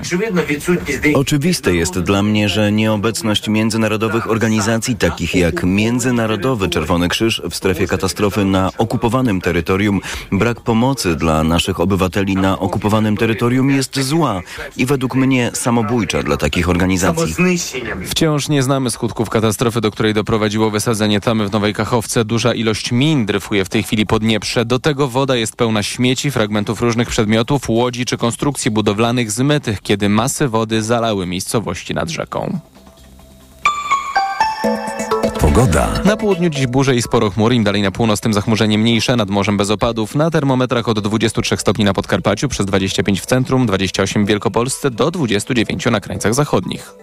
Oczywiste 1.15 1.75
jest 1.75 1.99
dla 1.99 2.23
mnie, 2.23 2.49
że 2.49 2.73
nieobecność 2.73 3.49
międzynarodowych 3.49 4.31
organizacji 4.31 4.97
takich 4.97 5.35
jak 5.35 5.63
Międzynarodowy 5.65 6.69
Czerwony 6.69 7.09
Krzyż 7.09 7.43
w 7.51 7.55
strefie 7.55 7.87
katastrofy 7.87 8.45
na 8.45 8.71
okupowanym 8.79 9.41
terytorium, 9.41 10.01
brak 10.33 10.61
pomocy 10.61 11.17
dla 11.17 11.45
naszych 11.45 11.81
obywateli 11.81 12.37
na 12.37 12.59
okupowanym 12.59 13.17
terytorium 13.17 13.71
jest 13.71 14.01
zła 14.01 14.41
i 14.77 14.87
według 14.87 15.15
mnie 15.15 15.51
samobójcza 15.55 16.23
dla 16.23 16.32
takich 16.37 16.69
organizacji. 16.69 17.35
Wciąż 18.07 18.49
nie 18.49 18.63
znamy 18.63 18.91
skutków 18.91 19.31
katastrofy, 19.31 19.81
do 19.81 19.91
której 19.91 20.15
doprowadziło 20.15 20.71
wysadzenie 20.71 21.21
tamy 21.21 21.49
w 21.49 21.53
Nowej 21.53 21.75
Kachowce. 21.75 22.25
Duża 22.25 22.55
ilość 22.55 22.93
min 22.93 23.27
dryfuje 23.27 23.65
w 23.65 23.69
tej 23.69 23.83
chwili 23.83 24.07
pod 24.07 24.23
Dnieprze. 24.23 24.65
Do 24.65 24.79
tego 24.79 25.09
woda 25.09 25.37
jest 25.37 25.57
pełna 25.57 25.83
śmieci, 25.83 26.31
fragmentów 26.31 26.81
różnych 26.81 27.09
przedmiotów, 27.09 27.69
łodzi 27.69 28.05
czy 28.05 28.17
konstrukcji 28.19 28.71
budowlanych 28.71 29.31
zmytych, 29.31 29.81
kiedy 29.83 30.09
masy 30.09 30.49
wody 30.49 30.83
zalały 30.83 31.27
miejscowości 31.27 31.95
nad 31.95 32.11
rzeką. 32.11 32.61
Pogoda. 35.55 35.89
Na 36.05 36.17
południu 36.17 36.51
dziś 36.51 36.67
burze 36.67 36.97
i 36.97 37.03
sporo 37.03 37.31
chmur, 37.31 37.53
im 37.53 37.65
dalej 37.65 37.83
na 37.83 37.91
północ, 37.91 38.21
tym 38.21 38.33
zachmurzenie 38.33 38.79
mniejsze, 38.79 39.17
nad 39.17 39.31
morzem 39.31 39.57
bez 39.57 39.71
opadów. 39.71 40.15
Na 40.15 40.31
termometrach 40.31 40.89
od 40.89 41.01
23 41.01 41.57
stopni 41.57 41.85
na 41.85 41.95
Podkarpaciu, 41.95 42.49
przez 42.49 42.67
25 42.67 43.21
w 43.21 43.27
centrum, 43.27 43.67
28 43.67 44.25
w 44.25 44.29
Wielkopolsce, 44.29 44.91
do 44.91 45.11
29 45.11 45.87
na 45.87 46.01
krańcach 46.01 46.35
zachodnich. 46.35 46.95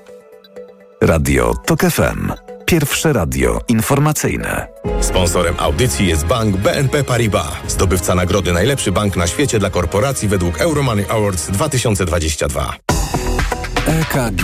Radio 1.01 1.53
TOK 1.65 1.81
FM. 1.81 2.31
Pierwsze 2.65 3.13
radio 3.13 3.61
informacyjne. 3.67 4.67
Sponsorem 5.01 5.55
audycji 5.57 6.07
jest 6.07 6.25
bank 6.25 6.57
BNP 6.57 7.03
Paribas, 7.03 7.53
zdobywca 7.67 8.15
nagrody 8.15 8.53
Najlepszy 8.53 8.91
Bank 8.91 9.17
na 9.17 9.27
świecie 9.27 9.59
dla 9.59 9.69
korporacji 9.69 10.27
według 10.27 10.61
Euromoney 10.61 11.05
Awards 11.09 11.51
2022. 11.51 12.73
EKG. 13.85 14.43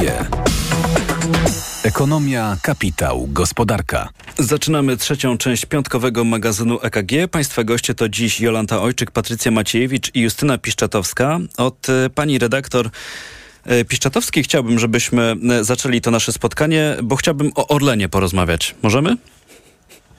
Ekonomia, 1.85 2.57
kapitał, 2.61 3.27
gospodarka. 3.31 4.09
Zaczynamy 4.37 4.97
trzecią 4.97 5.37
część 5.37 5.65
piątkowego 5.65 6.23
magazynu 6.23 6.79
EKG. 6.81 7.11
Państwa 7.31 7.63
goście 7.63 7.95
to 7.95 8.09
dziś 8.09 8.41
Jolanta 8.41 8.81
Ojczyk, 8.81 9.11
Patrycja 9.11 9.51
Maciejewicz 9.51 10.15
i 10.15 10.21
Justyna 10.21 10.57
Piszczatowska. 10.57 11.39
Od 11.57 11.89
e, 11.89 12.09
pani 12.09 12.39
redaktor 12.39 12.89
e, 13.65 13.85
Piszczatowskiej 13.85 14.43
chciałbym, 14.43 14.79
żebyśmy 14.79 15.35
e, 15.51 15.63
zaczęli 15.63 16.01
to 16.01 16.11
nasze 16.11 16.31
spotkanie, 16.31 16.95
bo 17.03 17.15
chciałbym 17.15 17.51
o 17.55 17.67
Orlenie 17.67 18.09
porozmawiać. 18.09 18.75
Możemy? 18.81 19.17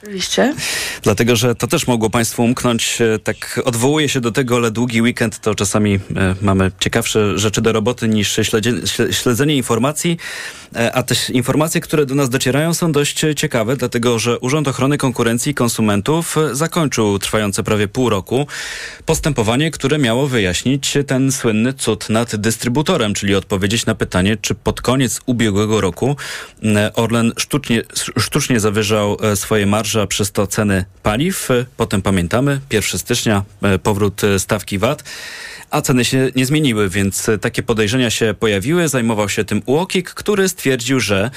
Oczywiście. 0.07 0.55
Dlatego, 1.01 1.35
że 1.35 1.55
to 1.55 1.67
też 1.67 1.87
mogło 1.87 2.09
Państwu 2.09 2.43
umknąć. 2.43 3.01
E, 3.01 3.19
Tak 3.19 3.61
odwołuję 3.65 4.09
się 4.09 4.21
do 4.21 4.31
tego, 4.31 4.55
ale 4.55 4.71
długi 4.71 5.01
weekend 5.01 5.39
to 5.39 5.55
czasami 5.55 5.95
e, 5.95 6.35
mamy 6.41 6.71
ciekawsze 6.79 7.37
rzeczy 7.39 7.61
do 7.61 7.71
roboty 7.71 8.07
niż 8.07 8.39
śledzenie 9.11 9.55
informacji. 9.55 10.17
E, 10.75 10.93
A 10.95 11.03
te 11.03 11.15
informacje, 11.33 11.81
które 11.81 12.05
do 12.05 12.15
nas 12.15 12.29
docierają 12.29 12.73
są 12.73 12.91
dość 12.91 13.21
ciekawe, 13.35 13.75
dlatego 13.75 14.19
że 14.19 14.39
Urząd 14.39 14.67
Ochrony 14.67 14.97
Konkurencji 14.97 15.51
i 15.51 15.55
Konsumentów 15.55 16.35
zakończył 16.51 17.19
trwające 17.19 17.63
prawie 17.63 17.87
pół 17.87 18.09
roku 18.09 18.47
postępowanie, 19.05 19.71
które 19.71 19.97
miało 19.97 20.27
wyjaśnić 20.27 20.97
ten 21.07 21.31
słynny 21.31 21.73
cud 21.73 22.09
nad 22.09 22.35
dystrybutorem, 22.35 23.13
czyli 23.13 23.35
odpowiedzieć 23.35 23.85
na 23.85 23.95
pytanie, 23.95 24.37
czy 24.41 24.55
pod 24.55 24.81
koniec 24.81 25.19
ubiegłego 25.25 25.81
roku 25.81 26.15
Orlen 26.93 27.31
sztucznie, 27.37 27.83
sztucznie 28.17 28.59
zawyżał 28.59 29.17
swoje 29.35 29.65
marże, 29.65 29.96
przez 30.05 30.31
to 30.31 30.47
ceny 30.47 30.85
paliw. 31.03 31.51
E, 31.51 31.65
Potem 31.77 32.01
pamiętamy, 32.01 32.59
1 32.71 32.99
stycznia 32.99 33.43
e, 33.61 33.79
powrót 33.79 34.23
e, 34.23 34.39
stawki 34.39 34.77
VAT. 34.79 35.03
A 35.71 35.81
ceny 35.81 36.05
się 36.05 36.31
nie 36.35 36.45
zmieniły, 36.45 36.89
więc 36.89 37.29
takie 37.41 37.63
podejrzenia 37.63 38.09
się 38.09 38.35
pojawiły. 38.39 38.87
Zajmował 38.87 39.29
się 39.29 39.43
tym 39.43 39.61
UOKiK, 39.65 40.13
który 40.13 40.49
stwierdził, 40.49 40.99
że 40.99 41.31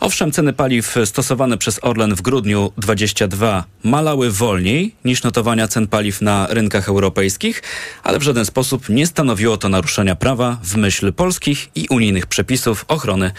owszem, 0.00 0.32
ceny 0.32 0.52
paliw 0.52 0.96
stosowane 1.04 1.58
przez 1.58 1.78
Orlen 1.82 2.14
w 2.14 2.22
grudniu 2.22 2.72
22 2.78 3.64
malały 3.84 4.30
wolniej 4.30 4.94
niż 5.04 5.22
notowania 5.22 5.68
cen 5.68 5.86
paliw 5.88 6.20
na 6.20 6.46
rynkach 6.50 6.88
europejskich, 6.88 7.62
ale 8.02 8.18
w 8.18 8.22
żaden 8.22 8.44
sposób 8.44 8.88
nie 8.88 9.06
stanowiło 9.06 9.56
to 9.56 9.68
naruszenia 9.68 10.14
prawa 10.14 10.58
w 10.62 10.76
myśl 10.76 11.12
polskich 11.12 11.68
i 11.74 11.86
unijnych 11.90 12.26
przepisów 12.26 12.84
ochrony 12.88 13.30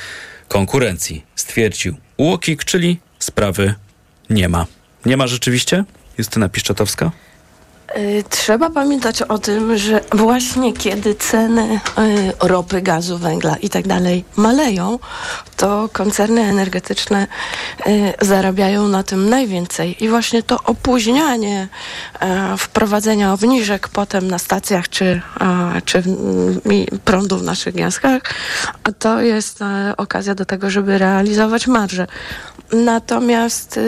konkurencji. 0.48 1.24
Stwierdził 1.36 1.96
UOKiK, 2.18 2.66
czyli 2.66 3.00
sprawy 3.20 3.76
nie 4.30 4.50
ma. 4.50 4.66
Nie 5.06 5.18
ma 5.18 5.28
rzeczywiście? 5.28 5.84
Justyna 6.18 6.50
Piszczatowska? 6.50 7.12
Y, 7.98 8.24
Trzeba 8.30 8.70
pamiętać 8.70 9.22
o 9.22 9.38
tym, 9.38 9.78
że 9.78 10.02
właśnie 10.12 10.74
kiedy 10.74 11.16
ceny 11.16 11.80
y, 12.44 12.48
ropy, 12.48 12.82
gazu, 12.82 13.18
węgla 13.18 13.56
i 13.56 13.70
tak 13.70 13.86
maleją, 14.36 15.00
to 15.58 15.90
koncerny 15.94 16.42
energetyczne 16.42 17.28
y, 17.88 18.14
zarabiają 18.22 18.88
na 18.88 19.04
tym 19.04 19.30
najwięcej. 19.30 20.04
I 20.04 20.10
właśnie 20.10 20.44
to 20.44 20.60
opóźnianie 20.64 21.68
wprowadzenia 22.58 23.34
obniżek 23.34 23.88
potem 23.88 24.28
na 24.28 24.40
stacjach 24.40 24.90
czy, 24.90 25.22
czy 25.86 26.04
prądu 27.06 27.38
w 27.38 27.44
naszych 27.44 27.76
gniazdkach, 27.76 28.22
to 29.00 29.22
jest 29.22 29.60
okazja 29.98 30.36
do 30.36 30.46
tego, 30.46 30.70
żeby 30.70 30.98
realizować 30.98 31.68
marże. 31.68 32.08
Natomiast 32.72 33.80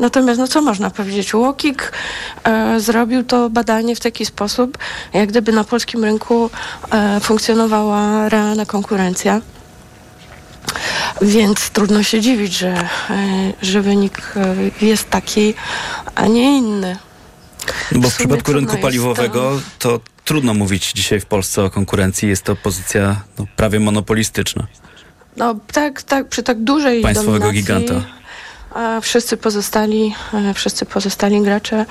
Natomiast, 0.00 0.40
no 0.40 0.48
co 0.48 0.62
można 0.62 0.90
powiedzieć? 0.90 1.34
Łokik 1.34 1.92
e, 2.44 2.80
zrobił 2.80 3.24
to 3.24 3.50
badanie 3.50 3.96
w 3.96 4.00
taki 4.00 4.26
sposób, 4.26 4.78
jak 5.12 5.28
gdyby 5.28 5.52
na 5.52 5.64
polskim 5.64 6.04
rynku 6.04 6.50
e, 6.90 7.20
funkcjonowała 7.20 8.28
realna 8.28 8.66
konkurencja. 8.66 9.40
Więc 11.22 11.70
trudno 11.70 12.02
się 12.02 12.20
dziwić, 12.20 12.52
że, 12.58 12.68
e, 12.68 12.86
że 13.62 13.82
wynik 13.82 14.32
e, 14.36 14.86
jest 14.86 15.10
taki, 15.10 15.54
a 16.14 16.26
nie 16.26 16.58
inny. 16.58 16.96
No 17.92 18.00
bo 18.00 18.10
w 18.10 18.12
sumie 18.12 18.28
przypadku 18.28 18.52
rynku 18.52 18.76
paliwowego 18.76 19.60
to 19.78 20.00
trudno 20.24 20.54
mówić 20.54 20.92
dzisiaj 20.92 21.20
w 21.20 21.26
Polsce 21.26 21.64
o 21.64 21.70
konkurencji. 21.70 22.28
Jest 22.28 22.42
to 22.42 22.56
pozycja 22.56 23.20
no, 23.38 23.46
prawie 23.56 23.80
monopolistyczna 23.80 24.66
No 25.36 25.54
tak, 25.72 26.02
tak, 26.02 26.28
przy 26.28 26.42
tak 26.42 26.58
dużej 26.64 27.02
państwowego 27.02 27.46
dominacji, 27.46 27.62
giganta. 27.62 28.19
A 28.70 29.00
wszyscy 29.00 29.36
pozostali, 29.36 30.14
e, 30.34 30.54
wszyscy 30.54 30.86
pozostali 30.86 31.42
gracze 31.42 31.86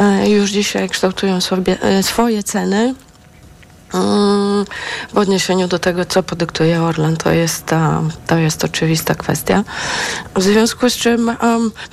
e, 0.00 0.30
już 0.30 0.50
dzisiaj 0.50 0.88
kształtują 0.88 1.40
sobie 1.40 1.80
e, 1.82 2.02
swoje 2.02 2.42
ceny. 2.42 2.94
Mm, 3.94 4.64
W 5.14 5.18
odniesieniu 5.18 5.68
do 5.68 5.78
tego, 5.78 6.04
co 6.04 6.22
podyktuje 6.22 6.82
Orlen, 6.82 7.16
to 7.16 7.32
jest, 7.32 7.64
to 8.26 8.38
jest 8.38 8.64
oczywista 8.64 9.14
kwestia. 9.14 9.64
W 10.34 10.42
związku 10.42 10.90
z 10.90 10.96
czym 10.96 11.36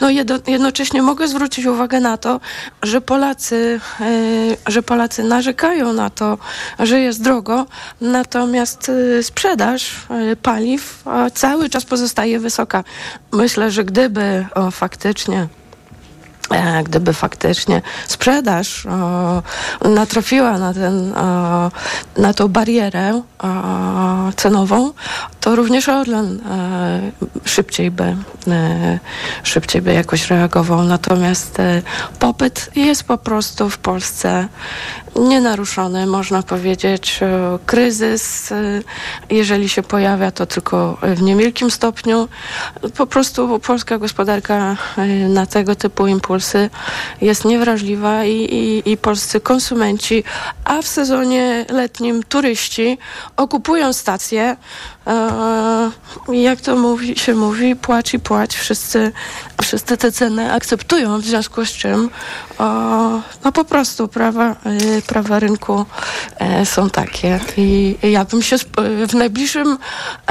no 0.02 0.10
jedno, 0.10 0.40
jednocześnie 0.48 1.02
mogę 1.02 1.28
zwrócić 1.28 1.66
uwagę 1.66 2.00
na 2.00 2.18
to, 2.18 2.40
że 2.84 3.02
Polacy, 3.02 3.80
e, 4.02 4.72
że 4.72 4.84
Polacy 4.84 5.24
narzekają 5.24 5.94
na 5.94 6.10
to, 6.10 6.38
że 6.80 7.00
jest 7.00 7.22
drogo, 7.22 7.66
natomiast 8.02 8.92
e, 9.20 9.24
sprzedaż 9.24 9.96
e, 10.10 10.36
paliw 10.36 11.04
cały 11.34 11.70
czas 11.70 11.86
pozostaje 11.86 12.40
wysoka. 12.40 12.84
Myślę, 13.32 13.72
że 13.72 13.84
gdyby 13.84 14.46
faktycznie 14.72 15.48
gdyby 16.84 17.14
faktycznie 17.14 17.82
sprzedaż 18.08 18.86
o, 18.86 19.90
natrafiła 19.90 20.58
na, 20.58 20.74
ten, 20.74 21.14
o, 21.18 21.72
na 22.18 22.34
tą 22.34 22.48
barierę 22.48 23.22
cenową, 24.36 24.92
to 25.42 25.56
również 25.56 25.90
Orlen 25.90 26.40
e, 26.40 27.12
szybciej, 27.46 27.92
by, 27.92 28.16
e, 28.48 29.00
szybciej 29.44 29.82
by 29.82 29.94
jakoś 29.94 30.30
reagował. 30.30 30.84
Natomiast 30.84 31.60
e, 31.60 31.82
popyt 32.20 32.70
jest 32.76 33.04
po 33.04 33.18
prostu 33.18 33.70
w 33.70 33.78
Polsce 33.78 34.48
nienaruszony, 35.16 36.06
można 36.06 36.44
powiedzieć. 36.44 37.20
E, 37.22 37.60
Kryzys, 37.66 38.52
e, 38.52 38.82
jeżeli 39.30 39.70
się 39.70 39.84
pojawia, 39.84 40.32
to 40.32 40.46
tylko 40.46 40.98
w 41.04 41.22
niewielkim 41.22 41.72
stopniu. 41.72 42.28
Po 42.98 43.08
prostu 43.08 43.60
polska 43.60 43.98
gospodarka 43.98 44.78
e, 44.98 45.08
na 45.30 45.46
tego 45.46 45.76
typu 45.76 46.08
impulsy 46.08 46.70
jest 47.22 47.46
niewrażliwa 47.46 48.26
i, 48.26 48.36
i, 48.36 48.92
i 48.92 48.98
polscy 48.98 49.40
konsumenci, 49.40 50.24
a 50.64 50.82
w 50.82 50.88
sezonie 50.88 51.66
letnim 51.70 52.24
turyści 52.24 52.98
okupują 53.38 53.94
stacje. 53.94 54.58
Jak 56.34 56.62
to 56.62 56.76
mówi, 56.76 57.20
się 57.20 57.36
mówi, 57.36 57.76
płacz 57.76 58.14
i 58.14 58.20
płać. 58.20 58.56
Wszyscy, 58.56 59.12
wszyscy 59.62 59.98
te 59.98 60.12
ceny 60.12 60.54
akceptują, 60.54 61.22
w 61.22 61.26
związku 61.26 61.66
z 61.66 61.70
czym 61.72 62.10
no 63.44 63.52
po 63.54 63.66
prostu 63.66 64.08
prawa, 64.08 64.56
y, 64.98 65.02
prawa 65.02 65.40
rynku 65.40 65.86
e, 66.40 66.66
są 66.66 66.90
takie. 66.90 67.40
I 67.58 67.96
ja 68.04 68.26
bym 68.26 68.42
się 68.42 68.56
w 69.08 69.14
najbliższym 69.14 69.78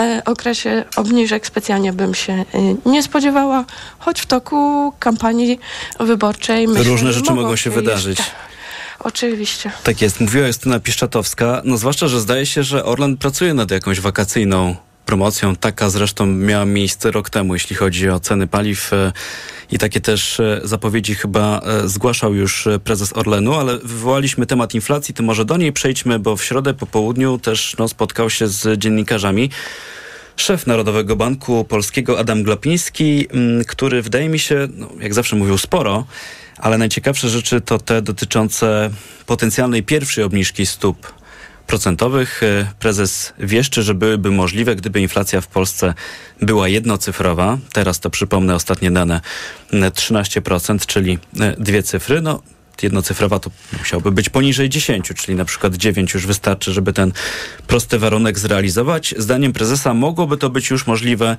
e, 0.00 0.22
okresie 0.24 0.84
obniżek 0.96 1.46
specjalnie 1.46 1.92
bym 1.92 2.14
się 2.14 2.32
y, 2.32 2.76
nie 2.86 3.02
spodziewała, 3.02 3.64
choć 3.98 4.20
w 4.20 4.26
toku 4.26 4.92
kampanii 4.98 5.60
wyborczej 6.00 6.68
myślę, 6.68 6.84
Różne 6.84 7.12
rzeczy 7.12 7.32
mogą 7.34 7.56
się 7.56 7.70
wydarzyć. 7.70 8.18
jeszcze- 8.18 8.49
Oczywiście. 9.05 9.72
Tak 9.84 10.03
jest, 10.03 10.20
mówiła 10.20 10.46
Justyna 10.46 10.80
Piszczatowska. 10.80 11.62
No 11.64 11.76
zwłaszcza, 11.76 12.09
że 12.09 12.20
zdaje 12.20 12.46
się, 12.46 12.62
że 12.62 12.84
Orlen 12.84 13.16
pracuje 13.16 13.55
nad 13.55 13.70
jakąś 13.70 14.01
wakacyjną 14.01 14.76
promocją. 15.07 15.57
Taka 15.57 15.90
zresztą 15.90 16.26
miała 16.26 16.64
miejsce 16.64 17.11
rok 17.11 17.30
temu, 17.30 17.55
jeśli 17.55 17.76
chodzi 17.76 18.11
o 18.11 18.20
ceny 18.20 18.46
paliw. 18.46 18.92
e, 18.92 19.12
I 19.70 19.78
takie 19.78 20.01
też 20.01 20.40
e, 20.40 20.61
zapowiedzi 20.64 21.14
chyba 21.14 21.61
e, 21.61 21.88
zgłaszał 21.88 22.34
już 22.34 22.68
prezes 22.84 23.16
Orlenu, 23.16 23.55
ale 23.55 23.78
wywołaliśmy 23.78 24.46
temat 24.46 24.74
inflacji, 24.74 25.14
to 25.14 25.22
może 25.22 25.44
do 25.44 25.57
niej 25.57 25.72
przejdźmy, 25.72 26.18
bo 26.18 26.36
w 26.36 26.44
środę 26.44 26.74
po 26.74 26.86
południu 26.86 27.38
też 27.38 27.76
no, 27.78 27.88
spotkał 27.88 28.30
się 28.30 28.48
z 28.48 28.78
dziennikarzami. 28.78 29.51
Szef 30.36 30.66
Narodowego 30.66 31.16
Banku 31.16 31.64
Polskiego 31.64 32.18
Adam 32.18 32.42
Glapiński, 32.42 33.26
mm, 33.32 33.64
który 33.64 34.03
wydaje 34.03 34.28
mi 34.28 34.38
się, 34.38 34.68
no, 34.76 34.88
jak 35.01 35.14
zawsze 35.14 35.36
mówił 35.36 35.59
sporo, 35.59 36.05
ale 36.61 36.78
najciekawsze 36.78 37.28
rzeczy 37.28 37.61
to 37.61 37.78
te 37.78 38.02
dotyczące 38.02 38.90
potencjalnej 39.26 39.82
pierwszej 39.82 40.24
obniżki 40.24 40.66
stóp 40.66 41.12
procentowych. 41.66 42.42
E, 42.42 42.66
Prezes 42.78 43.32
wieszczy, 43.38 43.82
że 43.82 43.94
byłyby 43.94 44.30
możliwe, 44.30 44.76
gdyby 44.76 45.00
inflacja 45.00 45.40
w 45.40 45.46
Polsce 45.46 45.94
była 46.42 46.68
jednocyfrowa. 46.68 47.58
Teraz 47.72 48.00
to 48.00 48.11
przypomnę 48.11 48.54
ostatnie 48.54 48.90
dane 48.90 49.20
e, 49.72 49.76
13%, 49.90 50.86
czyli 50.86 51.18
e, 51.40 51.56
dwie 51.58 51.82
cyfry. 51.82 52.20
No, 52.20 52.42
jednocyfrowa 52.82 53.38
to 53.38 53.50
musiałby 53.78 54.12
być 54.12 54.28
poniżej 54.28 54.68
10, 54.68 55.12
czyli 55.16 55.36
na 55.36 55.44
przykład 55.44 55.74
9 55.74 56.14
już 56.14 56.26
wystarczy, 56.26 56.72
żeby 56.72 56.92
ten 56.92 57.12
prosty 57.66 57.98
warunek 57.98 58.38
zrealizować. 58.38 59.14
Zdaniem 59.18 59.52
prezesa 59.52 59.94
mogłoby 59.94 60.36
to 60.36 60.50
być 60.50 60.70
już 60.70 60.86
możliwe 60.86 61.36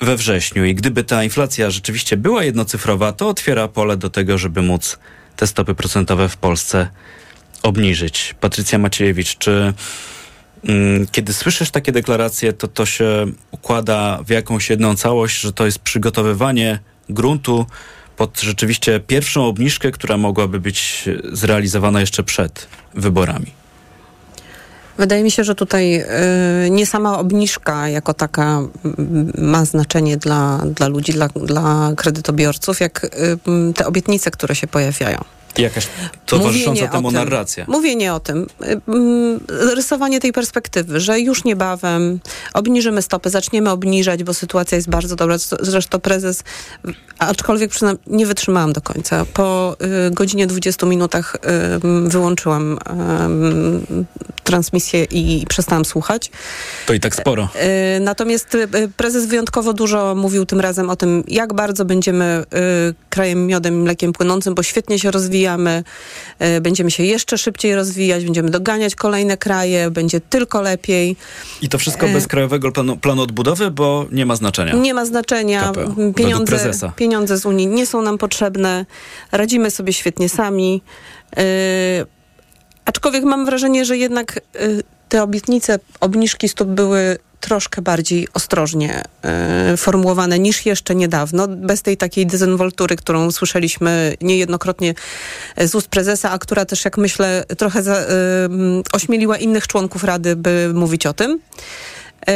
we 0.00 0.16
wrześniu 0.16 0.64
i 0.64 0.74
gdyby 0.74 1.04
ta 1.04 1.24
inflacja 1.24 1.70
rzeczywiście 1.70 2.16
była 2.16 2.44
jednocyfrowa, 2.44 3.12
to 3.12 3.28
otwiera 3.28 3.68
pole 3.68 3.96
do 3.96 4.10
tego, 4.10 4.38
żeby 4.38 4.62
móc 4.62 4.98
te 5.36 5.46
stopy 5.46 5.74
procentowe 5.74 6.28
w 6.28 6.36
Polsce 6.36 6.88
obniżyć. 7.62 8.34
Patrycja 8.40 8.78
Maciejewicz, 8.78 9.38
czy 9.38 9.74
mm, 10.64 11.06
kiedy 11.12 11.32
słyszysz 11.32 11.70
takie 11.70 11.92
deklaracje, 11.92 12.52
to 12.52 12.68
to 12.68 12.86
się 12.86 13.26
układa 13.50 14.22
w 14.26 14.30
jakąś 14.30 14.70
jedną 14.70 14.96
całość, 14.96 15.40
że 15.40 15.52
to 15.52 15.66
jest 15.66 15.78
przygotowywanie 15.78 16.78
gruntu 17.08 17.66
pod 18.16 18.40
rzeczywiście 18.40 19.00
pierwszą 19.00 19.46
obniżkę, 19.46 19.90
która 19.90 20.16
mogłaby 20.16 20.60
być 20.60 21.04
zrealizowana 21.32 22.00
jeszcze 22.00 22.22
przed 22.22 22.68
wyborami? 22.94 23.52
Wydaje 24.98 25.22
mi 25.22 25.30
się, 25.30 25.44
że 25.44 25.54
tutaj 25.54 26.00
y, 26.00 26.70
nie 26.70 26.86
sama 26.86 27.18
obniżka 27.18 27.88
jako 27.88 28.14
taka 28.14 28.60
ma 29.38 29.64
znaczenie 29.64 30.16
dla, 30.16 30.62
dla 30.66 30.88
ludzi, 30.88 31.12
dla, 31.12 31.28
dla 31.28 31.92
kredytobiorców, 31.96 32.80
jak 32.80 33.04
y, 33.04 33.72
te 33.74 33.86
obietnice, 33.86 34.30
które 34.30 34.54
się 34.54 34.66
pojawiają. 34.66 35.24
Jakaś 35.58 35.88
towarzysząca 36.26 36.88
temu 36.88 37.10
narracja. 37.10 37.64
Mówienie 37.68 38.14
o 38.14 38.20
tym, 38.20 38.46
mm, 38.88 39.40
rysowanie 39.48 40.20
tej 40.20 40.32
perspektywy, 40.32 41.00
że 41.00 41.20
już 41.20 41.44
niebawem 41.44 42.20
obniżymy 42.54 43.02
stopy, 43.02 43.30
zaczniemy 43.30 43.70
obniżać, 43.70 44.24
bo 44.24 44.34
sytuacja 44.34 44.76
jest 44.76 44.88
bardzo 44.88 45.16
dobra. 45.16 45.36
Zresztą- 45.60 45.96
prezes, 46.00 46.42
aczkolwiek 47.18 47.70
nie 48.06 48.26
wytrzymałam 48.26 48.72
do 48.72 48.80
końca. 48.80 49.24
Po 49.34 49.76
y, 50.08 50.10
godzinie 50.10 50.46
20 50.46 50.86
minutach 50.86 51.36
wyłączyłam 52.04 52.78
transmisję 54.44 55.04
i 55.04 55.46
przestałam 55.48 55.84
słuchać. 55.84 56.30
To 56.86 56.94
i 56.94 57.00
tak 57.00 57.16
sporo. 57.16 57.48
Y, 57.96 58.00
Natomiast 58.00 58.54
y, 58.54 58.68
prezes 58.96 59.26
wyjątkowo 59.26 59.72
dużo 59.72 60.14
mówił 60.14 60.46
tym 60.46 60.60
razem 60.60 60.90
o 60.90 60.96
tym, 60.96 61.24
jak 61.28 61.54
bardzo 61.54 61.84
będziemy 61.84 62.44
krajem 63.10 63.46
miodem 63.46 63.74
i 63.74 63.82
mlekiem 63.82 64.12
płynącym, 64.12 64.54
bo 64.54 64.62
świetnie 64.62 64.98
się 64.98 65.10
rozwijamy, 65.10 65.84
będziemy 66.60 66.90
się 66.90 67.02
jeszcze 67.02 67.38
szybciej 67.38 67.74
rozwijać, 67.74 68.24
będziemy 68.24 68.50
doganiać 68.50 68.94
kolejne 68.94 69.36
kraje, 69.36 69.90
będzie 69.90 70.20
tylko 70.20 70.62
lepiej. 70.62 71.16
I 71.62 71.68
to 71.68 71.78
wszystko 71.78 72.06
E, 72.06 72.12
bez 72.12 72.26
krajowego 72.26 72.72
planu, 72.72 72.96
planu 72.96 73.22
odbudowy, 73.22 73.70
bo 73.70 74.06
nie 74.12 74.26
ma 74.26 74.36
znaczenia. 74.36 74.72
Nie 74.72 74.94
ma 74.94 75.04
znaczenia. 75.04 75.72
KPO, 75.72 76.12
Pieniądze, 76.16 76.72
pieniądze 76.96 77.38
z 77.38 77.46
Unii 77.46 77.66
nie 77.66 77.86
są 77.86 78.02
nam 78.02 78.18
potrzebne. 78.18 78.86
Radzimy 79.32 79.70
sobie 79.70 79.92
świetnie 79.92 80.28
sami. 80.28 80.82
Yy, 81.36 81.42
aczkolwiek 82.84 83.24
mam 83.24 83.46
wrażenie, 83.46 83.84
że 83.84 83.96
jednak 83.96 84.40
yy, 84.54 84.82
te 85.08 85.22
obietnice 85.22 85.78
obniżki 86.00 86.48
stóp 86.48 86.68
były 86.68 87.18
troszkę 87.40 87.82
bardziej 87.82 88.28
ostrożnie 88.34 89.02
yy, 89.70 89.76
formułowane 89.76 90.38
niż 90.38 90.66
jeszcze 90.66 90.94
niedawno, 90.94 91.48
bez 91.48 91.82
tej 91.82 91.96
takiej 91.96 92.26
dezynwoltury, 92.26 92.96
którą 92.96 93.30
słyszeliśmy 93.30 94.16
niejednokrotnie 94.20 94.94
z 95.58 95.74
ust 95.74 95.88
prezesa, 95.88 96.30
a 96.30 96.38
która 96.38 96.64
też, 96.64 96.84
jak 96.84 96.98
myślę, 96.98 97.44
trochę 97.58 97.82
za, 97.82 98.00
yy, 98.00 98.06
ośmieliła 98.92 99.36
innych 99.36 99.66
członków 99.66 100.04
Rady, 100.04 100.36
by 100.36 100.70
mówić 100.74 101.06
o 101.06 101.12
tym. 101.12 101.40
Yy, 102.26 102.34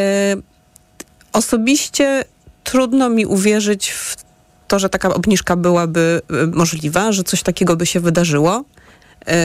Osobiście 1.32 2.24
trudno 2.64 3.10
mi 3.10 3.26
uwierzyć 3.26 3.90
w 3.90 4.16
to, 4.68 4.78
że 4.78 4.88
taka 4.88 5.14
obniżka 5.14 5.56
byłaby 5.56 6.20
y, 6.44 6.46
możliwa, 6.46 7.12
że 7.12 7.24
coś 7.24 7.42
takiego 7.42 7.76
by 7.76 7.86
się 7.86 8.00
wydarzyło. 8.00 8.64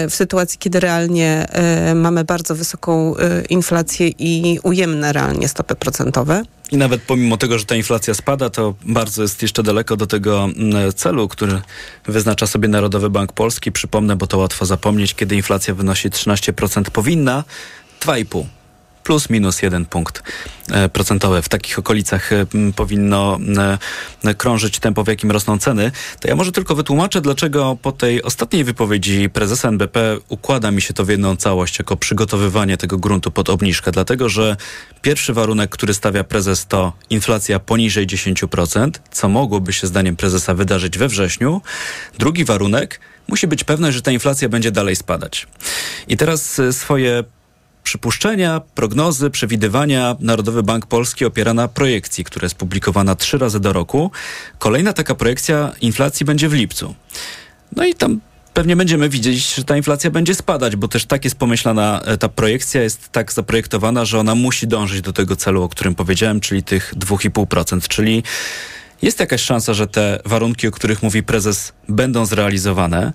Y, 0.06 0.10
W 0.10 0.16
sytuacji, 0.16 0.60
kiedy 0.60 0.80
realnie 0.80 1.48
y, 1.92 1.96
mamy 1.96 2.24
bardzo 2.24 2.56
wysoką 2.56 3.16
y, 3.16 3.46
inflację 3.50 4.08
i 4.08 4.60
ujemne 4.64 5.14
realnie 5.14 5.48
stopy 5.48 5.76
procentowe. 5.76 6.44
I 6.72 6.78
nawet 6.78 7.02
pomimo 7.02 7.38
tego, 7.38 7.60
że 7.60 7.66
ta 7.66 7.76
inflacja 7.76 8.14
spada, 8.14 8.50
to 8.50 8.74
bardzo 8.86 9.22
jest 9.22 9.42
jeszcze 9.42 9.64
daleko 9.64 9.98
do 9.98 10.08
tego 10.08 10.44
mm, 10.44 10.94
celu, 10.94 11.28
który 11.28 11.62
wyznacza 12.06 12.48
sobie 12.48 12.68
Narodowy 12.68 13.10
Bank 13.10 13.34
Polski. 13.34 13.72
Przypomnę, 13.72 14.16
bo 14.16 14.28
to 14.28 14.38
łatwo 14.38 14.66
zapomnieć, 14.66 15.14
kiedy 15.14 15.36
inflacja 15.36 15.74
wynosi 15.74 16.10
13%, 16.10 16.90
powinna 16.90 17.44
2,5 18.02 18.46
plus 19.06 19.30
minus 19.30 19.62
jeden 19.62 19.86
punkt 19.86 20.24
e, 20.72 20.90
procentowy. 20.90 21.42
W 21.42 21.50
takich 21.50 21.80
okolicach 21.80 22.34
e, 22.34 22.46
powinno 22.76 23.40
e, 24.26 24.34
krążyć 24.34 24.80
tempo, 24.80 25.04
w 25.04 25.08
jakim 25.08 25.32
rosną 25.32 25.60
ceny. 25.60 25.92
To 26.20 26.28
ja 26.28 26.36
może 26.36 26.52
tylko 26.52 26.76
wytłumaczę, 26.76 27.22
dlaczego 27.22 27.78
po 27.82 27.92
tej 27.92 28.24
ostatniej 28.24 28.64
wypowiedzi 28.64 29.30
prezesa 29.30 29.68
NBP 29.68 30.18
układa 30.30 30.72
mi 30.72 30.82
się 30.82 30.94
to 30.94 31.06
w 31.06 31.10
jedną 31.10 31.36
całość, 31.36 31.80
jako 31.80 31.98
przygotowywanie 31.98 32.78
tego 32.78 32.98
gruntu 32.98 33.32
pod 33.32 33.50
obniżkę. 33.50 33.92
Dlatego, 33.92 34.30
że 34.30 34.58
pierwszy 35.02 35.34
warunek, 35.34 35.70
który 35.70 35.94
stawia 35.94 36.24
prezes, 36.24 36.66
to 36.66 36.94
inflacja 37.10 37.60
poniżej 37.60 38.08
10%, 38.08 38.92
co 39.12 39.30
mogłoby 39.30 39.74
się 39.74 39.88
zdaniem 39.88 40.16
prezesa 40.16 40.54
wydarzyć 40.54 40.98
we 40.98 41.08
wrześniu. 41.08 41.62
Drugi 42.20 42.46
warunek, 42.46 43.00
musi 43.28 43.48
być 43.48 43.64
pewność, 43.64 43.96
że 43.96 44.02
ta 44.02 44.12
inflacja 44.12 44.50
będzie 44.50 44.72
dalej 44.72 44.96
spadać. 44.96 45.48
I 46.08 46.18
teraz 46.18 46.62
swoje 46.72 47.24
przypuszczenia, 47.86 48.62
prognozy, 48.76 49.30
przewidywania 49.30 50.16
Narodowy 50.20 50.64
Bank 50.64 50.86
Polski 50.86 51.26
opiera 51.26 51.54
na 51.54 51.68
projekcji, 51.68 52.24
która 52.24 52.46
jest 52.46 52.56
publikowana 52.56 53.16
trzy 53.16 53.38
razy 53.38 53.60
do 53.60 53.74
roku. 53.74 54.12
Kolejna 54.60 54.94
taka 54.94 55.16
projekcja 55.16 55.72
inflacji 55.82 56.26
będzie 56.26 56.50
w 56.50 56.54
lipcu. 56.54 56.96
No 57.76 57.86
i 57.86 57.94
tam 57.94 58.20
pewnie 58.54 58.76
będziemy 58.76 59.10
widzieć, 59.10 59.56
że 59.56 59.64
ta 59.64 59.78
inflacja 59.78 60.12
będzie 60.12 60.36
spadać, 60.36 60.76
bo 60.76 60.88
też 60.88 61.06
tak 61.06 61.24
jest 61.24 61.36
pomyślana, 61.36 62.02
e, 62.06 62.18
ta 62.18 62.30
projekcja 62.30 62.84
jest 62.84 63.10
tak 63.12 63.34
zaprojektowana, 63.34 64.06
że 64.06 64.20
ona 64.20 64.36
musi 64.36 64.68
dążyć 64.68 65.02
do 65.02 65.14
tego 65.14 65.36
celu, 65.36 65.64
o 65.64 65.70
którym 65.70 65.96
powiedziałem, 65.96 66.40
czyli 66.40 66.64
tych 66.64 66.94
2,5%, 66.96 67.88
czyli 67.88 68.24
jest 69.02 69.20
jakaś 69.20 69.42
szansa, 69.42 69.74
że 69.74 69.88
te 69.88 70.20
warunki, 70.26 70.68
o 70.68 70.72
których 70.72 71.04
mówi 71.04 71.24
prezes, 71.24 71.74
będą 71.90 72.26
zrealizowane. 72.26 73.14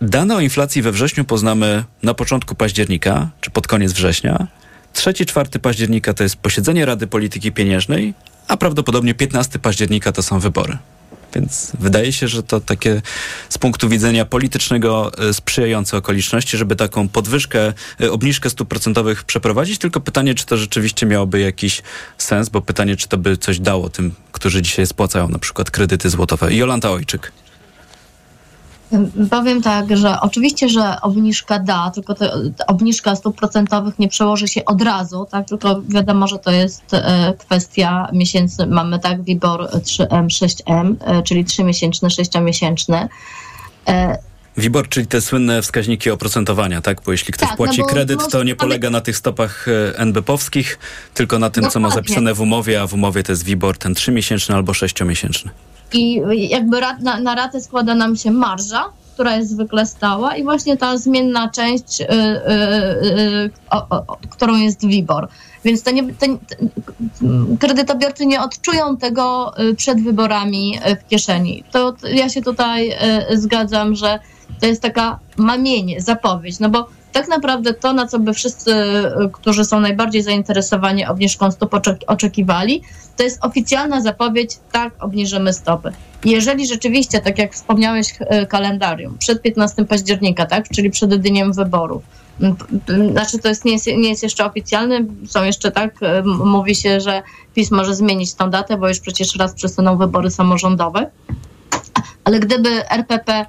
Dane 0.00 0.36
o 0.36 0.40
inflacji 0.40 0.82
we 0.82 0.92
wrześniu 0.92 1.24
poznamy 1.24 1.84
na 2.02 2.14
początku 2.14 2.54
października, 2.54 3.30
czy 3.40 3.50
pod 3.50 3.66
koniec 3.66 3.92
września. 3.92 4.46
3-4 4.94 5.58
października 5.58 6.14
to 6.14 6.22
jest 6.22 6.36
posiedzenie 6.36 6.86
Rady 6.86 7.06
Polityki 7.06 7.52
Pieniężnej, 7.52 8.14
a 8.48 8.56
prawdopodobnie 8.56 9.14
15 9.14 9.58
października 9.58 10.12
to 10.12 10.22
są 10.22 10.40
wybory. 10.40 10.78
Więc 11.34 11.72
wydaje 11.78 12.12
się, 12.12 12.28
że 12.28 12.42
to 12.42 12.60
takie 12.60 13.02
z 13.48 13.58
punktu 13.58 13.88
widzenia 13.88 14.24
politycznego 14.24 15.12
e, 15.18 15.34
sprzyjające 15.34 15.96
okoliczności, 15.96 16.56
żeby 16.56 16.76
taką 16.76 17.08
podwyżkę, 17.08 17.72
e, 18.00 18.12
obniżkę 18.12 18.50
stóp 18.50 18.68
procentowych 18.68 19.24
przeprowadzić. 19.24 19.78
Tylko 19.78 20.00
pytanie, 20.00 20.34
czy 20.34 20.46
to 20.46 20.56
rzeczywiście 20.56 21.06
miałoby 21.06 21.40
jakiś 21.40 21.82
sens, 22.18 22.48
bo 22.48 22.60
pytanie, 22.60 22.96
czy 22.96 23.08
to 23.08 23.16
by 23.16 23.36
coś 23.36 23.58
dało 23.58 23.88
tym, 23.88 24.14
którzy 24.32 24.62
dzisiaj 24.62 24.86
spłacają 24.86 25.28
na 25.28 25.38
przykład 25.38 25.70
kredyty 25.70 26.10
złotowe. 26.10 26.54
Jolanta 26.54 26.90
Ojczyk. 26.90 27.32
Powiem 29.30 29.62
tak, 29.62 29.96
że 29.96 30.20
oczywiście, 30.20 30.68
że 30.68 31.00
obniżka 31.02 31.58
da, 31.58 31.90
tylko 31.94 32.14
obniżka 32.66 33.16
stóp 33.16 33.36
procentowych 33.36 33.98
nie 33.98 34.08
przełoży 34.08 34.48
się 34.48 34.64
od 34.64 34.82
razu, 34.82 35.26
tak? 35.30 35.48
Tylko 35.48 35.82
wiadomo, 35.88 36.26
że 36.26 36.38
to 36.38 36.50
jest 36.50 36.94
e, 36.94 37.34
kwestia 37.38 38.08
miesięcy. 38.12 38.66
Mamy 38.66 38.98
tak 38.98 39.22
WIBOR 39.22 39.68
3M, 39.72 40.26
6M, 40.26 40.94
e, 41.00 41.22
czyli 41.22 41.44
3-miesięczny, 41.44 42.08
6-miesięczny. 42.08 43.08
E, 43.88 44.18
WIBOR, 44.56 44.88
czyli 44.88 45.06
te 45.06 45.20
słynne 45.20 45.62
wskaźniki 45.62 46.10
oprocentowania, 46.10 46.80
tak? 46.80 47.02
Bo 47.06 47.12
jeśli 47.12 47.32
ktoś 47.32 47.48
Tak, 47.48 47.56
płaci 47.56 47.80
no 47.80 47.86
kredyt, 47.86 48.28
to 48.30 48.42
nie 48.42 48.56
polega 48.56 48.90
na 48.90 49.00
tych 49.00 49.16
stopach 49.16 49.66
NBP-owskich, 49.96 50.78
tylko 51.14 51.38
na 51.38 51.50
tym, 51.50 51.70
co 51.70 51.80
ma 51.80 51.88
Dokładnie. 51.88 52.08
zapisane 52.08 52.34
w 52.34 52.40
umowie, 52.40 52.82
a 52.82 52.86
w 52.86 52.94
umowie 52.94 53.22
to 53.22 53.32
jest 53.32 53.44
WIBOR 53.44 53.78
ten 53.78 53.94
3-miesięczny 53.94 54.54
albo 54.54 54.72
6-miesięczny. 54.72 55.48
I 55.94 56.48
jakby 56.48 56.80
rat, 56.80 57.00
na, 57.00 57.20
na 57.20 57.34
ratę 57.34 57.60
składa 57.60 57.94
nam 57.94 58.16
się 58.16 58.30
marża, 58.30 58.84
która 59.14 59.36
jest 59.36 59.50
zwykle 59.50 59.86
stała 59.86 60.36
i 60.36 60.44
właśnie 60.44 60.76
ta 60.76 60.96
zmienna 60.96 61.48
część, 61.48 62.00
y, 62.00 62.04
y, 62.04 62.10
y, 63.18 63.50
którą 64.30 64.56
jest 64.56 64.86
WIBOR. 64.86 65.28
Więc 65.64 65.82
to 65.82 65.90
nie, 65.90 66.14
to, 66.14 66.26
kredytobiorcy 67.60 68.26
nie 68.26 68.42
odczują 68.42 68.96
tego 68.96 69.52
przed 69.76 70.04
wyborami 70.04 70.78
w 71.00 71.08
kieszeni. 71.08 71.64
To 71.72 71.92
to 71.92 72.08
ja 72.08 72.28
się 72.28 72.42
tutaj 72.42 72.96
zgadzam, 73.34 73.94
że 73.94 74.18
to 74.60 74.66
jest 74.66 74.82
taka 74.82 75.18
mamienie, 75.36 76.00
zapowiedź, 76.00 76.58
no 76.58 76.70
bo 76.70 76.88
tak 77.12 77.28
naprawdę 77.28 77.74
to, 77.74 77.92
na 77.92 78.06
co 78.06 78.18
by 78.18 78.34
wszyscy, 78.34 78.72
y, 78.72 79.30
którzy 79.32 79.64
są 79.64 79.80
najbardziej 79.80 80.22
zainteresowani 80.22 81.06
obniżką 81.06 81.50
stóp 81.50 81.72
oczek- 81.72 82.04
oczekiwali, 82.06 82.82
to 83.16 83.22
jest 83.22 83.44
oficjalna 83.44 84.00
zapowiedź, 84.00 84.58
tak, 84.72 85.04
obniżymy 85.04 85.52
stopy. 85.52 85.92
Jeżeli 86.24 86.66
rzeczywiście, 86.66 87.20
tak 87.20 87.38
jak 87.38 87.54
wspomniałeś, 87.54 88.20
y, 88.42 88.46
kalendarium, 88.46 89.18
przed 89.18 89.42
15 89.42 89.84
października, 89.84 90.46
tak, 90.46 90.68
czyli 90.68 90.90
przed 90.90 91.14
dniem 91.14 91.52
wyborów, 91.52 92.02
znaczy 93.10 93.38
to 93.38 93.48
jest, 93.48 93.64
nie, 93.64 93.72
jest, 93.72 93.86
nie 93.86 94.08
jest 94.08 94.22
jeszcze 94.22 94.46
oficjalne, 94.46 95.04
są 95.26 95.44
jeszcze 95.44 95.70
tak, 95.70 96.02
y, 96.02 96.22
mówi 96.24 96.74
się, 96.74 97.00
że 97.00 97.22
PiS 97.54 97.70
może 97.70 97.94
zmienić 97.94 98.34
tą 98.34 98.50
datę, 98.50 98.76
bo 98.76 98.88
już 98.88 99.00
przecież 99.00 99.36
raz 99.36 99.54
przesuną 99.54 99.96
wybory 99.96 100.30
samorządowe, 100.30 101.10
ale 102.24 102.40
gdyby 102.40 102.90
RPP 102.90 103.46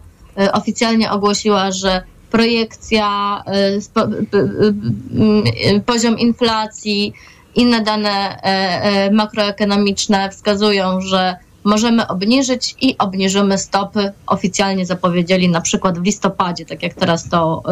oficjalnie 0.53 1.12
ogłosiła, 1.12 1.72
że 1.72 2.03
projekcja, 2.32 3.43
y, 3.47 4.38
y, 4.38 5.75
y, 5.75 5.82
poziom 5.86 6.19
inflacji, 6.19 7.13
inne 7.55 7.82
dane 7.82 8.09
e, 8.09 8.43
e, 8.43 9.11
makroekonomiczne 9.11 10.29
wskazują, 10.29 11.01
że 11.01 11.36
możemy 11.63 12.07
obniżyć 12.07 12.75
i 12.82 12.97
obniżymy 12.97 13.57
stopy. 13.57 14.11
Oficjalnie 14.27 14.86
zapowiedzieli 14.86 15.49
na 15.49 15.61
przykład 15.61 15.99
w 15.99 16.03
listopadzie, 16.03 16.65
tak 16.65 16.84
jak 16.84 16.93
teraz 16.93 17.29
to 17.29 17.63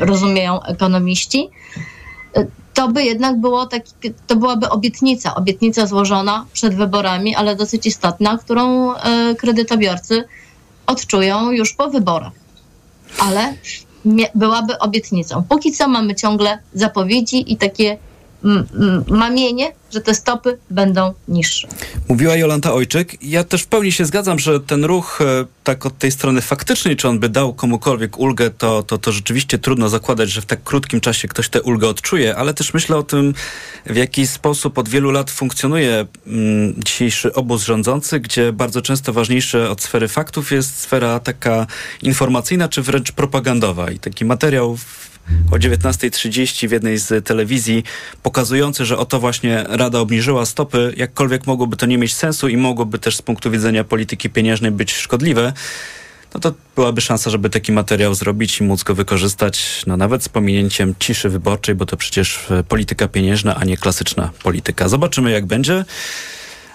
rozumieją 0.00 0.62
ekonomiści. 0.62 1.50
To 2.74 2.88
by 2.88 3.04
jednak 3.04 3.40
było 3.40 3.66
taki, 3.66 3.92
to 4.26 4.36
byłaby 4.36 4.68
obietnica, 4.68 5.34
obietnica 5.34 5.86
złożona 5.86 6.46
przed 6.52 6.74
wyborami, 6.74 7.34
ale 7.34 7.56
dosyć 7.56 7.86
istotna, 7.86 8.38
którą 8.38 8.92
y, 8.92 8.96
kredytobiorcy 9.38 10.24
odczują 10.86 11.50
już 11.50 11.72
po 11.72 11.90
wyborach. 11.90 12.45
Ale 13.18 13.54
byłaby 14.34 14.78
obietnicą. 14.78 15.42
Póki 15.48 15.72
co 15.72 15.88
mamy 15.88 16.14
ciągle 16.14 16.58
zapowiedzi 16.74 17.52
i 17.52 17.56
takie 17.56 17.98
mamienie, 19.08 19.72
że 19.92 20.00
te 20.00 20.14
stopy 20.14 20.58
będą 20.70 21.14
niższe. 21.28 21.68
Mówiła 22.08 22.36
Jolanta 22.36 22.72
Ojczyk. 22.72 23.22
Ja 23.22 23.44
też 23.44 23.62
w 23.62 23.66
pełni 23.66 23.92
się 23.92 24.04
zgadzam, 24.04 24.38
że 24.38 24.60
ten 24.60 24.84
ruch 24.84 25.20
e, 25.20 25.44
tak 25.64 25.86
od 25.86 25.98
tej 25.98 26.10
strony 26.10 26.40
faktycznej, 26.40 26.96
czy 26.96 27.08
on 27.08 27.18
by 27.18 27.28
dał 27.28 27.54
komukolwiek 27.54 28.18
ulgę, 28.18 28.50
to, 28.50 28.82
to, 28.82 28.98
to 28.98 29.12
rzeczywiście 29.12 29.58
trudno 29.58 29.88
zakładać, 29.88 30.30
że 30.30 30.40
w 30.40 30.46
tak 30.46 30.62
krótkim 30.64 31.00
czasie 31.00 31.28
ktoś 31.28 31.48
tę 31.48 31.62
ulgę 31.62 31.88
odczuje, 31.88 32.36
ale 32.36 32.54
też 32.54 32.74
myślę 32.74 32.96
o 32.96 33.02
tym, 33.02 33.34
w 33.86 33.96
jaki 33.96 34.26
sposób 34.26 34.78
od 34.78 34.88
wielu 34.88 35.10
lat 35.10 35.30
funkcjonuje 35.30 36.06
mm, 36.26 36.74
dzisiejszy 36.84 37.32
obóz 37.32 37.64
rządzący, 37.64 38.20
gdzie 38.20 38.52
bardzo 38.52 38.82
często 38.82 39.12
ważniejsze 39.12 39.70
od 39.70 39.82
sfery 39.82 40.08
faktów 40.08 40.52
jest 40.52 40.80
sfera 40.80 41.20
taka 41.20 41.66
informacyjna, 42.02 42.68
czy 42.68 42.82
wręcz 42.82 43.12
propagandowa. 43.12 43.90
I 43.90 43.98
taki 43.98 44.24
materiał 44.24 44.76
w 44.76 45.05
o 45.50 45.56
19.30 45.56 46.68
w 46.68 46.72
jednej 46.72 46.98
z 46.98 47.26
telewizji 47.26 47.84
pokazujący, 48.22 48.84
że 48.84 48.98
oto 48.98 49.20
właśnie 49.20 49.64
Rada 49.68 49.98
obniżyła 49.98 50.46
stopy, 50.46 50.94
jakkolwiek 50.96 51.46
mogłoby 51.46 51.76
to 51.76 51.86
nie 51.86 51.98
mieć 51.98 52.14
sensu 52.14 52.48
i 52.48 52.56
mogłoby 52.56 52.98
też 52.98 53.16
z 53.16 53.22
punktu 53.22 53.50
widzenia 53.50 53.84
polityki 53.84 54.30
pieniężnej 54.30 54.70
być 54.70 54.92
szkodliwe, 54.92 55.52
no 56.34 56.40
to 56.40 56.54
byłaby 56.76 57.00
szansa, 57.00 57.30
żeby 57.30 57.50
taki 57.50 57.72
materiał 57.72 58.14
zrobić 58.14 58.60
i 58.60 58.64
móc 58.64 58.82
go 58.82 58.94
wykorzystać, 58.94 59.82
no 59.86 59.96
nawet 59.96 60.24
z 60.24 60.28
pominięciem 60.28 60.94
ciszy 60.98 61.28
wyborczej, 61.28 61.74
bo 61.74 61.86
to 61.86 61.96
przecież 61.96 62.50
e, 62.50 62.62
polityka 62.62 63.08
pieniężna, 63.08 63.56
a 63.56 63.64
nie 63.64 63.76
klasyczna 63.76 64.30
polityka. 64.42 64.88
Zobaczymy 64.88 65.30
jak 65.30 65.46
będzie. 65.46 65.84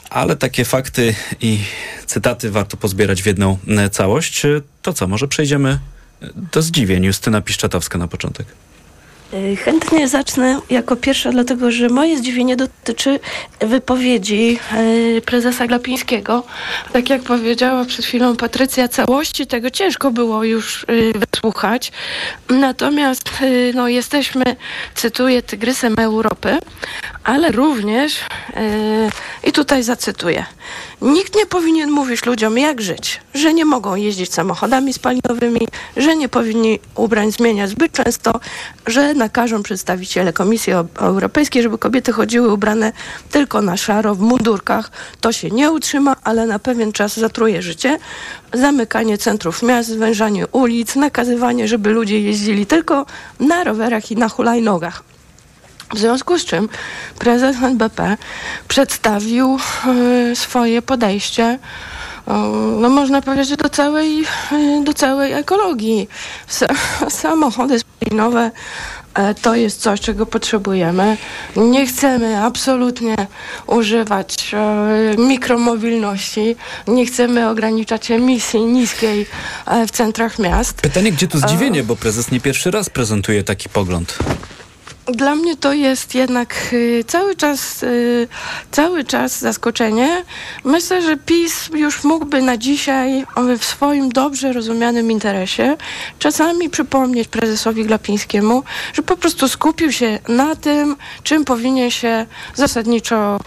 Ale 0.10 0.36
takie 0.36 0.66
fakty 0.66 1.16
i 1.41 1.60
cytaty 2.06 2.52
warto 2.52 2.78
pozbierać 2.78 3.24
w 3.24 3.26
jedną 3.26 3.58
e, 3.68 3.89
całość. 3.89 4.45
E, 4.45 4.62
To 4.82 4.93
co, 4.93 5.08
może 5.08 5.28
przejdziemy 5.28 5.80
do 6.53 6.61
zdziwień. 6.61 7.03
Justyna 7.03 7.41
Piszczatowska 7.41 7.97
na 7.97 8.07
początek. 8.07 8.47
Y, 9.34 9.55
Chętnie 9.55 10.07
zacznę 10.07 10.59
jako 10.69 10.95
pierwsza, 10.95 11.32
dlatego 11.32 11.72
że 11.72 11.89
moje 11.89 12.17
zdziwienie 12.17 12.55
dotyczy 12.55 13.19
wypowiedzi 13.59 14.59
y, 15.17 15.22
prezesa 15.26 15.67
Glapińskiego. 15.67 16.43
Tak 16.93 17.09
jak 17.09 17.22
powiedziała 17.22 17.86
przed 17.86 18.05
chwilą 18.05 18.36
Patrycja, 18.36 18.88
całości 18.88 19.47
tego 19.47 19.69
ciężko 19.69 20.11
było 20.11 20.43
już 20.43 20.84
y, 20.84 21.13
wysłuchać. 21.34 21.91
Natomiast 22.49 23.30
no, 23.74 23.88
jesteśmy, 23.88 24.43
cytuję, 24.95 25.41
tygrysem 25.41 25.95
Europy, 25.99 26.57
ale 27.24 27.51
również, 27.51 28.19
i 29.43 29.51
tutaj 29.51 29.84
zacytuję, 29.84 30.45
nikt 31.02 31.36
nie 31.36 31.45
powinien 31.45 31.91
mówić 31.91 32.26
ludziom, 32.26 32.58
jak 32.58 32.82
żyć, 32.82 33.22
że 33.34 33.54
nie 33.54 33.66
mogą 33.66 33.95
jeździć 33.95 34.34
samochodami 34.34 34.93
spalinowymi, 34.93 35.68
że 35.97 36.16
nie 36.16 36.30
powinni 36.30 36.80
ubrań 36.95 37.32
zmieniać 37.32 37.70
zbyt 37.70 37.91
często, 37.91 38.39
że 38.88 39.14
nakażą 39.14 39.64
przedstawiciele 39.64 40.34
Komisji 40.34 40.74
Eu- 40.74 40.88
Europejskiej, 40.95 41.64
żeby 41.64 41.78
kobiety 41.78 42.12
chodziły 42.12 42.54
ubrane 42.54 42.91
tylko 43.32 43.62
na 43.62 43.78
szaro 43.78 44.16
w 44.16 44.20
mundurkach. 44.20 44.91
To 45.22 45.32
się 45.32 45.49
nie 45.49 45.72
utrzyma, 45.72 46.16
ale 46.24 46.47
na 46.47 46.60
pewien 46.60 46.91
czas 46.91 47.20
zatruje 47.20 47.62
życie. 47.62 47.99
Zamykanie 48.54 49.18
centrów 49.18 49.64
miast, 49.64 49.89
zwężanie 49.89 50.47
ulic, 50.47 50.95
nakazywanie, 50.95 51.68
żeby 51.68 51.89
ludzie 51.89 52.20
jeździli 52.22 52.66
tylko 52.66 53.06
na 53.39 53.64
rowerach 53.64 54.12
i 54.12 54.16
na 54.16 54.30
hulajnogach. 54.30 55.04
W 55.94 55.98
związku 56.00 56.39
z 56.39 56.46
czym 56.46 56.70
prezes 57.20 57.56
NBP 57.64 58.18
przedstawił 58.68 59.58
e, 60.32 60.36
swoje 60.36 60.82
podejście, 60.82 61.44
e, 61.44 61.60
no 62.82 62.89
można 62.89 63.22
powiedzieć, 63.22 63.58
do 63.58 63.70
całej, 63.70 64.24
e, 64.52 64.84
do 64.84 64.94
całej 64.94 65.34
ekologii. 65.34 66.08
Sa- 66.50 66.76
Samochody 67.22 67.80
spalinowe 67.80 68.52
to 69.42 69.56
jest 69.56 69.82
coś, 69.82 70.00
czego 70.02 70.26
potrzebujemy. 70.26 71.18
Nie 71.56 71.86
chcemy 71.88 72.44
absolutnie 72.44 73.16
używać 73.68 74.56
mikromobilności, 75.18 76.56
nie 76.88 77.06
chcemy 77.06 77.50
ograniczać 77.50 78.12
emisji 78.12 78.62
niskiej 78.62 79.26
w 79.88 79.92
centrach 79.92 80.39
miast. 80.39 80.82
Pytanie, 80.82 81.12
gdzie 81.12 81.28
tu 81.28 81.39
zdziwienie, 81.39 81.84
bo 81.84 81.96
prezes 81.96 82.32
nie 82.32 82.39
pierwszy 82.42 82.72
raz 82.72 82.89
prezentuje 82.89 83.44
taki 83.44 83.70
pogląd. 83.70 84.18
Dla 85.06 85.36
mnie 85.36 85.56
to 85.58 85.74
jest 85.74 86.16
jednak 86.16 86.56
y, 86.74 87.04
cały 87.08 87.36
czas, 87.36 87.84
y, 87.84 88.28
cały 88.72 89.04
czas 89.04 89.39
zaskoczenie. 89.39 90.24
Myślę, 90.64 91.02
że 91.02 91.18
PiS 91.18 91.70
już 91.74 92.04
mógłby 92.04 92.41
na 92.41 92.58
dzisiaj 92.58 93.26
w 93.60 93.66
swoim 93.66 94.10
dobrze 94.10 94.54
rozumianym 94.54 95.12
interesie 95.12 95.78
czasami 96.20 96.70
przypomnieć 96.70 97.28
prezesowi 97.28 97.86
Glapińskiemu, 97.86 98.64
że 98.93 99.02
po 99.02 99.18
prostu 99.18 99.47
skupił 99.47 99.91
się 99.91 100.20
na 100.28 100.56
tym, 100.56 100.95
czym 101.24 101.45
powinien 101.45 101.91
się 101.91 102.26
zasadniczo 102.56 103.39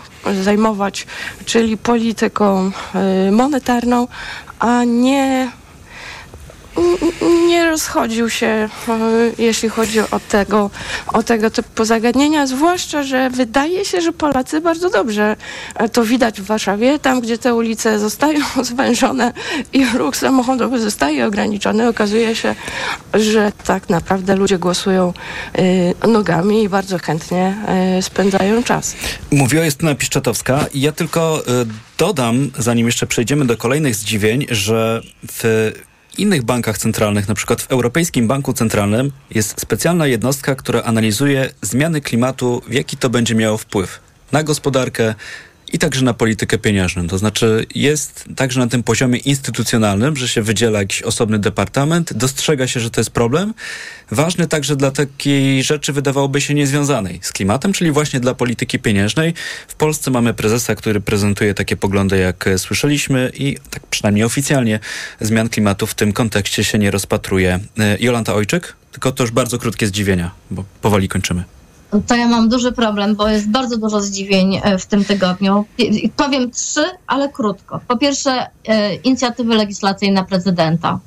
zajmować, 0.43 1.07
czyli 1.45 1.77
polityką 1.77 2.71
y, 3.29 3.33
monetarną, 3.33 4.09
a 4.59 4.85
nie 4.85 5.51
nie 7.49 7.67
rozchodził 7.67 8.31
się, 8.31 8.47
e, 8.47 8.69
jeśli 9.39 9.69
chodzi 9.69 10.01
o 10.01 10.21
tego, 10.29 10.71
o 11.07 11.23
tego 11.23 11.51
typu 11.51 11.85
zagadnienia, 11.85 12.47
zwłaszcza, 12.47 13.03
że 13.03 13.31
wydaje 13.31 13.85
się, 13.85 14.01
że 14.01 14.13
Polacy 14.13 14.61
bardzo 14.61 14.91
dobrze 14.91 15.37
e, 15.75 15.89
to 15.89 16.05
widać 16.05 16.41
w 16.41 16.45
Warszawie, 16.45 16.99
tam 16.99 17.21
gdzie 17.21 17.39
te 17.39 17.55
ulice 17.55 17.99
zostają 17.99 18.41
zwężone 18.63 19.33
i 19.73 19.87
ruch 19.87 20.17
samochodowy 20.17 20.81
zostaje 20.81 21.27
ograniczony, 21.27 21.89
okazuje 21.89 22.37
się, 22.37 22.55
że 23.15 23.53
tak 23.65 23.89
naprawdę 23.89 24.37
ludzie 24.37 24.59
głosują 24.59 25.13
e, 26.03 26.09
nogami 26.09 26.63
i 26.63 26.69
bardzo 26.69 26.99
chętnie 26.99 27.57
spędzają 28.01 28.63
czas. 28.63 28.97
Mówiła 29.31 29.65
Justyna 29.65 29.95
Piszczatowska 29.95 30.67
ja 30.75 30.93
tylko 30.93 31.43
dodam, 31.99 32.51
zanim 32.59 32.87
jeszcze 32.87 33.07
przejdziemy 33.07 33.45
do 33.45 33.57
kolejnych 33.57 33.95
zdziwień, 33.95 34.47
że 34.51 35.03
w 35.33 35.73
innych 36.19 36.43
bankach 36.43 36.79
centralnych, 36.79 37.29
na 37.29 37.35
przykład 37.35 37.63
w 37.63 37.71
Europejskim 37.71 38.29
Banku 38.29 38.53
Centralnym 38.53 39.13
jest 39.31 39.61
specjalna 39.61 40.07
jednostka, 40.07 40.55
która 40.55 40.83
analizuje 40.83 41.51
zmiany 41.63 42.01
klimatu, 42.01 42.63
w 42.69 42.73
jaki 42.73 42.97
to 42.97 43.11
będzie 43.11 43.35
miało 43.35 43.59
wpływ 43.59 44.01
na 44.33 44.43
gospodarkę 44.43 45.15
i 45.75 45.79
także 45.79 46.05
na 46.05 46.15
politykę 46.15 46.59
pieniężną. 46.59 47.09
To 47.09 47.19
znaczy 47.19 47.67
jest 47.75 48.25
także 48.37 48.61
na 48.61 48.67
tym 48.67 48.83
poziomie 48.83 49.19
instytucjonalnym, 49.19 50.17
że 50.17 50.29
się 50.29 50.43
wydziela 50.43 50.79
jakiś 50.79 51.03
osobny 51.03 51.39
departament, 51.39 52.13
dostrzega 52.13 52.67
się, 52.67 52.81
że 52.81 52.91
to 52.91 53.01
jest 53.01 53.11
problem. 53.11 53.55
Ważny 54.11 54.47
także 54.47 54.77
dla 54.77 54.91
takiej 54.91 55.63
rzeczy 55.63 55.93
wydawałoby 55.93 56.41
się 56.41 56.55
niezwiązanej 56.55 57.21
z 57.23 57.33
klimatem, 57.33 57.73
czyli 57.73 57.91
właśnie 57.91 58.21
dla 58.21 58.35
polityki 58.35 58.79
pieniężnej. 58.79 59.35
W 59.69 59.75
Polsce 59.75 60.11
mamy 60.11 60.35
prezesa, 60.35 60.75
który 60.75 61.01
prezentuje 61.01 61.55
takie 61.55 61.77
poglądy, 61.77 62.19
jak 62.19 62.49
słyszeliśmy 62.57 63.31
i 63.35 63.57
tak 63.71 63.87
przynajmniej 63.87 64.25
oficjalnie 64.25 64.81
zmian 65.21 65.49
klimatu 65.49 65.87
w 65.87 65.95
tym 65.95 66.13
kontekście 66.13 66.65
się 66.65 66.79
nie 66.79 66.91
rozpatruje. 66.91 67.61
E, 67.79 67.97
Jolanta 68.01 68.35
Ojczyk? 68.35 68.77
Tylko 68.93 69.13
to 69.13 69.23
już 69.23 69.31
bardzo 69.31 69.59
krótkie 69.59 69.87
zdziwienia, 69.87 70.31
bo 70.51 70.65
powoli 70.83 71.09
kończymy. 71.09 71.45
To 72.07 72.15
ja 72.17 72.29
mam 72.29 72.49
duży 72.49 72.73
problem, 72.73 73.15
bo 73.15 73.29
jest 73.29 73.51
bardzo 73.51 73.77
dużo 73.77 74.01
zdziwień 74.01 74.61
e, 74.63 74.79
w 74.79 74.87
tym 74.87 75.05
tygodniu. 75.05 75.65
Powiem 76.17 76.51
trzy, 76.51 76.85
ale 77.07 77.29
krótko. 77.29 77.81
Po 77.89 77.97
pierwsze, 77.97 78.47
e, 78.69 78.95
inicjatywy 78.95 79.55
legislacyjne 79.55 80.25
prezydenta. 80.25 80.99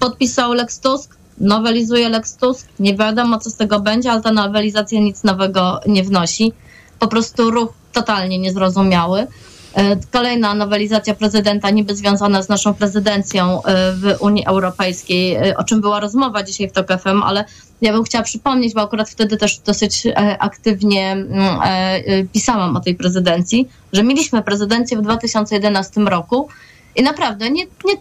Podpisał 0.00 0.52
Lex 0.52 0.80
Tusk, 0.80 1.16
nowelizuje 1.38 2.08
Lex 2.08 2.36
Tusk. 2.36 2.68
Nie 2.78 2.96
wiadomo, 2.96 3.38
co 3.38 3.50
z 3.50 3.56
tego 3.56 3.80
będzie, 3.80 4.12
ale 4.12 4.20
ta 4.22 4.32
nowelizacja 4.32 5.00
nic 5.00 5.24
nowego 5.24 5.80
nie 5.86 6.02
wnosi. 6.02 6.52
Po 6.98 7.08
prostu 7.08 7.50
ruch 7.50 7.72
totalnie 7.92 8.38
niezrozumiały. 8.38 9.26
E, 9.74 9.96
Kolejna 10.10 10.54
nowelizacja 10.54 11.14
prezydenta, 11.14 11.70
niby 11.70 11.96
związana 11.96 12.42
z 12.42 12.48
naszą 12.48 12.74
prezydencją 12.74 13.62
e, 13.64 13.92
w 13.92 14.16
Unii 14.20 14.46
Europejskiej, 14.46 15.34
e, 15.34 15.56
o 15.56 15.64
czym 15.64 15.80
była 15.80 16.00
rozmowa 16.00 16.42
dzisiaj 16.42 16.68
w 16.68 16.72
TOK 16.72 16.88
FM, 16.88 17.22
ale 17.22 17.44
ja 17.80 17.92
bym 17.92 18.04
chciała 18.04 18.24
przypomnieć, 18.24 18.74
bo 18.74 18.80
akurat 18.80 19.10
wtedy 19.10 19.36
też 19.36 19.58
dosyć 19.58 20.02
aktywnie 20.38 21.12
mm, 21.12 22.28
pisałam 22.32 22.76
o 22.76 22.80
tej 22.80 22.94
prezydencji, 22.94 23.68
że 23.92 24.02
mieliśmy 24.02 24.42
prezydencję 24.42 24.98
w 24.98 25.02
2011 25.02 26.00
roku 26.00 26.48
i 26.96 27.02
naprawdę 27.02 27.50
nie, 27.50 27.64
nie, 27.84 27.94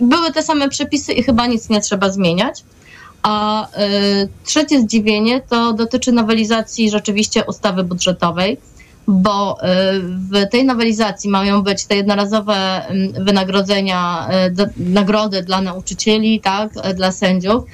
były 0.00 0.32
te 0.32 0.42
same 0.42 0.68
przepisy 0.68 1.12
i 1.12 1.22
chyba 1.22 1.46
nic 1.46 1.68
nie 1.68 1.80
trzeba 1.80 2.10
zmieniać. 2.10 2.64
A 3.22 3.66
y, 3.66 4.28
trzecie 4.44 4.80
zdziwienie 4.80 5.40
to 5.40 5.72
dotyczy 5.72 6.12
nowelizacji 6.12 6.90
rzeczywiście 6.90 7.44
ustawy 7.44 7.84
budżetowej, 7.84 8.58
bo 9.08 9.58
y, 9.58 9.64
w 10.02 10.50
tej 10.50 10.64
nowelizacji 10.64 11.30
mają 11.30 11.62
być 11.62 11.86
te 11.86 11.96
jednorazowe 11.96 12.82
ym, 12.90 13.24
wynagrodzenia, 13.24 14.28
y, 14.58 14.70
nagrody 14.76 15.42
dla 15.42 15.60
nauczycieli, 15.60 16.40
tak, 16.40 16.70
y, 16.90 16.94
dla 16.94 17.12
sędziów. 17.12 17.64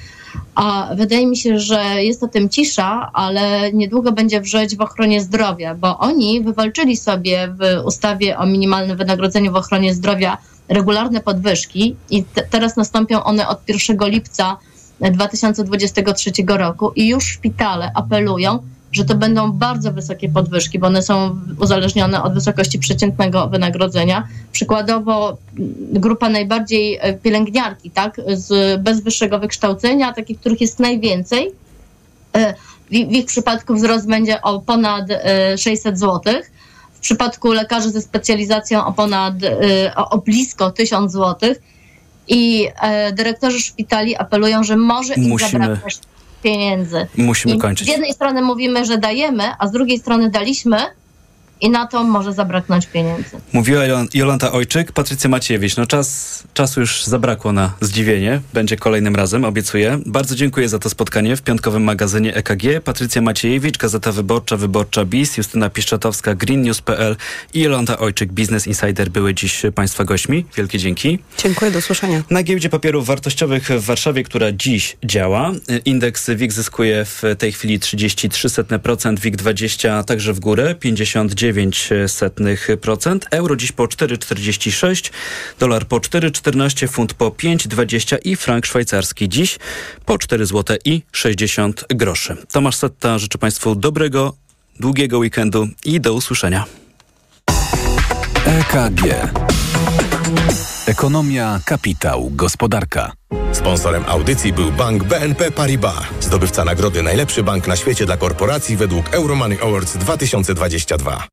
A 0.55 0.89
wydaje 0.95 1.27
mi 1.27 1.37
się, 1.37 1.59
że 1.59 2.03
jest 2.03 2.23
o 2.23 2.27
tym 2.27 2.49
cisza, 2.49 3.09
ale 3.13 3.73
niedługo 3.73 4.11
będzie 4.11 4.41
wrzeć 4.41 4.75
w 4.75 4.81
ochronie 4.81 5.21
zdrowia, 5.21 5.75
bo 5.75 5.97
oni 5.97 6.41
wywalczyli 6.41 6.97
sobie 6.97 7.47
w 7.47 7.85
ustawie 7.85 8.37
o 8.37 8.45
minimalnym 8.45 8.97
wynagrodzeniu 8.97 9.51
w 9.51 9.55
ochronie 9.55 9.93
zdrowia 9.93 10.37
regularne 10.69 11.21
podwyżki 11.21 11.95
i 12.09 12.23
te, 12.23 12.41
teraz 12.41 12.77
nastąpią 12.77 13.23
one 13.23 13.47
od 13.47 13.59
1 13.67 14.09
lipca 14.09 14.57
2023 15.11 16.31
roku 16.47 16.91
i 16.95 17.07
już 17.07 17.25
szpitale 17.25 17.91
apelują, 17.95 18.59
że 18.91 19.05
to 19.05 19.15
będą 19.15 19.51
bardzo 19.51 19.93
wysokie 19.93 20.29
podwyżki, 20.29 20.79
bo 20.79 20.87
one 20.87 21.03
są 21.03 21.39
uzależnione 21.59 22.23
od 22.23 22.33
wysokości 22.33 22.79
przeciętnego 22.79 23.47
wynagrodzenia. 23.47 24.27
Przykładowo 24.51 25.37
grupa 25.93 26.29
najbardziej 26.29 26.97
e, 27.01 27.13
pielęgniarki, 27.13 27.91
tak, 27.91 28.21
z, 28.33 28.81
bez 28.81 29.01
wyższego 29.01 29.39
wykształcenia, 29.39 30.13
takich, 30.13 30.39
których 30.39 30.61
jest 30.61 30.79
najwięcej, 30.79 31.51
e, 32.35 32.53
w, 32.91 32.93
ich 32.93 33.25
przypadku 33.25 33.75
wzrost 33.75 34.07
będzie 34.07 34.41
o 34.41 34.59
ponad 34.59 35.05
e, 35.09 35.57
600 35.57 35.99
zł. 35.99 36.33
W 36.93 36.99
przypadku 36.99 37.51
lekarzy 37.51 37.89
ze 37.89 38.01
specjalizacją 38.01 38.85
o 38.85 38.93
ponad, 38.93 39.33
e, 39.43 39.95
o, 39.95 40.17
blisko 40.17 40.71
1000 40.71 41.11
zł. 41.11 41.55
I 42.27 42.67
e, 42.81 43.13
dyrektorzy 43.13 43.59
szpitali 43.59 44.15
apelują, 44.15 44.63
że 44.63 44.77
może 44.77 45.13
im 45.13 45.29
Musimy- 45.29 45.51
zabraknąć 45.51 45.99
pieniędzy. 46.41 47.07
Musimy 47.17 47.55
I 47.55 47.57
kończyć. 47.57 47.87
Z 47.87 47.91
jednej 47.91 48.13
strony 48.13 48.41
mówimy, 48.41 48.85
że 48.85 48.97
dajemy, 48.97 49.43
a 49.59 49.67
z 49.67 49.71
drugiej 49.71 49.99
strony 49.99 50.29
daliśmy 50.29 50.77
i 51.61 51.69
na 51.69 51.87
to 51.87 52.03
może 52.03 52.33
zabraknąć 52.33 52.87
pieniędzy. 52.87 53.29
Mówiła 53.53 53.81
Jol- 53.83 54.07
Jolanta 54.13 54.51
Ojczyk, 54.51 54.91
Patrycja 54.91 55.29
Maciejewicz. 55.29 55.77
No 55.77 55.85
czas, 55.85 56.43
czasu 56.53 56.79
już 56.79 57.03
zabrakło 57.03 57.51
na 57.51 57.73
zdziwienie. 57.81 58.41
Będzie 58.53 58.77
kolejnym 58.77 59.15
razem, 59.15 59.45
obiecuję. 59.45 59.99
Bardzo 60.05 60.35
dziękuję 60.35 60.69
za 60.69 60.79
to 60.79 60.89
spotkanie 60.89 61.35
w 61.35 61.41
piątkowym 61.41 61.83
magazynie 61.83 62.35
EKG. 62.35 62.63
Patrycja 62.83 63.21
Maciejewicz, 63.21 63.77
Gazeta 63.77 64.11
Wyborcza, 64.11 64.57
Wyborcza 64.57 65.05
BIS, 65.05 65.37
Justyna 65.37 65.69
Piszczatowska, 65.69 66.35
greennews.pl 66.35 67.15
i 67.53 67.59
Jolanta 67.59 67.97
Ojczyk, 67.97 68.31
Business 68.31 68.67
Insider 68.67 69.09
były 69.09 69.33
dziś 69.33 69.61
Państwa 69.75 70.03
gośćmi. 70.03 70.45
Wielkie 70.57 70.77
dzięki. 70.79 71.19
Dziękuję, 71.37 71.71
do 71.71 71.81
słyszenia. 71.81 72.23
Na 72.29 72.43
giełdzie 72.43 72.69
papierów 72.69 73.05
wartościowych 73.05 73.67
w 73.69 73.85
Warszawie, 73.85 74.23
która 74.23 74.51
dziś 74.51 74.97
działa, 75.05 75.51
indeks 75.85 76.29
WIG 76.29 76.51
zyskuje 76.51 77.05
w 77.05 77.21
tej 77.37 77.51
chwili 77.51 77.79
33%, 77.79 79.15
WIG20 79.15 80.03
także 80.03 80.33
w 80.33 80.39
górę 80.39 80.75
59%, 80.79 81.50
euro 83.31 83.55
dziś 83.55 83.71
po 83.71 83.83
4,46, 83.83 85.11
dolar 85.59 85.85
po 85.85 85.97
4,14, 85.97 86.87
funt 86.87 87.13
po 87.13 87.29
5,20 87.29 88.17
i 88.23 88.35
frank 88.35 88.65
szwajcarski 88.65 89.29
dziś 89.29 89.59
po 90.05 90.17
4 90.17 90.45
zł 90.45 90.77
i 90.85 91.01
60 91.11 91.85
groszy. 91.89 92.37
Tomasz 92.51 92.75
Setta 92.75 93.19
życzę 93.19 93.37
Państwu 93.37 93.75
dobrego, 93.75 94.33
długiego 94.79 95.17
weekendu 95.17 95.67
i 95.85 96.01
do 96.01 96.13
usłyszenia. 96.13 96.65
EKG. 98.45 99.50
Ekonomia, 100.87 101.59
kapitał, 101.65 102.29
gospodarka. 102.31 103.11
Sponsorem 103.53 104.03
audycji 104.07 104.53
był 104.53 104.71
bank 104.71 105.03
BNP 105.03 105.51
Paribas, 105.51 106.03
zdobywca 106.21 106.65
nagrody 106.65 107.03
Najlepszy 107.03 107.43
Bank 107.43 107.67
na 107.67 107.75
świecie 107.75 108.05
dla 108.05 108.17
korporacji 108.17 108.77
według 108.77 109.13
Euromoney 109.13 109.59
Awards 109.61 109.97
2022. 109.97 111.27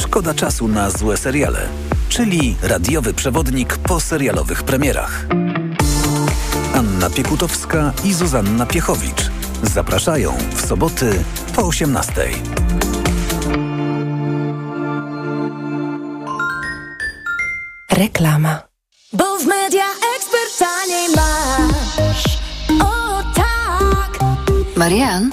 Szkoda 0.00 0.34
czasu 0.34 0.68
na 0.68 0.90
złe 0.90 1.16
seriale, 1.16 1.68
czyli 2.08 2.56
radiowy 2.62 3.14
przewodnik 3.14 3.76
po 3.76 4.00
serialowych 4.00 4.62
premierach. 4.62 5.26
Anna 6.74 7.10
Piekutowska 7.10 7.92
i 8.04 8.14
Zuzanna 8.14 8.66
Piechowicz 8.66 9.30
zapraszają 9.62 10.34
w 10.54 10.66
soboty 10.66 11.24
po 11.54 11.66
18. 11.66 12.12
Reklama. 17.94 18.62
Bo 19.12 19.38
w 19.38 19.46
Media 19.46 19.84
Expert 20.16 20.58
taniej 20.58 21.08
masz. 21.16 22.38
O 22.82 23.22
tak! 23.34 24.18
Marian, 24.76 25.30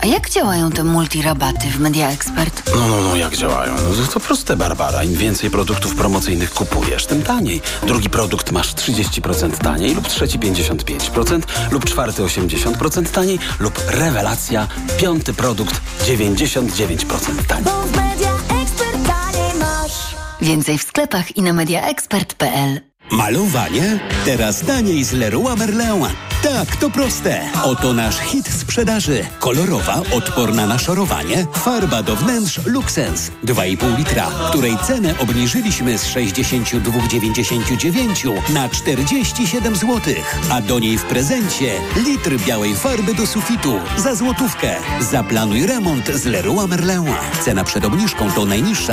a 0.00 0.06
jak 0.06 0.30
działają 0.30 0.70
te 0.70 0.84
multirabaty 0.84 1.70
w 1.70 1.80
Media 1.80 2.10
Expert? 2.10 2.62
No, 2.74 2.88
no, 2.88 3.00
no, 3.00 3.16
jak 3.16 3.36
działają? 3.36 3.74
No, 3.74 4.06
to 4.12 4.20
proste, 4.20 4.56
Barbara. 4.56 5.04
Im 5.04 5.14
więcej 5.14 5.50
produktów 5.50 5.94
promocyjnych 5.94 6.50
kupujesz, 6.50 7.06
tym 7.06 7.22
taniej. 7.22 7.62
Drugi 7.86 8.10
produkt 8.10 8.52
masz 8.52 8.74
30% 8.74 9.58
taniej 9.58 9.94
lub 9.94 10.08
trzeci 10.08 10.38
55% 10.38 11.42
lub 11.70 11.84
czwarty 11.84 12.22
80% 12.22 13.06
taniej 13.10 13.38
lub 13.60 13.82
rewelacja, 13.88 14.68
piąty 14.98 15.34
produkt 15.34 15.80
99% 16.06 17.44
taniej. 17.48 18.35
Więcej 20.40 20.78
w 20.78 20.82
sklepach 20.82 21.36
i 21.36 21.42
na 21.42 21.52
mediaexpert.pl. 21.52 22.80
Malowanie? 23.10 23.98
Teraz 24.24 24.60
taniej 24.60 25.04
z 25.04 25.12
Leroy 25.12 25.56
Merlin. 25.56 26.04
Tak, 26.42 26.76
to 26.76 26.90
proste. 26.90 27.40
Oto 27.64 27.92
nasz 27.92 28.18
hit 28.18 28.48
sprzedaży. 28.48 29.24
Kolorowa, 29.40 30.02
odporna 30.12 30.66
na 30.66 30.78
szorowanie, 30.78 31.46
farba 31.52 32.02
do 32.02 32.16
wnętrz 32.16 32.60
Luxens. 32.66 33.30
2,5 33.44 33.98
litra, 33.98 34.30
której 34.48 34.76
cenę 34.86 35.14
obniżyliśmy 35.18 35.98
z 35.98 36.06
62,99 36.06 38.52
na 38.52 38.68
47 38.68 39.76
zł. 39.76 40.00
A 40.50 40.60
do 40.60 40.78
niej 40.78 40.98
w 40.98 41.04
prezencie 41.04 41.80
litr 41.96 42.36
białej 42.46 42.76
farby 42.76 43.14
do 43.14 43.26
sufitu 43.26 43.80
za 43.96 44.14
złotówkę. 44.14 44.76
Zaplanuj 45.00 45.66
remont 45.66 46.08
z 46.08 46.24
Leroy 46.24 46.68
Merlin. 46.68 47.04
Cena 47.44 47.64
przed 47.64 47.84
obniżką 47.84 48.32
to 48.32 48.44
najniższa 48.44 48.84